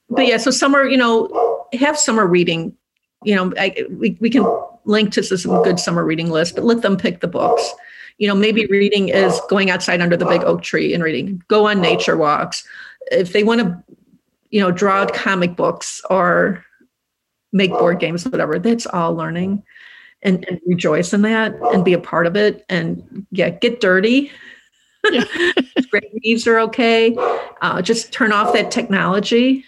But 0.10 0.28
yeah, 0.28 0.38
so 0.38 0.52
summer, 0.52 0.86
you 0.86 0.98
know, 0.98 1.66
have 1.74 1.98
summer 1.98 2.26
reading. 2.26 2.76
You 3.24 3.36
know, 3.36 3.54
I, 3.58 3.86
we 3.90 4.18
we 4.22 4.30
can 4.30 4.46
link 4.86 5.12
to 5.14 5.24
some 5.24 5.64
good 5.64 5.80
summer 5.80 6.04
reading 6.04 6.32
list, 6.32 6.56
but 6.56 6.64
let 6.64 6.82
them 6.82 6.98
pick 6.98 7.20
the 7.20 7.28
books. 7.28 7.74
You 8.18 8.28
know 8.28 8.36
maybe 8.36 8.66
reading 8.66 9.10
is 9.10 9.40
going 9.48 9.70
outside 9.70 10.02
under 10.02 10.18
the 10.18 10.26
big 10.26 10.44
oak 10.44 10.64
tree 10.64 10.94
and 10.94 11.04
reading. 11.04 11.44
Go 11.50 11.68
on 11.68 11.82
nature 11.82 12.18
walks. 12.18 12.68
If 13.12 13.34
they 13.34 13.44
want 13.44 13.62
to 13.62 13.84
you 14.50 14.60
know 14.60 14.72
draw 14.72 15.06
comic 15.06 15.56
books 15.56 16.02
or 16.10 16.64
make 17.52 17.72
board 17.72 18.00
games 18.00 18.26
whatever 18.26 18.60
that's 18.60 18.86
all 18.88 19.14
learning 19.14 19.64
and, 20.22 20.46
and 20.50 20.60
rejoice 20.66 21.14
in 21.14 21.22
that 21.22 21.54
and 21.74 21.86
be 21.86 21.94
a 21.94 22.00
part 22.00 22.26
of 22.26 22.36
it. 22.36 22.66
And 22.70 23.26
yeah 23.32 23.50
get 23.50 23.82
dirty. 23.82 24.32
Yeah. 25.12 25.24
grades 25.92 26.48
are 26.48 26.60
okay. 26.60 27.16
Uh, 27.62 27.82
just 27.82 28.12
turn 28.12 28.32
off 28.32 28.54
that 28.54 28.72
technology 28.72 29.64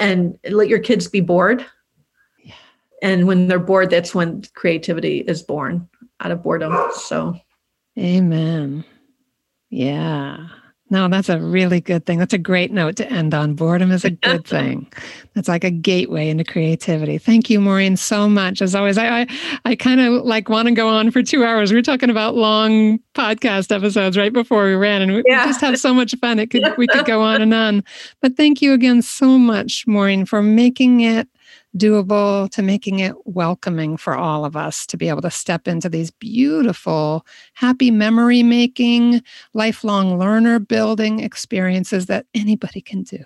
and 0.00 0.38
let 0.50 0.68
your 0.68 0.78
kids 0.78 1.06
be 1.08 1.20
bored 1.20 1.64
yeah. 2.42 2.54
and 3.02 3.26
when 3.26 3.48
they're 3.48 3.58
bored 3.58 3.90
that's 3.90 4.14
when 4.14 4.42
creativity 4.54 5.18
is 5.18 5.42
born 5.42 5.88
out 6.22 6.30
of 6.30 6.42
boredom. 6.42 6.76
So, 6.94 7.36
amen. 7.98 8.84
Yeah. 9.70 10.48
No, 10.92 11.08
that's 11.08 11.30
a 11.30 11.40
really 11.40 11.80
good 11.80 12.04
thing. 12.04 12.18
That's 12.18 12.34
a 12.34 12.38
great 12.38 12.70
note 12.70 12.96
to 12.96 13.10
end 13.10 13.32
on. 13.32 13.54
Boredom 13.54 13.90
is 13.90 14.04
a 14.04 14.10
good 14.10 14.44
thing. 14.46 14.92
That's 15.32 15.48
like 15.48 15.64
a 15.64 15.70
gateway 15.70 16.28
into 16.28 16.44
creativity. 16.44 17.16
Thank 17.16 17.48
you, 17.48 17.62
Maureen, 17.62 17.96
so 17.96 18.28
much. 18.28 18.60
As 18.60 18.74
always, 18.74 18.98
I 18.98 19.22
I, 19.22 19.26
I 19.64 19.74
kind 19.74 20.02
of 20.02 20.26
like 20.26 20.50
want 20.50 20.68
to 20.68 20.74
go 20.74 20.88
on 20.88 21.10
for 21.10 21.22
two 21.22 21.46
hours. 21.46 21.72
We 21.72 21.78
are 21.78 21.82
talking 21.82 22.10
about 22.10 22.34
long 22.34 22.98
podcast 23.14 23.74
episodes 23.74 24.18
right 24.18 24.34
before 24.34 24.66
we 24.66 24.74
ran, 24.74 25.00
and 25.00 25.14
we, 25.14 25.22
yeah. 25.24 25.46
just 25.46 25.62
have 25.62 25.78
so 25.78 25.94
much 25.94 26.14
fun. 26.20 26.38
It 26.38 26.50
could 26.50 26.62
we 26.76 26.86
could 26.86 27.06
go 27.06 27.22
on 27.22 27.40
and 27.40 27.54
on. 27.54 27.84
But 28.20 28.36
thank 28.36 28.60
you 28.60 28.74
again 28.74 29.00
so 29.00 29.38
much, 29.38 29.86
Maureen, 29.86 30.26
for 30.26 30.42
making 30.42 31.00
it 31.00 31.26
doable 31.76 32.50
to 32.50 32.62
making 32.62 32.98
it 32.98 33.14
welcoming 33.24 33.96
for 33.96 34.14
all 34.14 34.44
of 34.44 34.56
us 34.56 34.86
to 34.86 34.96
be 34.96 35.08
able 35.08 35.22
to 35.22 35.30
step 35.30 35.66
into 35.66 35.88
these 35.88 36.10
beautiful, 36.10 37.26
happy 37.54 37.90
memory 37.90 38.42
making, 38.42 39.22
lifelong 39.54 40.18
learner 40.18 40.58
building 40.58 41.20
experiences 41.20 42.06
that 42.06 42.26
anybody 42.34 42.80
can 42.80 43.02
do. 43.02 43.24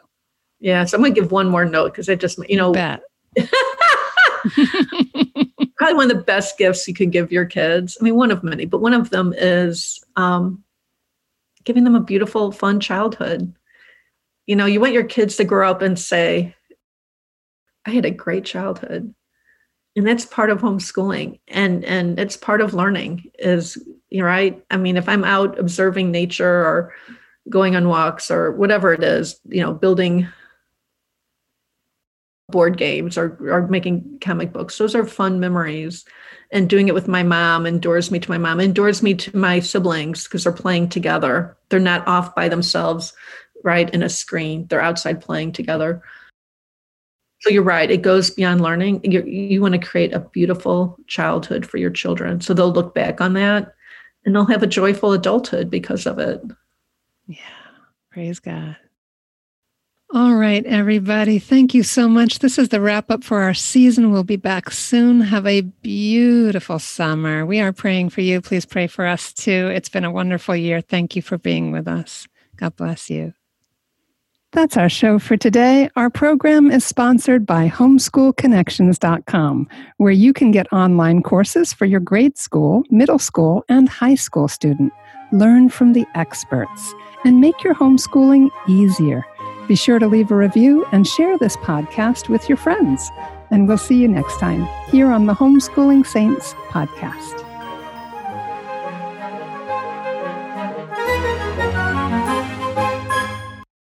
Yeah, 0.61 0.84
so 0.84 0.97
I'm 0.97 1.03
going 1.03 1.14
to 1.14 1.20
give 1.20 1.32
one 1.32 1.49
more 1.49 1.64
note 1.64 1.92
because 1.92 2.09
I 2.09 2.14
just, 2.14 2.38
you 2.49 2.57
know, 2.57 2.72
bet. 2.72 3.03
probably 5.76 5.94
one 5.94 6.11
of 6.11 6.16
the 6.16 6.22
best 6.24 6.57
gifts 6.57 6.88
you 6.88 6.94
can 6.94 7.11
give 7.11 7.30
your 7.30 7.44
kids. 7.44 7.99
I 8.01 8.05
mean, 8.05 8.16
one 8.16 8.30
of 8.30 8.42
many, 8.42 8.64
but 8.64 8.80
one 8.80 8.94
of 8.94 9.11
them 9.11 9.34
is 9.36 10.03
um, 10.16 10.62
giving 11.64 11.84
them 11.84 11.94
a 11.94 12.01
beautiful, 12.01 12.53
fun 12.53 12.80
childhood. 12.80 13.53
You 14.47 14.57
know, 14.57 14.66
you 14.66 14.80
want 14.80 14.92
your 14.92 15.05
kids 15.05 15.36
to 15.36 15.44
grow 15.44 15.70
up 15.70 15.82
and 15.82 15.99
say, 15.99 16.55
I 17.87 17.91
had 17.91 18.05
a 18.05 18.11
great 18.11 18.45
childhood. 18.45 19.14
And 19.95 20.07
that's 20.07 20.26
part 20.26 20.51
of 20.51 20.61
homeschooling 20.61 21.41
and 21.49 21.82
and 21.82 22.20
it's 22.20 22.37
part 22.37 22.61
of 22.61 22.74
learning 22.74 23.30
is 23.39 23.78
you 24.11 24.20
know, 24.20 24.26
right. 24.26 24.62
I 24.70 24.76
mean, 24.76 24.97
if 24.97 25.09
I'm 25.09 25.24
out 25.24 25.59
observing 25.59 26.11
nature 26.11 26.47
or 26.47 26.95
going 27.49 27.76
on 27.76 27.89
walks 27.89 28.30
or 28.30 28.53
whatever 28.53 28.93
it 28.93 29.03
is, 29.03 29.41
you 29.49 29.62
know, 29.62 29.72
building 29.72 30.28
board 32.49 32.76
games 32.76 33.18
or, 33.18 33.37
or 33.41 33.66
making 33.66 34.18
comic 34.20 34.53
books. 34.53 34.78
Those 34.78 34.95
are 34.95 35.05
fun 35.05 35.41
memories. 35.41 36.05
And 36.53 36.70
doing 36.70 36.87
it 36.87 36.95
with 36.95 37.09
my 37.09 37.24
mom 37.24 37.66
endures 37.66 38.11
me 38.11 38.20
to 38.20 38.30
my 38.30 38.39
mom, 38.39 38.61
endures 38.61 39.03
me 39.03 39.14
to 39.14 39.37
my 39.37 39.59
siblings 39.59 40.24
because 40.24 40.45
they're 40.45 40.53
playing 40.53 40.89
together. 40.89 41.57
They're 41.68 41.80
not 41.80 42.07
off 42.07 42.37
by 42.37 42.49
themselves, 42.49 43.12
right, 43.64 43.93
in 43.93 44.03
a 44.05 44.09
screen. 44.09 44.66
They're 44.68 44.80
outside 44.80 45.20
playing 45.20 45.53
together. 45.53 46.03
So 47.41 47.51
you're 47.51 47.62
right. 47.62 47.91
It 47.91 48.03
goes 48.03 48.30
beyond 48.30 48.61
learning. 48.61 49.01
you 49.05 49.22
you 49.24 49.61
want 49.61 49.74
to 49.74 49.78
create 49.78 50.12
a 50.12 50.20
beautiful 50.20 50.97
childhood 51.07 51.66
for 51.66 51.76
your 51.76 51.91
children. 51.91 52.41
So 52.41 52.55
they'll 52.55 52.72
look 52.72 52.95
back 52.95 53.20
on 53.20 53.34
that 53.34 53.74
and 54.24 54.34
they'll 54.34 54.47
have 54.47 54.62
a 54.62 54.66
joyful 54.66 55.12
adulthood 55.12 55.70
because 55.70 56.07
of 56.07 56.18
it. 56.18 56.41
Yeah. 57.26 57.39
Praise 58.11 58.41
God. 58.41 58.76
All 60.14 60.37
right, 60.37 60.64
everybody. 60.64 61.41
Thank 61.41 61.74
you 61.74 61.82
so 61.82 62.09
much. 62.09 62.39
This 62.39 62.59
is 62.59 62.68
the 62.68 62.80
wrap 62.80 63.11
up 63.11 63.24
for 63.24 63.43
our 63.43 63.55
season. 63.55 64.12
We'll 64.12 64.22
be 64.22 64.37
back 64.37 64.70
soon. 64.70 65.20
Have 65.20 65.47
a 65.47 65.62
beautiful 65.62 66.78
summer. 66.78 67.45
We 67.45 67.61
are 67.61 67.72
praying 67.72 68.11
for 68.11 68.20
you. 68.20 68.41
Please 68.41 68.64
pray 68.64 68.87
for 68.87 69.05
us 69.05 69.32
too. 69.32 69.70
It's 69.74 69.89
been 69.89 70.05
a 70.05 70.11
wonderful 70.12 70.55
year. 70.55 70.80
Thank 70.80 71.16
you 71.16 71.22
for 71.22 71.39
being 71.39 71.72
with 71.72 71.89
us. 71.89 72.28
God 72.57 72.76
bless 72.76 73.11
you. 73.11 73.34
That's 74.53 74.76
our 74.76 74.88
show 74.88 75.18
for 75.18 75.36
today. 75.36 75.90
Our 75.97 76.09
program 76.09 76.70
is 76.70 76.84
sponsored 76.84 77.44
by 77.44 77.68
homeschoolconnections.com, 77.68 79.68
where 79.99 80.12
you 80.12 80.32
can 80.32 80.51
get 80.51 80.72
online 80.72 81.22
courses 81.22 81.72
for 81.72 81.84
your 81.84 82.01
grade 82.01 82.38
school, 82.38 82.84
middle 82.90 83.18
school, 83.18 83.64
and 83.68 83.88
high 83.88 84.14
school 84.14 84.49
student. 84.49 84.92
Learn 85.32 85.68
from 85.68 85.92
the 85.92 86.07
experts 86.14 86.94
and 87.24 87.40
make 87.40 87.62
your 87.64 87.74
homeschooling 87.74 88.49
easier. 88.68 89.24
Be 89.68 89.74
sure 89.74 89.99
to 89.99 90.07
leave 90.07 90.30
a 90.30 90.36
review 90.36 90.86
and 90.92 91.07
share 91.07 91.36
this 91.38 91.57
podcast 91.59 92.28
with 92.28 92.49
your 92.49 92.57
friends. 92.57 93.11
And 93.51 93.68
we'll 93.68 93.78
see 93.78 93.97
you 93.97 94.09
next 94.09 94.38
time 94.38 94.66
here 94.90 95.11
on 95.11 95.26
the 95.26 95.34
Homeschooling 95.34 96.07
Saints 96.07 96.55
podcast. 96.70 97.45